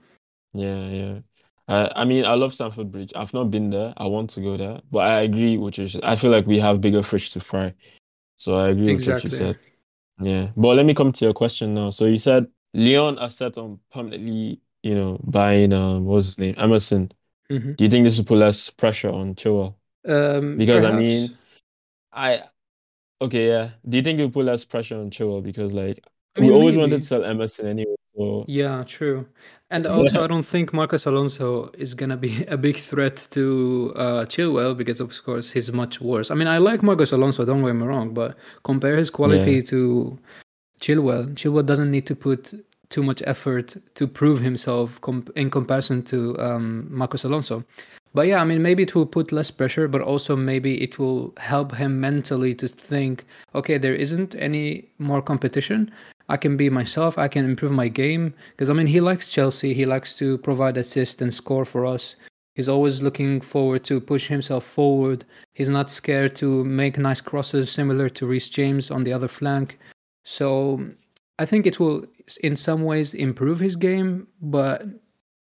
Yeah, 0.53 0.89
yeah. 0.89 1.19
I, 1.67 1.91
I 2.03 2.05
mean, 2.05 2.25
I 2.25 2.35
love 2.35 2.55
Stamford 2.55 2.91
Bridge. 2.93 3.13
I've 3.17 3.35
not 3.35 3.51
been 3.51 3.71
there. 3.71 3.95
I 3.97 4.07
want 4.07 4.31
to 4.31 4.41
go 4.41 4.57
there, 4.57 4.81
but 4.91 5.01
I 5.07 5.23
agree 5.23 5.57
with 5.57 5.79
you. 5.79 5.89
I 6.03 6.15
feel 6.17 6.31
like 6.31 6.47
we 6.47 6.59
have 6.59 6.81
bigger 6.81 7.03
fish 7.03 7.31
to 7.33 7.41
fry. 7.41 7.75
So 8.37 8.57
I 8.57 8.69
agree 8.69 8.95
with 8.95 9.07
what 9.07 9.25
you 9.25 9.31
said. 9.31 9.59
Yeah. 10.21 10.51
But 10.57 10.77
let 10.77 10.87
me 10.87 10.95
come 10.95 11.13
to 11.13 11.25
your 11.25 11.35
question 11.35 11.75
now. 11.75 11.91
So 11.91 12.07
you 12.07 12.19
said 12.19 12.47
Lyon 12.75 13.19
are 13.19 13.31
set 13.31 13.59
on 13.59 13.81
permanently, 13.93 14.61
you 14.83 14.95
know, 14.95 15.21
buying 15.25 15.73
um 15.73 16.05
what's 16.05 16.27
his 16.27 16.39
name? 16.39 16.55
Emerson. 16.59 17.13
hmm 17.51 17.77
Do 17.77 17.85
you 17.85 17.91
think 17.91 18.05
this 18.05 18.19
will 18.19 18.25
put 18.27 18.39
less 18.39 18.71
pressure 18.71 19.11
on 19.11 19.35
Chilwell? 19.35 19.77
um 20.09 20.57
Because 20.59 20.85
I 20.85 20.93
mean, 20.93 21.39
I 22.13 22.45
okay, 23.21 23.49
yeah. 23.49 23.71
Do 23.89 23.97
you 23.97 24.03
think 24.03 24.19
you 24.19 24.29
put 24.31 24.45
less 24.47 24.65
pressure 24.65 24.97
on 24.99 25.11
Chilwell? 25.11 25.43
Because 25.43 25.73
like 25.75 25.99
I 26.37 26.41
we 26.41 26.47
mean, 26.49 26.57
always 26.57 26.77
wanted 26.77 27.01
to 27.01 27.07
sell 27.07 27.25
Emerson 27.25 27.67
anyway. 27.69 27.95
So 28.17 28.45
yeah 28.47 28.85
true 28.87 29.27
and 29.71 29.87
also 29.97 30.23
i 30.23 30.29
don't 30.29 30.45
think 30.47 30.73
marcos 30.73 31.05
alonso 31.05 31.69
is 31.77 31.95
gonna 31.95 32.17
be 32.17 32.45
a 32.49 32.57
big 32.57 32.77
threat 32.77 33.27
to 33.33 33.93
uh 33.97 34.25
chilwell 34.27 34.77
because 34.77 35.01
of 35.01 35.11
course 35.25 35.51
he's 35.51 35.73
much 35.73 36.01
worse 36.01 36.31
i 36.31 36.35
mean 36.37 36.47
i 36.47 36.57
like 36.59 36.81
marcos 36.85 37.11
alonso 37.11 37.45
don't 37.45 37.65
get 37.65 37.75
me 37.75 37.85
wrong 37.85 38.15
but 38.15 38.37
compare 38.63 38.97
his 38.97 39.11
quality 39.11 39.55
Yeah. 39.57 39.63
to 39.63 40.17
chilwell 40.81 41.35
chilwell 41.35 41.67
doesn't 41.67 41.91
need 41.91 42.07
to 42.07 42.15
put 42.15 42.55
too 42.89 43.03
much 43.03 43.21
effort 43.27 43.77
to 43.97 44.07
prove 44.07 44.39
himself 44.41 45.01
com- 45.01 45.27
in 45.35 45.51
comparison 45.51 46.03
to 46.05 46.39
um, 46.39 46.87
marcos 46.91 47.25
alonso 47.25 47.65
But 48.15 48.29
yeah, 48.29 48.41
I 48.41 48.45
mean, 48.45 48.63
maybe 48.63 48.85
it 48.85 48.95
will 48.95 49.07
put 49.07 49.33
less 49.33 49.51
pressure, 49.51 49.89
but 49.89 50.01
also 50.01 50.37
maybe 50.37 50.81
it 50.81 50.99
will 51.01 51.35
help 51.37 51.75
him 51.75 52.01
mentally 52.01 52.55
to 52.55 52.69
think, 52.69 53.25
okay, 53.57 53.77
there 53.77 53.95
isn't 53.95 54.37
any 54.37 54.89
more 54.99 55.21
competition. 55.21 55.91
I 56.29 56.37
can 56.37 56.57
be 56.57 56.71
myself. 56.71 57.19
I 57.19 57.27
can 57.27 57.45
improve 57.45 57.73
my 57.73 57.89
game. 57.89 58.33
Because 58.53 58.71
I 58.71 58.73
mean, 58.73 58.87
he 58.87 59.01
likes 59.01 59.31
Chelsea. 59.31 59.75
He 59.75 59.85
likes 59.85 60.17
to 60.17 60.39
provide 60.39 60.77
assist 60.77 61.23
and 61.23 61.35
score 61.35 61.65
for 61.65 61.85
us. 61.85 62.15
He's 62.55 62.69
always 62.69 63.03
looking 63.03 63.41
forward 63.41 63.83
to 63.85 64.01
push 64.01 64.29
himself 64.29 64.65
forward. 64.65 65.25
He's 65.55 65.69
not 65.69 65.91
scared 65.91 66.37
to 66.37 66.65
make 66.65 66.99
nice 66.99 67.21
crosses, 67.21 67.71
similar 67.71 68.09
to 68.11 68.27
Reece 68.27 68.49
James 68.49 68.93
on 68.93 69.03
the 69.03 69.13
other 69.13 69.27
flank. 69.27 69.79
So 70.23 70.81
I 71.41 71.47
think 71.47 71.67
it 71.67 71.81
will, 71.81 72.07
in 72.45 72.55
some 72.55 72.85
ways, 72.85 73.13
improve 73.13 73.59
his 73.59 73.75
game, 73.75 74.29
but 74.41 74.85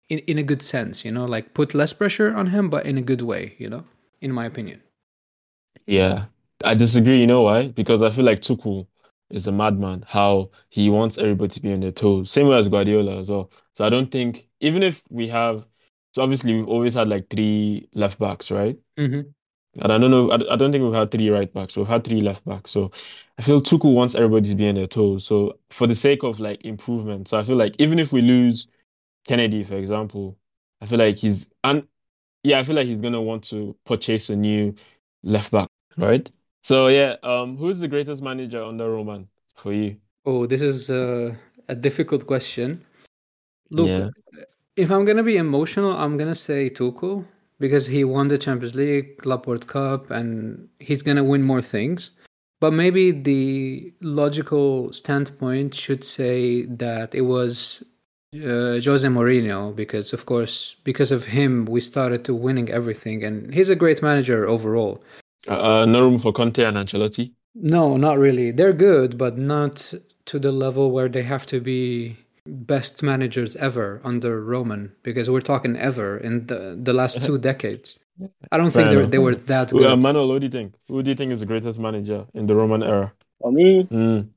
in, 0.10 0.20
in 0.20 0.38
a 0.38 0.43
good 0.43 0.62
sense, 0.62 1.05
you 1.05 1.12
know, 1.12 1.26
like 1.26 1.53
put 1.53 1.74
less 1.74 1.93
pressure 1.93 2.34
on 2.36 2.47
him, 2.47 2.70
but 2.70 2.86
in 2.86 2.97
a 2.97 3.01
good 3.01 3.22
way, 3.22 3.55
you 3.57 3.70
know, 3.70 3.84
in 4.22 4.32
my 4.32 4.45
opinion. 4.45 4.82
Yeah, 5.86 6.26
I 6.64 6.74
disagree. 6.74 7.20
You 7.20 7.28
know 7.28 7.41
why? 7.41 7.70
Because 7.70 8.03
I 8.03 8.10
feel 8.10 8.26
like 8.26 8.41
Tuchel 8.41 8.88
is 9.30 9.47
a 9.47 9.51
madman. 9.51 10.03
How 10.07 10.49
he 10.70 10.89
wants 10.89 11.18
everybody 11.18 11.49
to 11.49 11.62
be 11.62 11.72
on 11.72 11.80
their 11.80 11.91
toes. 11.91 12.32
Same 12.32 12.47
way 12.47 12.57
as 12.57 12.68
Guardiola 12.68 13.20
as 13.20 13.30
well. 13.30 13.51
So 13.74 13.86
I 13.86 13.89
don't 13.89 14.12
think 14.12 14.47
even 14.60 14.84
if 14.84 15.03
we 15.10 15.28
have, 15.28 15.68
so 16.14 16.24
obviously 16.24 16.55
we've 16.55 16.68
always 16.68 16.93
had 16.95 17.07
like 17.07 17.30
three 17.30 17.88
left 17.93 18.20
backs, 18.20 18.51
right? 18.51 18.78
Mm-hmm. 18.97 19.30
And 19.82 19.93
I 19.93 19.97
don't 19.99 20.12
know. 20.12 20.32
I, 20.32 20.53
I 20.53 20.55
don't 20.55 20.72
think 20.72 20.84
we've 20.84 20.93
had 20.93 21.12
three 21.12 21.30
right 21.30 21.53
backs. 21.53 21.78
We've 21.78 21.88
had 21.88 22.03
three 22.03 22.22
left 22.22 22.43
backs. 22.45 22.72
So 22.72 22.91
I 23.38 23.43
feel 23.43 23.62
Tuchel 23.62 23.93
wants 23.93 24.16
everybody 24.16 24.49
to 24.49 24.55
be 24.55 24.68
on 24.68 24.76
their 24.76 24.88
toes. 24.88 25.26
So 25.26 25.60
for 25.70 25.86
the 25.86 25.95
sake 25.95 26.24
of 26.24 26.39
like 26.39 26.66
improvement, 26.66 27.28
so 27.28 27.38
I 27.38 27.43
feel 27.43 27.55
like 27.55 27.76
even 27.78 27.99
if 27.99 28.12
we 28.12 28.22
lose 28.22 28.68
Kenedy, 29.28 29.65
for 29.65 29.76
example, 29.76 30.38
I 30.82 30.86
feel 30.86 30.99
like 30.99 31.15
he's 31.15 31.49
and 31.63 31.88
yeah, 32.43 32.59
I 32.59 32.63
feel 32.63 32.76
like 32.76 32.88
he's 32.88 33.01
gonna 33.01 33.22
want 33.22 33.43
to 33.45 33.76
purchase 33.86 34.30
a 34.30 34.36
new 34.36 34.74
left 35.24 35.51
back, 35.51 35.67
right? 35.97 36.30
So 36.63 36.88
yeah, 36.88 37.15
um, 37.24 37.57
who's 37.57 37.80
the 37.80 37.88
greatest 37.88 38.22
manager 38.22 38.63
under 38.63 38.89
Roman 38.89 39.28
for 39.55 39.74
you? 39.74 39.97
Oh, 40.26 40.45
this 40.45 40.61
is 40.61 40.89
uh, 40.89 41.34
a 41.67 41.76
difficult 41.76 42.28
question. 42.28 42.86
Look, 43.72 43.88
Yeah. 43.88 44.09
If 44.76 44.91
I'm 44.91 45.03
gonna 45.03 45.24
be 45.24 45.36
emotional, 45.36 45.91
I'm 45.91 46.17
gonna 46.17 46.36
say 46.36 46.70
Tuchel 46.70 47.26
because 47.59 47.86
he 47.86 48.05
won 48.05 48.30
the 48.30 48.38
Champions 48.38 48.76
League, 48.76 49.17
Club 49.17 49.45
World 49.45 49.67
Cup, 49.67 50.09
and 50.09 50.70
he's 50.80 51.01
gonna 51.01 51.24
win 51.24 51.43
more 51.43 51.61
things. 51.61 52.11
But 52.61 52.72
maybe 52.72 53.11
the 53.11 53.93
logical 54.01 54.93
standpoint 54.93 55.76
should 55.76 56.03
say 56.03 56.63
that 56.65 57.13
it 57.13 57.22
was 57.22 57.84
uh, 58.36 58.80
Jose 58.80 59.07
Mourinho 59.07 59.75
because, 59.75 60.13
of 60.13 60.25
course, 60.25 60.75
because 60.84 61.11
of 61.11 61.25
him, 61.25 61.65
we 61.65 61.82
started 61.82 62.23
to 62.25 62.34
winning 62.36 62.69
everything, 62.69 63.23
and 63.23 63.53
he's 63.53 63.69
a 63.69 63.75
great 63.75 64.01
manager 64.01 64.47
overall. 64.47 65.01
Uh, 65.47 65.86
no 65.88 66.01
room 66.01 66.19
for 66.19 66.32
Conte 66.32 66.63
and 66.63 66.77
Ancelotti. 66.77 67.32
No, 67.55 67.97
not 67.97 68.19
really. 68.19 68.51
They're 68.51 68.73
good, 68.73 69.17
but 69.17 69.38
not 69.38 69.91
to 70.25 70.39
the 70.39 70.51
level 70.51 70.91
where 70.91 71.09
they 71.09 71.23
have 71.23 71.45
to 71.47 71.59
be 71.59 72.17
best 72.45 73.01
managers 73.03 73.55
ever 73.55 73.99
under 74.03 74.43
Roman 74.43 74.91
because 75.03 75.30
we're 75.30 75.41
talking 75.41 75.75
ever 75.77 76.17
in 76.17 76.45
the 76.47 76.77
the 76.82 76.93
last 76.93 77.23
two 77.25 77.38
decades. 77.38 77.97
I 78.51 78.57
don't 78.57 78.71
think 78.71 78.89
Fair 78.89 78.89
they 78.89 78.95
were, 78.97 79.05
they 79.07 79.17
were 79.17 79.36
that 79.36 79.71
Who- 79.71 79.80
uh, 79.86 79.95
good. 79.95 80.01
Manuel, 80.03 80.27
what 80.27 80.39
do 80.41 80.45
you 80.45 80.51
think? 80.51 80.75
Who 80.88 81.01
do 81.01 81.09
you 81.09 81.15
think 81.15 81.32
is 81.32 81.39
the 81.39 81.45
greatest 81.45 81.80
manager 81.80 82.25
in 82.34 82.45
the 82.47 82.55
Roman 82.55 82.84
era? 82.84 83.11
For 83.41 83.51
me, 83.51 83.86
Mm. 83.86 84.27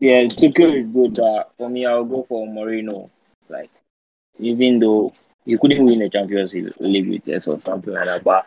yeah, 0.00 0.24
Tuchel 0.24 0.74
is 0.74 0.88
good, 0.88 1.14
but 1.14 1.52
for 1.58 1.68
me, 1.68 1.84
I'll 1.86 2.04
go 2.04 2.24
for 2.28 2.46
Mourinho. 2.48 3.10
Like, 3.50 3.70
even 4.38 4.78
though 4.80 5.12
he 5.44 5.56
couldn't 5.58 5.84
win 5.84 6.00
the 6.00 6.08
Champions 6.10 6.54
League 6.80 7.08
with 7.10 7.28
us 7.36 7.48
or 7.48 7.60
something 7.60 7.94
like 7.94 8.06
that, 8.06 8.24
but 8.24 8.46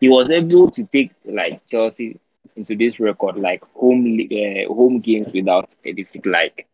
he 0.00 0.08
was 0.08 0.30
able 0.30 0.70
to 0.70 0.84
take 0.92 1.12
like 1.24 1.66
Chelsea 1.66 2.18
into 2.56 2.76
this 2.76 3.00
record, 3.00 3.36
like 3.36 3.64
home 3.74 4.18
uh, 4.32 4.72
home 4.74 5.00
games 5.00 5.28
without 5.32 5.74
a 5.84 5.92
defeat, 5.92 6.26
like 6.26 6.66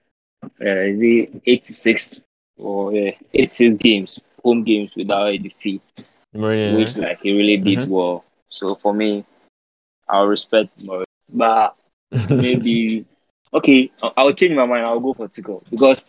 uh, 0.60 0.88
the 1.02 1.28
86 1.46 2.22
or 2.58 2.90
uh, 2.92 3.12
86 3.34 3.76
games, 3.76 4.22
home 4.42 4.64
games 4.64 4.90
without 4.96 5.28
a 5.28 5.38
defeat, 5.38 5.82
Mourinho. 6.34 6.76
which 6.76 6.96
eh? 6.96 6.96
like 6.96 7.20
he 7.22 7.36
really 7.36 7.56
did 7.58 7.84
Mhm. 7.84 7.88
well. 7.88 8.24
So 8.48 8.74
for 8.74 8.92
me, 8.94 9.24
I'll 10.08 10.26
respect 10.26 10.78
Mourinho, 10.84 11.04
but 11.32 11.74
maybe 12.34 13.04
okay. 13.54 13.90
I'll, 14.02 14.12
I'll 14.16 14.32
change 14.32 14.54
my 14.54 14.66
mind. 14.66 14.84
I'll 14.86 15.00
go 15.00 15.14
for 15.14 15.28
Tuchel 15.28 15.62
because 15.70 16.06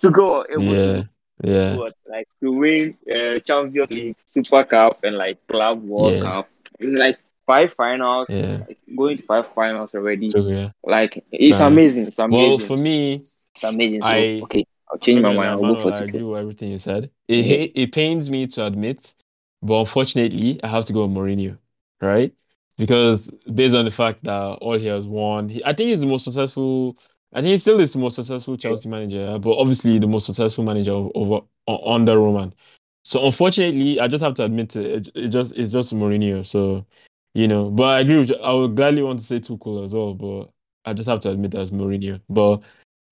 Tuchel 0.00 0.44
able 0.50 0.62
yeah, 0.64 0.80
to 0.80 1.08
yeah, 1.42 1.76
what, 1.76 1.94
like 2.08 2.28
to 2.40 2.52
win 2.52 2.96
uh, 3.10 3.38
Champions 3.40 3.90
League, 3.90 4.16
Super 4.24 4.64
Cup, 4.64 5.02
and 5.04 5.16
like 5.16 5.44
Club 5.46 5.82
World 5.82 6.14
Yeah. 6.14 6.20
Cup, 6.20 6.48
in 6.80 6.96
like 6.96 7.18
five 7.46 7.72
finals, 7.72 8.28
yeah. 8.30 8.58
like, 8.68 8.78
going 8.96 9.16
to 9.16 9.22
five 9.22 9.46
finals 9.46 9.94
already. 9.94 10.30
So 10.30 10.46
yeah. 10.46 10.70
Like 10.82 11.24
it's 11.32 11.60
amazing. 11.60 12.06
It's 12.06 12.18
amazing. 12.18 12.48
Well, 12.48 12.58
for 12.58 12.76
me, 12.76 13.14
it's 13.14 13.64
amazing. 13.64 14.02
So 14.02 14.08
I- 14.08 14.40
okay, 14.44 14.66
I'll 14.90 14.98
change 14.98 15.22
my 15.22 15.32
mind. 15.32 15.50
I'll 15.50 15.60
go 15.60 15.76
for 15.78 15.92
I 15.92 16.04
agree 16.04 16.22
with 16.22 16.40
everything 16.40 16.70
you 16.70 16.78
said. 16.78 17.10
It 17.28 17.44
Yeah. 17.44 17.66
it 17.74 17.92
pains 17.92 18.30
me 18.30 18.46
to 18.48 18.66
admit, 18.66 19.14
but 19.62 19.80
unfortunately, 19.80 20.60
I 20.62 20.68
have 20.68 20.86
to 20.86 20.92
go 20.92 21.06
with 21.06 21.16
Mourinho, 21.16 21.58
right? 22.00 22.32
Because 22.76 23.30
based 23.52 23.74
on 23.74 23.84
the 23.84 23.90
fact 23.90 24.24
that 24.24 24.34
all 24.34 24.74
he 24.74 24.86
has 24.86 25.06
won, 25.06 25.48
he, 25.48 25.64
I 25.64 25.72
think 25.72 25.90
he's 25.90 26.00
the 26.00 26.06
most 26.06 26.24
successful. 26.24 26.96
I 27.34 27.42
think 27.42 27.50
he 27.50 27.58
still 27.58 27.80
is 27.80 27.92
the 27.92 27.98
most 27.98 28.14
successful 28.14 28.56
Chelsea 28.56 28.88
manager, 28.88 29.38
but 29.40 29.56
obviously 29.56 29.98
the 29.98 30.06
most 30.06 30.26
successful 30.26 30.62
manager 30.64 30.92
over 30.92 31.40
under 31.66 32.18
Roman. 32.18 32.54
So 33.02 33.26
unfortunately, 33.26 33.98
I 34.00 34.06
just 34.08 34.22
have 34.22 34.34
to 34.34 34.44
admit 34.44 34.76
it. 34.76 35.08
It, 35.08 35.16
it 35.16 35.28
just 35.28 35.56
it's 35.56 35.72
just 35.72 35.92
Mourinho. 35.94 36.46
So 36.46 36.86
you 37.34 37.48
know, 37.48 37.70
but 37.70 37.84
I 37.84 38.00
agree 38.00 38.18
with 38.18 38.30
you. 38.30 38.36
I 38.36 38.52
would 38.52 38.76
gladly 38.76 39.02
want 39.02 39.18
to 39.18 39.24
say 39.24 39.40
Tuchel 39.40 39.84
as 39.84 39.92
well, 39.92 40.14
but 40.14 40.50
I 40.84 40.92
just 40.92 41.08
have 41.08 41.20
to 41.20 41.30
admit 41.30 41.50
that's 41.50 41.70
Mourinho. 41.72 42.20
But 42.28 42.62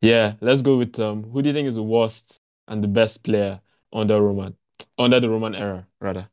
yeah, 0.01 0.35
let's 0.41 0.63
go 0.63 0.79
with 0.79 0.99
um. 1.01 1.25
Who 1.25 1.43
do 1.43 1.49
you 1.49 1.55
think 1.55 1.69
is 1.69 1.75
the 1.75 1.83
worst 1.83 2.39
and 2.69 2.83
the 2.83 2.89
best 2.89 3.25
player 3.25 3.61
under 3.93 4.23
Roman, 4.23 4.57
under 4.99 5.19
the 5.19 5.29
Roman 5.29 5.57
era, 5.57 5.87
rather, 6.01 6.29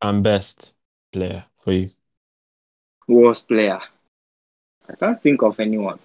and 0.00 0.22
best 0.22 0.74
player 1.12 1.44
for 1.58 1.72
you? 1.72 1.90
Worst 3.08 3.48
player. 3.48 3.80
I 4.88 4.94
can't 4.94 5.20
think 5.20 5.42
of 5.42 5.58
anyone. 5.58 5.98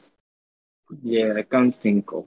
Yeah, 1.04 1.34
I 1.38 1.44
can't 1.44 1.76
think 1.76 2.12
of 2.12 2.26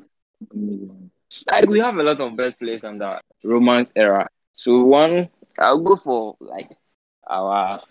anyone. 0.54 1.10
Like 1.50 1.68
we 1.68 1.80
have 1.80 1.96
a 1.96 2.02
lot 2.02 2.20
of 2.20 2.36
best 2.36 2.58
players 2.58 2.84
in 2.84 2.98
the 2.98 3.20
Romance 3.42 3.92
era. 3.96 4.28
So 4.54 4.84
one, 4.84 5.28
I'll 5.58 5.80
go 5.80 5.96
for 5.96 6.36
like 6.40 6.70
our 7.28 7.82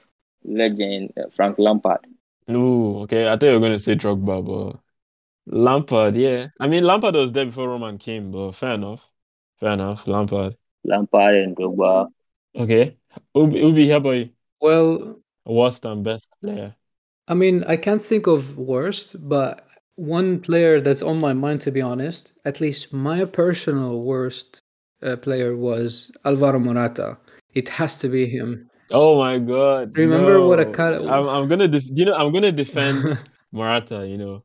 legend 0.44 1.14
uh, 1.18 1.30
Frank 1.36 1.60
Lampard. 1.60 2.06
No, 2.48 3.00
okay. 3.04 3.28
I 3.28 3.32
thought 3.32 3.48
you 3.48 3.54
were 3.54 3.60
gonna 3.60 3.80
say 3.80 3.96
Drogba, 3.96 4.46
but 4.46 4.80
Lampard, 5.46 6.16
yeah. 6.16 6.48
I 6.60 6.68
mean, 6.68 6.84
Lampard 6.84 7.16
was 7.16 7.34
there 7.34 7.46
before 7.46 7.70
Roman 7.70 7.98
came, 7.98 8.32
but 8.32 8.54
fair 8.54 8.76
enough. 8.76 9.10
Fair 9.60 9.74
enough. 9.74 10.08
Lampard. 10.08 10.56
Lampard 10.84 11.36
and 11.36 11.56
Drogba. 11.56 12.10
Okay. 12.56 12.98
Oubi, 13.36 13.62
Oubi, 13.62 13.90
how 13.90 13.98
about 13.98 14.12
you? 14.12 14.30
Well, 14.62 15.20
Worst 15.46 15.86
and 15.86 16.04
best 16.04 16.30
player. 16.42 16.76
I 17.28 17.34
mean, 17.34 17.64
I 17.66 17.78
can't 17.78 18.02
think 18.02 18.28
of 18.28 18.58
worst, 18.58 19.16
but 19.28 19.66
one 19.96 20.40
player 20.40 20.82
that's 20.82 21.02
on 21.02 21.20
my 21.20 21.34
mind, 21.34 21.62
to 21.62 21.72
be 21.72 21.82
honest, 21.82 22.34
at 22.46 22.60
least 22.60 22.94
my 22.94 23.26
personal 23.26 24.02
worst 24.02 24.62
uh, 25.02 25.16
player 25.18 25.56
was 25.56 26.12
Alvaro 26.26 26.60
Morata. 26.60 27.18
It 27.54 27.70
has 27.70 27.98
to 27.98 28.10
be 28.10 28.26
him. 28.26 28.70
Oh 28.92 29.20
my 29.20 29.40
God. 29.40 29.96
Remember 29.98 30.42
what 30.42 30.60
a 30.60 30.66
cut- 30.66 31.02
I'm, 31.02 31.28
I'm 31.28 31.48
gonna 31.48 31.68
def- 31.68 31.90
you 31.90 32.06
know 32.06 32.16
I'm 32.16 32.34
gonna 32.34 32.52
defend 32.52 33.18
Morata, 33.52 34.08
you 34.08 34.18
know. 34.18 34.44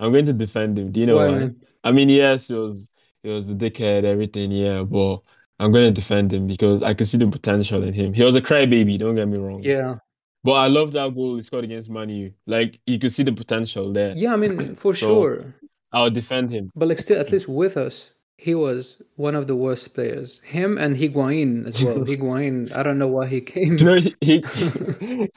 I'm 0.00 0.12
going 0.12 0.24
to 0.26 0.32
defend 0.32 0.78
him. 0.78 0.90
Do 0.90 1.00
you 1.00 1.06
know 1.06 1.16
Why, 1.16 1.28
why? 1.28 1.50
I 1.84 1.92
mean, 1.92 2.08
yes, 2.08 2.50
it 2.50 2.56
was 2.56 2.90
it 3.22 3.28
was 3.28 3.50
a 3.50 3.54
dickhead, 3.54 4.04
everything, 4.04 4.50
yeah, 4.50 4.82
but 4.82 5.18
I'm 5.58 5.72
gonna 5.72 5.90
defend 5.90 6.32
him 6.32 6.46
because 6.46 6.82
I 6.82 6.94
can 6.94 7.04
see 7.04 7.18
the 7.18 7.26
potential 7.26 7.82
in 7.82 7.92
him. 7.92 8.14
He 8.14 8.24
was 8.24 8.34
a 8.34 8.40
crybaby, 8.40 8.98
don't 8.98 9.14
get 9.14 9.28
me 9.28 9.36
wrong. 9.36 9.62
Yeah, 9.62 9.96
But 10.42 10.52
I 10.52 10.68
love 10.68 10.92
that 10.92 11.14
goal 11.14 11.36
he 11.36 11.42
scored 11.42 11.64
against 11.64 11.90
Manu. 11.90 12.30
Like 12.46 12.80
you 12.86 12.98
could 12.98 13.12
see 13.12 13.22
the 13.22 13.32
potential 13.32 13.92
there. 13.92 14.12
yeah. 14.16 14.32
I 14.32 14.36
mean, 14.36 14.74
for 14.82 14.94
So- 14.94 15.06
sure. 15.06 15.54
I'll 15.92 16.08
defend 16.10 16.50
him. 16.50 16.70
But 16.76 16.86
like, 16.88 16.98
still, 17.00 17.18
at 17.18 17.32
least 17.32 17.48
with 17.48 17.76
us, 17.76 18.12
he 18.36 18.54
was 18.54 19.02
one 19.16 19.34
of 19.34 19.48
the 19.48 19.56
worst 19.56 19.92
players. 19.92 20.40
Him 20.44 20.78
and 20.78 20.96
Higuain 20.96 21.66
as 21.66 21.84
well. 21.84 21.98
Higuain, 22.12 22.72
I 22.76 22.84
don't 22.84 22.96
know 22.96 23.08
why 23.08 23.26
he 23.26 23.40
came. 23.40 23.76
You 23.76 23.84
know, 23.84 23.94
he, 23.96 24.14
he 24.20 24.38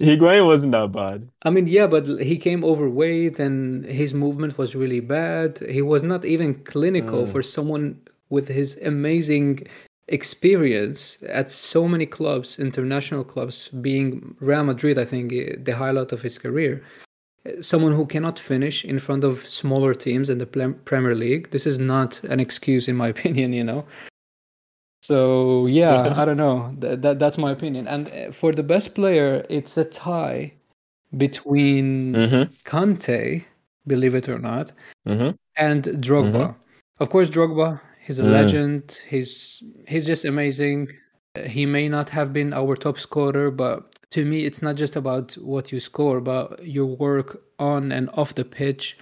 Higuain 0.00 0.46
wasn't 0.46 0.72
that 0.72 0.92
bad. 0.92 1.28
I 1.42 1.50
mean, 1.50 1.66
yeah, 1.66 1.86
but 1.86 2.06
he 2.20 2.36
came 2.38 2.64
overweight 2.64 3.38
and 3.38 3.84
his 3.84 4.14
movement 4.14 4.56
was 4.56 4.74
really 4.74 5.00
bad. 5.00 5.58
He 5.68 5.82
was 5.82 6.02
not 6.02 6.24
even 6.24 6.54
clinical 6.64 7.24
Mm. 7.24 7.32
for 7.32 7.42
someone 7.42 8.00
with 8.30 8.48
his 8.48 8.78
amazing 8.84 9.66
experience 10.08 11.18
at 11.28 11.48
so 11.50 11.88
many 11.88 12.06
clubs, 12.06 12.58
international 12.58 13.24
clubs, 13.24 13.68
being 13.80 14.34
Real 14.40 14.64
Madrid, 14.64 14.98
I 14.98 15.04
think, 15.04 15.32
eh, 15.32 15.56
the 15.62 15.74
highlight 15.76 16.12
of 16.12 16.22
his 16.22 16.38
career. 16.38 16.82
Eh, 17.46 17.60
Someone 17.60 17.92
who 17.92 18.06
cannot 18.06 18.38
finish 18.38 18.84
in 18.84 18.98
front 18.98 19.24
of 19.24 19.46
smaller 19.46 19.94
teams 19.94 20.28
in 20.30 20.38
the 20.38 20.46
Premier 20.84 21.14
League. 21.14 21.50
This 21.50 21.66
is 21.66 21.78
not 21.78 22.22
an 22.24 22.40
excuse, 22.40 22.88
in 22.88 22.96
my 22.96 23.08
opinion, 23.14 23.52
you 23.52 23.64
know. 23.64 23.84
So 25.02 25.66
yeah, 25.66 26.14
I 26.16 26.24
don't 26.24 26.36
know. 26.36 26.72
That, 26.78 27.02
that 27.02 27.18
that's 27.18 27.36
my 27.38 27.50
opinion. 27.50 27.88
And 27.88 28.08
eh, 28.12 28.30
for 28.30 28.52
the 28.52 28.62
best 28.62 28.94
player, 28.94 29.44
it's 29.48 29.76
a 29.76 29.84
tie 29.84 30.52
between 31.16 32.14
Mm-hmm. 32.14 32.52
Kante, 32.64 33.44
believe 33.86 34.14
it 34.14 34.28
or 34.28 34.38
not, 34.38 34.72
Mm-hmm. 35.06 35.30
and 35.56 35.84
Drogba. 35.84 36.54
Of 37.00 37.10
course, 37.10 37.28
Drogba, 37.28 37.80
he's 38.06 38.18
a 38.18 38.22
Mm. 38.22 38.32
legend. 38.32 38.82
He's 39.08 39.62
he's 39.88 40.06
just 40.06 40.24
amazing. 40.24 40.88
He 41.46 41.64
may 41.66 41.88
not 41.88 42.08
have 42.10 42.32
been 42.32 42.52
our 42.52 42.76
top 42.76 42.98
scorer, 42.98 43.50
but 43.50 43.76
to 44.10 44.24
me, 44.24 44.44
it's 44.44 44.60
not 44.62 44.76
just 44.76 44.96
about 44.96 45.32
what 45.34 45.72
you 45.72 45.80
score, 45.80 46.20
but 46.20 46.44
your 46.66 46.86
work 46.86 47.28
on 47.58 47.92
and 47.92 48.10
off 48.14 48.34
the 48.34 48.44
pitch. 48.44 48.98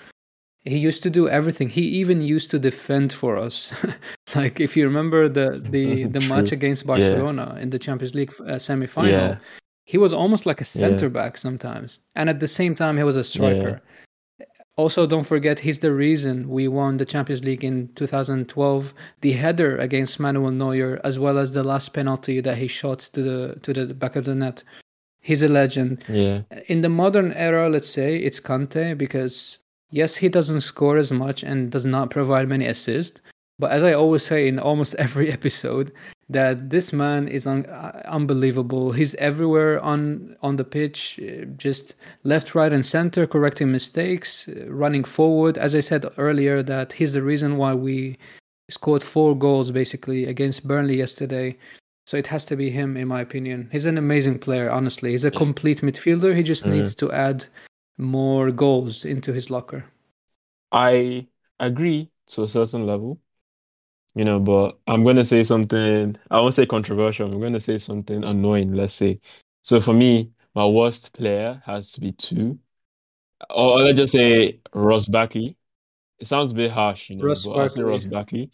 He 0.65 0.77
used 0.89 1.03
to 1.03 1.11
do 1.11 1.27
everything. 1.29 1.69
He 1.71 1.83
even 2.01 2.21
used 2.23 2.51
to 2.51 2.59
defend 2.59 3.13
for 3.13 3.37
us. 3.47 3.73
like 4.37 4.61
if 4.61 4.77
you 4.77 4.85
remember 4.85 5.29
the 5.29 5.61
the 5.75 6.05
the 6.05 6.21
match 6.29 6.53
against 6.53 6.83
Yeah. 6.85 6.93
Barcelona 6.93 7.59
in 7.63 7.71
the 7.71 7.79
Champions 7.79 8.15
League 8.15 8.33
uh, 8.47 8.59
semi-final, 8.59 9.11
Yeah. 9.11 9.37
he 9.87 9.99
was 9.99 10.13
almost 10.13 10.45
like 10.47 10.61
a 10.61 10.65
Yeah. 10.69 10.87
center 10.87 11.09
back 11.09 11.37
sometimes, 11.39 12.01
and 12.15 12.29
at 12.31 12.39
the 12.41 12.47
same 12.49 12.75
time, 12.75 12.97
he 12.97 13.05
was 13.05 13.17
a 13.17 13.25
striker. 13.25 13.81
Also, 14.77 15.07
don't 15.07 15.27
forget 15.27 15.59
he's 15.59 15.81
the 15.81 15.93
reason 15.93 16.49
we 16.49 16.69
won 16.69 16.97
the 16.97 17.05
Champions 17.05 17.45
League 17.45 17.65
in 17.65 17.89
2012. 17.97 18.95
The 19.21 19.33
header 19.33 19.77
against 19.77 20.21
Manuel 20.21 20.53
Neuer, 20.53 21.01
as 21.05 21.19
well 21.19 21.39
as 21.39 21.53
the 21.53 21.63
last 21.63 21.93
penalty 21.93 22.41
that 22.41 22.57
he 22.57 22.69
shot 22.69 23.01
to 23.13 23.23
the 23.23 23.61
to 23.61 23.73
the 23.73 23.95
back 23.95 24.17
of 24.17 24.25
the 24.25 24.35
net. 24.35 24.63
He's 25.21 25.43
a 25.43 25.49
legend. 25.49 26.03
Yeah. 26.09 26.43
In 26.69 26.81
the 26.81 26.89
modern 26.89 27.33
era, 27.33 27.69
let's 27.69 27.91
say 27.91 28.17
it's 28.17 28.41
Kante 28.41 28.97
because 28.97 29.59
yes, 29.91 30.17
he 30.17 30.29
doesn't 30.29 30.63
score 30.63 30.97
as 30.97 31.13
much 31.13 31.43
and 31.43 31.71
does 31.71 31.85
not 31.85 32.11
provide 32.11 32.49
many 32.49 32.67
assists. 32.67 33.21
But 33.59 33.73
as 33.73 33.85
I 33.85 33.93
always 33.93 34.25
say 34.25 34.49
in 34.49 34.59
almost 34.59 34.95
every 34.99 35.31
episode, 35.31 35.93
that 36.31 36.71
this 36.71 36.93
man 36.93 37.27
is 37.29 37.47
un- 37.47 37.67
uh, 37.67 38.03
unbelievable. 38.07 38.93
He's 38.93 39.15
everywhere 39.17 39.81
on 39.81 40.37
on 40.43 40.57
the 40.57 40.65
pitch, 40.65 41.19
uh, 41.21 41.45
just 41.57 41.95
left, 42.23 42.55
right, 42.55 42.73
and 42.73 42.87
center, 42.87 43.27
correcting 43.27 43.71
mistakes, 43.73 44.49
uh, 44.49 44.71
running 44.73 45.05
forward. 45.05 45.59
As 45.59 45.75
I 45.75 45.81
said 45.81 46.07
earlier, 46.17 46.63
that 46.63 46.93
he's 46.93 47.13
the 47.13 47.23
reason 47.23 47.57
why 47.57 47.75
we 47.75 48.17
scored 48.71 49.03
four 49.03 49.37
goals 49.37 49.71
basically 49.73 50.27
against 50.27 50.67
Burnley 50.67 50.97
yesterday. 50.97 51.57
So 52.07 52.17
it 52.17 52.27
has 52.29 52.45
to 52.47 52.57
be 52.57 52.71
him, 52.71 52.97
in 52.97 53.09
my 53.09 53.21
opinion. 53.21 53.69
He's 53.73 53.87
an 53.87 53.99
amazing 53.99 54.39
player, 54.39 54.71
honestly. 54.71 55.11
He's 55.11 55.25
a 55.25 55.31
complete 55.31 55.81
midfielder. 55.83 56.35
He 56.35 56.43
just 56.43 56.65
Mhm. 56.65 56.71
needs 56.71 56.95
to 56.97 57.11
add 57.13 57.45
more 57.99 58.51
goals 58.51 59.05
into 59.05 59.33
his 59.33 59.51
locker. 59.51 59.85
I 60.73 61.27
agree 61.59 62.11
to 62.29 62.45
a 62.45 62.49
certain 62.49 62.87
level, 62.87 63.19
you 64.15 64.25
know, 64.25 64.41
but 64.41 64.79
I'm 64.87 65.05
gonna 65.05 65.25
say 65.25 65.43
something. 65.43 66.17
I 66.31 66.41
won't 66.41 66.55
say 66.55 66.67
controversial. 66.67 67.33
I'm 67.33 67.41
gonna 67.41 67.61
say 67.61 67.79
something 67.79 68.25
annoying. 68.25 68.73
Let's 68.73 68.95
say. 68.95 69.21
So 69.63 69.81
for 69.81 69.93
me, 69.95 70.31
my 70.55 70.67
worst 70.67 71.13
player 71.13 71.63
has 71.65 71.93
to 71.93 72.01
be 72.01 72.13
two, 72.13 72.59
or, 73.51 73.73
or 73.73 73.79
let's 73.81 73.99
just 73.99 74.13
say 74.13 74.61
Ross 74.75 75.07
Barkley. 75.07 75.57
It 76.19 76.27
sounds 76.27 76.53
a 76.53 76.55
bit 76.55 76.71
harsh, 76.71 77.11
you 77.11 77.17
know, 77.17 77.25
Ross 77.25 77.45
but 77.45 77.53
I'll 77.53 77.69
say 77.69 77.81
Barkley. 77.81 77.93
Ross 77.93 78.05
Barkley. 78.05 78.51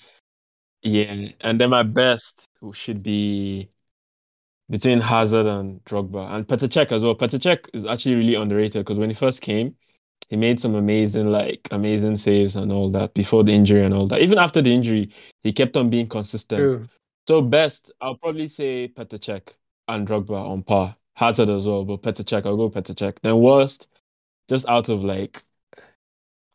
Yeah, 0.82 1.30
and 1.40 1.60
then 1.60 1.70
my 1.70 1.82
best 1.82 2.48
should 2.72 3.02
be 3.02 3.70
between 4.68 5.00
Hazard 5.00 5.46
and 5.46 5.82
Drogba 5.84 6.30
and 6.32 6.46
Petr 6.46 6.68
Cech 6.68 6.92
as 6.92 7.02
well. 7.02 7.14
Petr 7.14 7.38
Cech 7.38 7.68
is 7.72 7.86
actually 7.86 8.16
really 8.16 8.34
underrated 8.34 8.84
because 8.84 8.98
when 8.98 9.10
he 9.10 9.14
first 9.14 9.40
came, 9.40 9.74
he 10.28 10.36
made 10.36 10.58
some 10.58 10.74
amazing, 10.74 11.30
like 11.30 11.68
amazing 11.70 12.16
saves 12.16 12.56
and 12.56 12.72
all 12.72 12.90
that 12.90 13.14
before 13.14 13.44
the 13.44 13.52
injury 13.52 13.84
and 13.84 13.94
all 13.94 14.06
that. 14.08 14.22
Even 14.22 14.38
after 14.38 14.60
the 14.60 14.74
injury, 14.74 15.10
he 15.42 15.52
kept 15.52 15.76
on 15.76 15.90
being 15.90 16.08
consistent. 16.08 16.60
True. 16.60 16.88
So 17.28 17.42
best, 17.42 17.92
I'll 18.00 18.16
probably 18.16 18.48
say 18.48 18.88
Petr 18.88 19.18
Cech 19.18 19.54
and 19.88 20.06
Drogba 20.06 20.38
on 20.38 20.62
par. 20.62 20.96
Hazard 21.14 21.48
as 21.48 21.66
well, 21.66 21.84
but 21.84 22.02
Petr 22.02 22.24
Cech, 22.24 22.44
I'll 22.44 22.56
go 22.56 22.68
Petr 22.68 22.94
Cech. 22.94 23.18
Then 23.22 23.38
worst, 23.38 23.88
just 24.48 24.68
out 24.68 24.88
of 24.90 25.02
like 25.02 25.40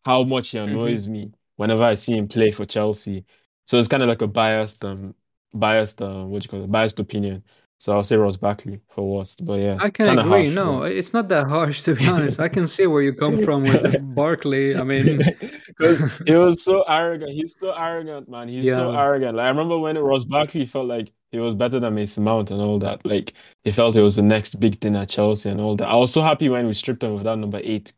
how 0.04 0.22
much 0.22 0.50
he 0.50 0.58
annoys 0.58 1.08
me 1.08 1.32
whenever 1.56 1.84
I 1.84 1.94
see 1.94 2.16
him 2.16 2.28
play 2.28 2.50
for 2.50 2.64
Chelsea. 2.64 3.24
So 3.66 3.78
it's 3.78 3.88
kind 3.88 4.02
of 4.02 4.08
like 4.08 4.22
a 4.22 4.26
biased, 4.26 4.84
um, 4.84 5.14
biased, 5.52 6.00
um, 6.02 6.30
what 6.30 6.42
do 6.42 6.46
you 6.46 6.50
call 6.50 6.64
it, 6.64 6.70
biased 6.70 7.00
opinion. 7.00 7.42
So 7.82 7.92
I'll 7.92 8.04
say 8.04 8.14
Ross 8.14 8.36
Barkley 8.36 8.78
for 8.90 9.16
worst. 9.16 9.44
But 9.44 9.58
yeah, 9.60 9.76
I 9.80 9.90
can 9.90 10.06
kinda 10.06 10.22
agree. 10.22 10.44
harsh, 10.44 10.54
no, 10.54 10.78
but- 10.78 10.92
it's 10.92 11.12
not 11.12 11.26
that 11.30 11.48
harsh 11.48 11.82
to 11.82 11.96
be 11.96 12.06
honest. 12.06 12.38
I 12.38 12.46
can 12.46 12.68
see 12.68 12.86
where 12.86 13.02
you 13.02 13.12
come 13.12 13.36
from 13.38 13.62
with 13.62 13.96
Barkley. 14.14 14.76
I 14.76 14.84
mean, 14.84 15.18
because 15.66 16.00
he 16.24 16.36
was 16.36 16.62
so 16.62 16.84
arrogant. 16.86 17.32
He's 17.32 17.56
so 17.58 17.72
arrogant, 17.76 18.28
man. 18.28 18.46
He's 18.46 18.72
so 18.72 18.94
arrogant. 18.94 19.36
Like 19.36 19.46
I 19.46 19.48
remember 19.48 19.80
when 19.80 19.98
Ross 19.98 20.24
Barkley 20.24 20.64
felt 20.64 20.86
like 20.86 21.12
he 21.32 21.40
was 21.40 21.56
better 21.56 21.80
than 21.80 21.96
Mason 21.96 22.22
Mount 22.22 22.52
and 22.52 22.62
all 22.62 22.78
that. 22.78 23.04
Like 23.04 23.32
he 23.64 23.72
felt 23.72 23.96
he 23.96 24.00
was 24.00 24.14
the 24.14 24.22
next 24.22 24.60
big 24.60 24.80
thing 24.80 24.94
at 24.94 25.08
Chelsea 25.08 25.50
and 25.50 25.60
all 25.60 25.74
that. 25.74 25.88
I 25.88 25.96
was 25.96 26.12
so 26.12 26.22
happy 26.22 26.48
when 26.48 26.68
we 26.68 26.74
stripped 26.74 27.02
him 27.02 27.14
of 27.14 27.24
that 27.24 27.36
number 27.36 27.60
eight, 27.64 27.94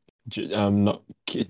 um, 0.55 0.85
not 0.85 1.03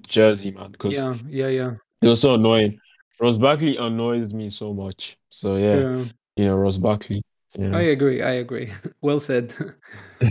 jersey, 0.09 0.51
man, 0.51 0.73
because 0.73 0.95
yeah, 0.95 1.15
yeah, 1.29 1.47
yeah. 1.47 1.75
it 2.03 2.09
was 2.09 2.21
so 2.21 2.35
annoying. 2.35 2.81
Ross 3.21 3.39
Barkley 3.39 3.77
annoys 3.77 4.35
me 4.35 4.51
so 4.51 4.75
much. 4.75 5.19
So 5.31 5.55
yeah, 5.55 5.77
yeah. 5.77 6.05
you 6.35 6.47
know 6.47 6.57
Ross 6.57 6.79
Barkley. 6.79 7.23
Yeah. 7.59 7.77
I 7.77 7.83
agree. 7.83 8.23
I 8.23 8.33
agree. 8.35 8.73
Well 9.01 9.21
said. 9.21 9.55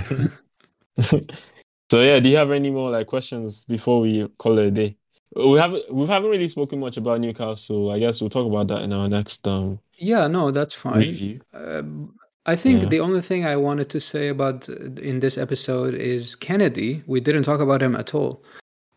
so 1.00 2.02
yeah, 2.02 2.20
do 2.20 2.30
you 2.30 2.38
have 2.38 2.52
any 2.52 2.72
more 2.72 2.90
like 2.92 3.08
questions 3.08 3.64
before 3.66 4.02
we 4.02 4.28
call 4.38 4.58
it 4.60 4.68
a 4.68 4.72
day? 4.72 4.98
We 5.36 5.58
haven't 5.58 5.84
we 5.92 6.06
haven't 6.08 6.30
really 6.30 6.48
spoken 6.48 6.80
much 6.80 6.98
about 6.98 7.20
Newcastle. 7.22 7.92
I 7.92 8.00
guess 8.00 8.22
we'll 8.22 8.30
talk 8.30 8.48
about 8.52 8.68
that 8.68 8.84
in 8.84 8.94
our 8.94 9.10
next 9.10 9.48
um 9.48 9.80
yeah, 9.98 10.28
no, 10.28 10.52
that's 10.52 10.74
fine. 10.74 11.00
review. 11.00 11.40
Um, 11.54 12.14
I 12.46 12.56
think 12.58 12.82
Yeah. 12.84 12.90
the 12.90 13.00
only 13.00 13.22
thing 13.22 13.46
I 13.46 13.56
wanted 13.56 13.90
to 13.92 14.00
say 14.00 14.28
about 14.30 14.68
uh, 14.70 14.74
in 15.02 15.20
this 15.22 15.38
episode 15.38 15.94
is 15.94 16.36
Kenedy. 16.36 17.02
We 17.08 17.22
didn't 17.22 17.44
talk 17.44 17.62
about 17.62 17.82
him 17.82 17.96
at 17.96 18.14
all. 18.14 18.44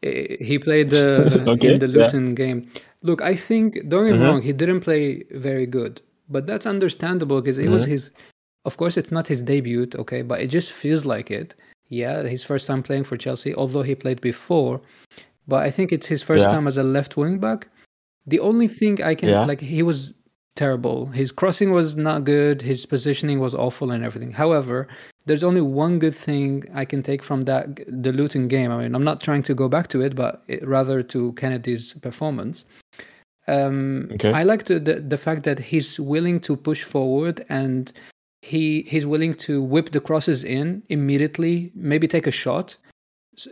He 0.02 0.58
played 0.58 0.92
uh, 0.92 1.22
Okay, 1.46 1.74
in 1.74 1.78
the 1.78 1.86
yeah. 1.86 2.04
Luton 2.04 2.34
game. 2.34 2.68
Look, 3.02 3.22
I 3.22 3.36
think 3.36 3.74
don't 3.88 4.06
get 4.06 4.14
me 4.14 4.18
Mhm. 4.18 4.26
wrong, 4.28 4.42
he 4.42 4.52
didn't 4.52 4.80
play 4.80 5.22
very 5.30 5.66
good, 5.66 6.00
but 6.28 6.46
that's 6.46 6.66
understandable 6.66 7.40
because 7.40 7.58
it 7.58 7.68
was 7.68 7.84
Mhm. 7.86 7.88
his. 7.90 8.10
Of 8.64 8.76
course, 8.76 8.96
it's 8.96 9.12
not 9.12 9.28
his 9.28 9.42
debut, 9.42 9.86
okay, 9.94 10.22
but 10.22 10.40
it 10.40 10.48
just 10.48 10.72
feels 10.72 11.04
like 11.04 11.30
it. 11.30 11.54
Yeah, 11.88 12.24
his 12.24 12.42
first 12.42 12.66
time 12.66 12.82
playing 12.82 13.04
for 13.04 13.16
Chelsea, 13.16 13.54
although 13.54 13.82
he 13.82 13.94
played 13.94 14.20
before, 14.20 14.80
but 15.46 15.62
I 15.64 15.70
think 15.70 15.92
it's 15.92 16.06
his 16.06 16.22
first 16.22 16.42
Yeah. 16.42 16.50
time 16.50 16.66
as 16.66 16.76
a 16.78 16.82
left 16.82 17.16
wing 17.16 17.38
back. 17.38 17.68
The 18.26 18.40
only 18.40 18.66
thing 18.66 19.00
I 19.02 19.14
can 19.14 19.28
Yeah. 19.28 19.44
like, 19.44 19.60
he 19.60 19.82
was 19.84 20.12
terrible. 20.56 21.06
His 21.06 21.30
crossing 21.30 21.70
was 21.70 21.96
not 21.96 22.24
good. 22.24 22.62
His 22.62 22.86
positioning 22.86 23.38
was 23.38 23.54
awful 23.54 23.92
and 23.92 24.02
everything. 24.02 24.32
However, 24.32 24.88
there's 25.26 25.44
only 25.44 25.60
one 25.60 25.98
good 26.00 26.14
thing 26.14 26.64
I 26.74 26.84
can 26.84 27.02
take 27.04 27.22
from 27.22 27.44
that 27.44 27.78
the 27.86 28.10
Luton 28.12 28.48
game. 28.48 28.72
I 28.72 28.78
mean, 28.82 28.94
I'm 28.96 29.04
not 29.04 29.20
trying 29.20 29.42
to 29.44 29.54
go 29.54 29.68
back 29.68 29.86
to 29.88 30.00
it, 30.00 30.16
but 30.16 30.42
it, 30.48 30.66
rather 30.66 31.02
to 31.04 31.32
Kenedy's 31.34 31.92
performance. 31.94 32.64
Um, 33.48 34.08
Okay. 34.12 34.32
I 34.32 34.42
like 34.42 34.64
the, 34.64 34.78
the 34.80 34.94
the 35.00 35.16
fact 35.16 35.42
that 35.44 35.58
he's 35.58 36.00
willing 36.00 36.40
to 36.40 36.56
push 36.56 36.82
forward 36.82 37.44
and 37.48 37.92
he 38.42 38.82
he's 38.82 39.06
willing 39.06 39.34
to 39.34 39.62
whip 39.62 39.90
the 39.90 40.00
crosses 40.00 40.44
in 40.44 40.82
immediately, 40.88 41.72
maybe 41.74 42.06
take 42.08 42.26
a 42.26 42.30
shot. 42.32 42.76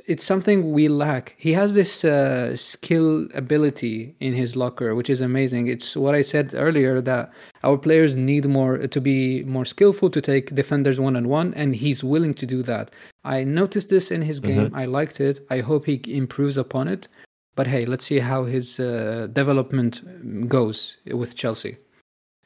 It's 0.07 0.25
something 0.25 0.73
we 0.73 0.89
lack. 0.89 1.35
He 1.37 1.53
has 1.53 1.75
this 1.75 2.07
uh, 2.07 2.57
skill 2.57 3.29
ability 3.35 4.15
in 4.21 4.33
his 4.33 4.57
locker, 4.57 4.95
which 4.95 5.11
is 5.11 5.21
amazing. 5.21 5.67
It's 5.69 5.95
what 5.95 6.15
I 6.15 6.23
said 6.23 6.55
earlier 6.55 7.03
that 7.03 7.31
our 7.63 7.77
players 7.77 8.17
need 8.17 8.47
more 8.47 8.79
to 8.87 9.01
be 9.01 9.45
more 9.45 9.67
skillful 9.67 10.09
to 10.09 10.23
take 10.23 10.55
defenders 10.55 10.99
one 11.01 11.17
on 11.17 11.29
one, 11.29 11.53
and 11.53 11.75
he's 11.77 12.03
willing 12.03 12.33
to 12.35 12.47
do 12.47 12.63
that. 12.63 12.93
I 13.25 13.45
noticed 13.45 13.91
this 13.91 14.11
in 14.11 14.23
his 14.23 14.41
game. 14.41 14.73
I 14.75 14.87
liked 14.87 15.21
it. 15.21 15.41
I 15.51 15.61
hope 15.61 15.85
he 15.85 16.01
improves 16.07 16.57
upon 16.57 16.89
it. 16.89 17.09
But 17.57 17.67
hey, 17.67 17.87
let's 17.87 18.05
see 18.05 18.19
how 18.19 18.45
his 18.45 18.81
uh, 18.81 19.29
development 19.33 20.49
goes 20.49 20.97
with 21.07 21.37
Chelsea. 21.37 21.77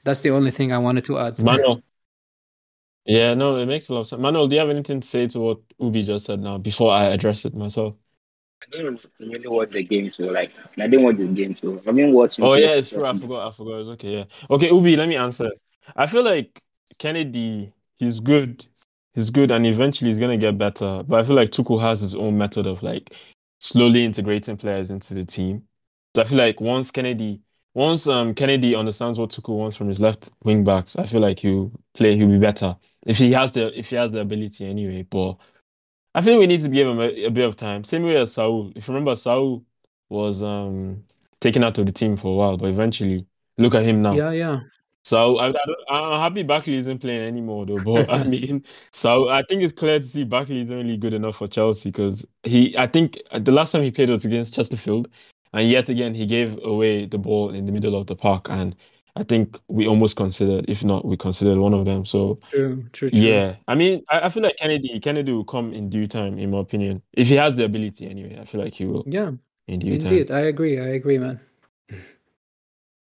That's 0.05 0.23
the 0.23 0.31
only 0.31 0.51
thing 0.51 0.73
I 0.73 0.79
wanted 0.79 1.05
to 1.07 1.19
add. 1.19 1.43
Manuel. 1.43 1.81
Yeah, 3.05 3.33
no, 3.33 3.57
it 3.57 3.67
makes 3.67 3.89
a 3.89 3.95
lot 3.95 4.01
of 4.01 4.07
sense. 4.07 4.21
Manuel, 4.21 4.47
do 4.47 4.57
you 4.57 4.61
have 4.61 4.69
anything 4.69 5.01
to 5.01 5.09
say 5.09 5.27
to 5.29 5.41
what 5.41 5.59
Oubi 5.81 6.05
just 6.05 6.27
said 6.27 6.41
now 6.41 6.59
before 6.59 6.93
I 6.93 7.05
address 7.05 7.47
it 7.47 7.55
myself? 7.55 7.95
I 8.61 8.77
didn't 8.77 9.07
really 9.19 9.49
watch 9.49 9.71
the 9.71 9.83
game, 9.83 10.11
so 10.11 10.25
like 10.25 10.53
I 10.79 10.87
didn't 10.89 11.05
watch 11.05 11.17
the 11.17 11.29
game, 11.29 11.55
so 11.55 11.79
I've 11.87 11.95
been 11.95 12.13
watching. 12.13 12.45
Oh 12.45 12.55
yeah, 12.55 12.75
it's 12.75 12.91
true. 12.91 13.07
I 13.07 13.15
forgot. 13.15 13.49
I 13.49 13.51
forgot. 13.51 13.81
It's 13.81 13.89
okay. 13.91 14.19
Yeah. 14.19 14.25
Okay, 14.51 14.69
Oubi, 14.69 14.97
let 14.97 15.09
me 15.09 15.17
answer. 15.17 15.51
I 15.97 16.07
feel 16.07 16.23
like 16.23 16.63
Kenedy, 16.99 17.73
he's 17.97 18.21
good. 18.21 18.67
He's 19.15 19.31
good, 19.31 19.51
and 19.53 19.65
eventually 19.65 20.11
he's 20.11 20.19
gonna 20.19 20.37
get 20.37 20.59
better. 20.59 21.03
But 21.07 21.21
I 21.21 21.23
feel 21.23 21.37
like 21.37 21.51
Tuchel 21.51 21.81
has 21.81 22.01
his 22.03 22.15
own 22.15 22.37
method 22.37 22.67
of 22.67 22.83
like 22.83 23.15
slowly 23.59 24.05
integrating 24.05 24.57
players 24.57 24.91
into 24.91 25.15
the 25.15 25.25
team. 25.25 25.63
So 26.15 26.23
I 26.23 26.25
feel 26.25 26.39
like 26.39 26.61
once 26.61 26.91
Kenedy, 26.91 27.41
once 27.75 28.07
um 28.07 28.35
Kenedy 28.35 28.79
understands 28.79 29.19
what 29.19 29.31
Tuchel 29.31 29.59
wants 29.59 29.77
from 29.77 29.89
his 29.89 30.01
left 30.01 30.31
wing 30.45 30.65
backs, 30.65 30.97
I 30.97 31.07
feel 31.07 31.21
like 31.21 31.39
he'll 31.41 31.73
play. 31.95 32.17
He'll 32.17 32.29
be 32.29 32.39
better 32.39 32.77
if 33.07 33.19
he 33.19 33.33
has 33.33 33.53
the 33.53 33.79
if 33.79 33.91
he 33.91 33.97
has 33.97 34.13
the 34.13 34.21
ability 34.21 34.67
anyway. 34.67 35.03
But 35.03 35.37
I 36.15 36.21
think 36.21 36.41
we 36.41 36.47
need 36.47 36.61
to 36.61 36.69
give 36.69 36.89
him 36.89 36.99
a, 37.01 37.27
a 37.27 37.31
bit 37.31 37.47
of 37.47 37.57
time. 37.57 37.85
Same 37.85 38.05
way 38.05 38.17
as 38.17 38.33
Saul. 38.33 38.73
If 38.75 38.89
you 38.89 38.95
remember, 38.95 39.15
Saul 39.17 39.65
was 40.09 40.43
um 40.43 41.05
taken 41.41 41.63
out 41.63 41.79
of 41.79 41.87
the 41.87 41.93
team 41.93 42.17
for 42.17 42.33
a 42.33 42.35
while, 42.35 42.57
but 42.57 42.69
eventually 42.69 43.27
look 43.59 43.75
at 43.75 43.85
him 43.85 44.03
now. 44.03 44.15
Yeah, 44.15 44.33
yeah. 44.33 44.61
So 45.09 45.39
I, 45.39 45.49
I 45.49 45.53
don't, 45.53 45.79
I'm 45.91 46.21
happy 46.21 46.43
Barkley 46.43 46.75
isn't 46.77 46.99
playing 46.99 47.23
anymore 47.27 47.65
though. 47.67 47.81
But 47.81 48.11
I 48.11 48.25
mean, 48.25 48.65
so 48.93 49.29
I 49.29 49.43
think 49.49 49.63
it's 49.63 49.73
clear 49.73 49.99
to 49.99 50.05
see 50.07 50.25
Barkley 50.25 50.61
isn't 50.63 50.77
really 50.77 50.97
good 50.99 51.15
enough 51.15 51.37
for 51.37 51.47
Chelsea 51.49 51.91
because 51.91 52.27
he, 52.43 52.77
I 52.77 52.87
think 52.87 53.19
uh, 53.31 53.39
the 53.39 53.53
last 53.53 53.73
time 53.73 53.83
he 53.83 53.91
played 53.91 54.11
was 54.11 54.25
against 54.25 54.55
Chesterfield, 54.55 55.09
and 55.53 55.69
yet 55.69 55.89
again 55.89 56.15
he 56.15 56.27
gave 56.27 56.63
away 56.65 57.07
the 57.07 57.19
ball 57.19 57.51
in 57.51 57.65
the 57.65 57.73
middle 57.73 57.97
of 57.97 58.07
the 58.07 58.17
park, 58.17 58.49
and 58.51 58.77
I 59.17 59.23
think 59.25 59.59
we 59.69 59.87
almost 59.89 60.17
considered, 60.17 60.67
if 60.69 60.85
not, 60.85 61.05
we 61.05 61.17
considered 61.17 61.59
one 61.59 61.75
of 61.75 61.85
them. 61.87 62.05
So 62.05 62.39
True, 62.51 62.85
true, 62.93 63.11
true. 63.11 63.43
yeah, 63.43 63.57
I 63.69 63.75
mean, 63.77 64.05
I, 64.11 64.23
I 64.27 64.29
feel 64.31 64.43
like 64.43 64.57
Kenedy, 64.59 65.01
Kenedy 65.01 65.31
will 65.33 65.45
come 65.45 65.73
in 65.73 65.91
due 65.91 66.07
time, 66.09 66.39
in 66.39 66.51
my 66.51 66.61
opinion, 66.61 67.03
if 67.15 67.29
he 67.29 67.37
has 67.37 67.57
the 67.57 67.65
ability 67.65 68.09
anyway. 68.09 68.39
I 68.41 68.45
feel 68.45 68.61
like 68.63 68.75
he 68.75 68.87
will 68.87 69.07
Yeah, 69.07 69.33
in 69.69 69.81
due 69.81 69.99
time. 69.99 70.01
indeed. 70.03 70.31
I 70.31 70.41
agree. 70.43 70.79
I 70.79 70.89
agree, 70.89 71.19
man. 71.19 71.41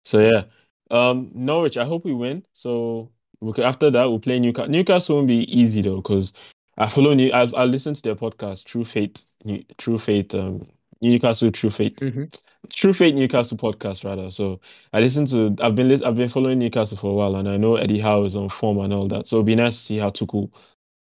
So 0.04 0.20
yeah, 0.20 0.43
um, 0.92 1.32
Norwich. 1.34 1.78
I 1.78 1.86
hope 1.86 2.06
we 2.06 2.14
win. 2.14 2.44
So 2.54 3.12
after 3.60 3.92
that, 3.92 4.06
we'll 4.06 4.20
play 4.20 4.40
Newcastle. 4.40 4.72
Newcastle 4.72 5.16
won't 5.18 5.28
be 5.28 5.60
easy 5.60 5.82
though, 5.82 5.98
because 5.98 6.34
I 6.78 6.88
follow 6.88 7.14
New. 7.14 7.32
I've 7.34 7.54
I 7.54 7.66
listened 7.66 7.98
to 7.98 8.02
their 8.02 8.16
podcast, 8.16 8.66
True 8.66 8.86
Faith, 8.86 9.32
New, 9.46 9.64
True 9.78 9.98
Faith, 9.98 10.34
um, 10.36 10.68
Newcastle 11.02 11.52
True 11.52 11.70
Faith, 11.70 12.00
hmm 12.00 12.26
True 12.74 12.94
Faith 12.94 13.16
Newcastle 13.16 13.58
podcast 13.58 14.04
rather. 14.04 14.30
So 14.32 14.60
I 14.94 15.00
listened 15.00 15.28
to. 15.30 15.56
I've 15.62 15.76
been 15.76 16.04
I've 16.04 16.16
been 16.16 16.30
following 16.30 16.60
Newcastle 16.60 16.98
for 16.98 17.12
a 17.12 17.14
while, 17.14 17.36
and 17.36 17.48
I 17.48 17.58
know 17.58 17.76
Eddie 17.76 18.00
Howe 18.00 18.24
is 18.24 18.36
on 18.36 18.50
form 18.50 18.80
and 18.80 18.94
all 18.94 19.08
that. 19.08 19.28
So 19.28 19.38
it'll 19.38 19.46
be 19.46 19.56
nice 19.56 19.76
to 19.76 19.82
see 19.82 19.98
how 19.98 20.10
Tuchel, 20.10 20.52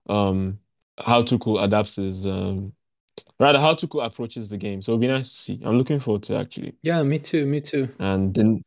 um, 0.08 0.60
how 0.98 1.24
Tuchel 1.24 1.64
adapts 1.64 1.96
his 1.96 2.26
um. 2.28 2.74
Rather, 3.40 3.60
how 3.60 3.74
Tuchel 3.74 4.06
approaches 4.06 4.50
the 4.50 4.58
game. 4.58 4.82
So 4.82 4.94
it'll 4.94 5.00
be 5.00 5.08
nice 5.08 5.30
to 5.30 5.36
see. 5.36 5.62
I'm 5.64 5.78
looking 5.78 6.00
forward 6.00 6.24
to 6.24 6.38
actually. 6.38 6.76
Yeah, 6.84 7.04
me 7.04 7.20
too. 7.20 7.46
Me 7.46 7.60
too. 7.60 7.90
And 8.00 8.34
then 8.34 8.64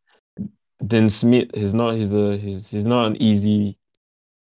Dean 0.86 1.08
Smith, 1.10 1.50
he's 1.54 1.74
not 1.74 1.94
he's 1.94 2.12
a 2.12 2.36
he's 2.36 2.70
he's 2.70 2.84
not 2.84 3.06
an 3.06 3.22
easy 3.22 3.78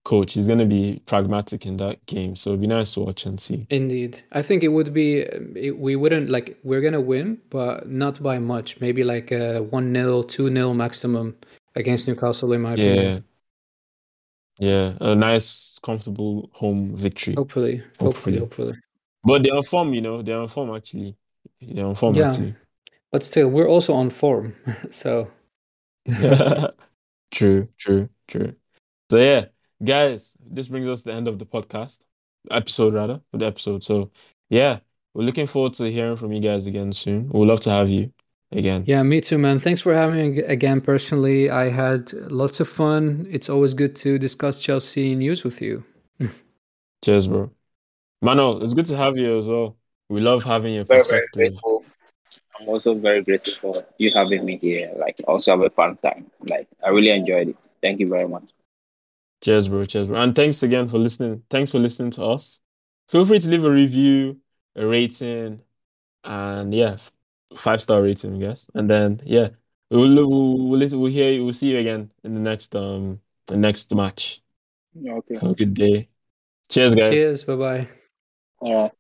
coach. 0.04 0.34
He's 0.34 0.48
gonna 0.48 0.66
be 0.66 1.02
pragmatic 1.06 1.66
in 1.66 1.78
that 1.78 2.06
game, 2.06 2.36
so 2.36 2.52
it'd 2.52 2.62
be 2.62 2.68
nice 2.68 2.94
to 2.96 3.02
watch 3.02 3.26
and 3.26 3.40
see. 3.40 3.68
Indeed, 3.70 4.22
I 4.32 4.42
think 4.42 4.64
it 4.64 4.70
would 4.70 4.94
be. 4.94 5.20
It, 5.20 5.78
we 5.78 5.96
wouldn't 5.96 6.30
like. 6.30 6.58
We're 6.64 6.82
gonna 6.82 7.02
win, 7.02 7.40
but 7.50 7.88
not 7.90 8.22
by 8.22 8.40
much. 8.40 8.80
Maybe 8.82 9.04
like 9.04 9.32
a 9.32 9.62
one 9.62 9.94
0 9.94 10.24
two 10.24 10.54
0 10.54 10.74
maximum 10.74 11.36
against 11.76 12.08
Newcastle, 12.08 12.54
in 12.54 12.62
my 12.62 12.76
Yeah, 12.76 12.84
opinion. 12.84 13.24
yeah, 14.60 14.94
a 15.02 15.16
nice, 15.16 15.80
comfortable 15.80 16.50
home 16.54 16.96
victory. 16.96 17.36
Hopefully, 17.36 17.84
hopefully, 18.00 18.38
Hopefully. 18.38 18.40
hopefully. 18.40 18.74
But 19.24 19.44
they're 19.44 19.56
on 19.56 19.64
form, 19.64 19.94
you 19.94 20.02
know. 20.02 20.22
They're 20.22 20.38
on 20.40 20.48
form 20.48 20.76
actually. 20.76 21.16
They're 21.62 21.86
on 21.86 21.96
form 21.96 22.16
Yeah. 22.16 22.30
actually. 22.30 22.56
But 23.12 23.24
still, 23.24 23.50
we're 23.50 23.68
also 23.70 23.94
on 23.94 24.10
form. 24.10 24.56
so 24.92 25.30
true, 27.32 27.68
true, 27.78 28.10
true. 28.28 28.56
So 29.10 29.18
yeah, 29.18 29.46
guys, 29.84 30.38
this 30.46 30.68
brings 30.68 30.88
us 30.88 31.04
to 31.04 31.10
the 31.10 31.16
end 31.16 31.28
of 31.28 31.40
the 31.40 31.46
podcast 31.46 32.06
episode 32.52 32.94
rather, 32.96 33.22
for 33.32 33.38
the 33.38 33.46
episode. 33.46 33.84
So 33.84 34.12
yeah, 34.50 34.80
we're 35.14 35.24
looking 35.26 35.48
forward 35.48 35.74
to 35.76 35.92
hearing 35.92 36.16
from 36.18 36.32
you 36.34 36.42
guys 36.42 36.68
again 36.68 36.94
soon. 36.94 37.30
We'd 37.30 37.48
love 37.48 37.62
to 37.62 37.70
have 37.72 37.90
you 37.90 38.12
again. 38.52 38.88
yeah, 38.88 39.02
me 39.04 39.22
too, 39.22 39.38
man. 39.38 39.60
Thanks 39.60 39.82
for 39.82 39.94
having 39.94 40.36
me 40.36 40.42
again. 40.44 40.82
Personally, 40.82 41.50
I 41.50 41.70
had 41.70 42.12
lots 42.32 42.60
of 42.60 42.68
fun. 42.68 43.28
It's 43.30 43.50
always 43.50 43.74
good 43.74 43.96
to 43.98 44.18
discuss 44.20 44.60
Chelsea 44.60 45.16
news 45.16 45.44
with 45.44 45.62
you. 45.62 45.84
Cheers, 47.04 47.28
bro. 47.28 47.52
Mano, 48.22 48.60
it's 48.62 48.74
good 48.74 48.86
to 48.88 48.98
have 48.98 49.18
you 49.18 49.38
as 49.38 49.48
well. 49.48 49.78
We 50.10 50.22
love 50.22 50.44
having 50.44 50.74
your 50.76 50.86
Very, 50.86 51.04
very 51.04 51.28
perspective. 51.28 51.34
grateful. 51.34 51.73
I'm 52.60 52.70
also 52.70 52.94
very 52.94 53.24
grateful 53.24 53.74
for 53.74 53.86
you 53.98 54.12
having 54.14 54.46
me 54.46 54.58
here. 54.58 54.92
Like, 54.96 55.16
also 55.28 55.52
have 55.52 55.62
a 55.62 55.70
fun 55.70 55.98
time. 55.98 56.30
Like, 56.42 56.68
I 56.86 56.90
really 56.90 57.10
enjoyed 57.10 57.50
it. 57.50 57.58
Thank 57.82 58.00
you 58.00 58.10
very 58.10 58.28
much. 58.28 58.46
Cheers, 59.42 59.68
bro. 59.68 59.86
Cheers, 59.86 60.08
bro. 60.08 60.22
And 60.22 60.36
thanks 60.36 60.64
again 60.64 60.88
for 60.88 60.98
listening. 60.98 61.44
Thanks 61.50 61.72
for 61.72 61.80
listening 61.80 62.12
to 62.12 62.24
us. 62.24 62.60
Feel 63.10 63.26
free 63.26 63.40
to 63.40 63.50
leave 63.50 63.66
a 63.66 63.72
review, 63.72 64.40
a 64.76 64.86
rating, 64.86 65.62
and 66.24 66.74
yeah, 66.74 66.98
five 67.56 67.82
star 67.82 68.02
rating, 68.02 68.36
I 68.36 68.40
guess. 68.40 68.68
And 68.74 68.90
then 68.90 69.20
yeah, 69.26 69.50
we'll 69.92 70.16
we'll 70.16 70.70
we'll, 70.70 70.80
listen, 70.80 71.00
we'll 71.00 71.12
hear 71.12 71.32
you. 71.32 71.44
We'll 71.44 71.54
see 71.54 71.72
you 71.72 71.80
again 71.80 72.12
in 72.24 72.34
the 72.34 72.40
next 72.40 72.76
um 72.76 73.20
the 73.48 73.58
next 73.58 73.94
match. 73.94 74.42
Okay. 74.96 75.36
Have 75.36 75.52
a 75.52 75.56
good 75.56 75.74
day. 75.74 76.10
Cheers, 76.70 76.96
guys. 76.96 77.20
Cheers. 77.20 77.44
Bye 77.44 77.56
bye. 77.56 77.88
All 78.60 78.84
right. 78.84 78.92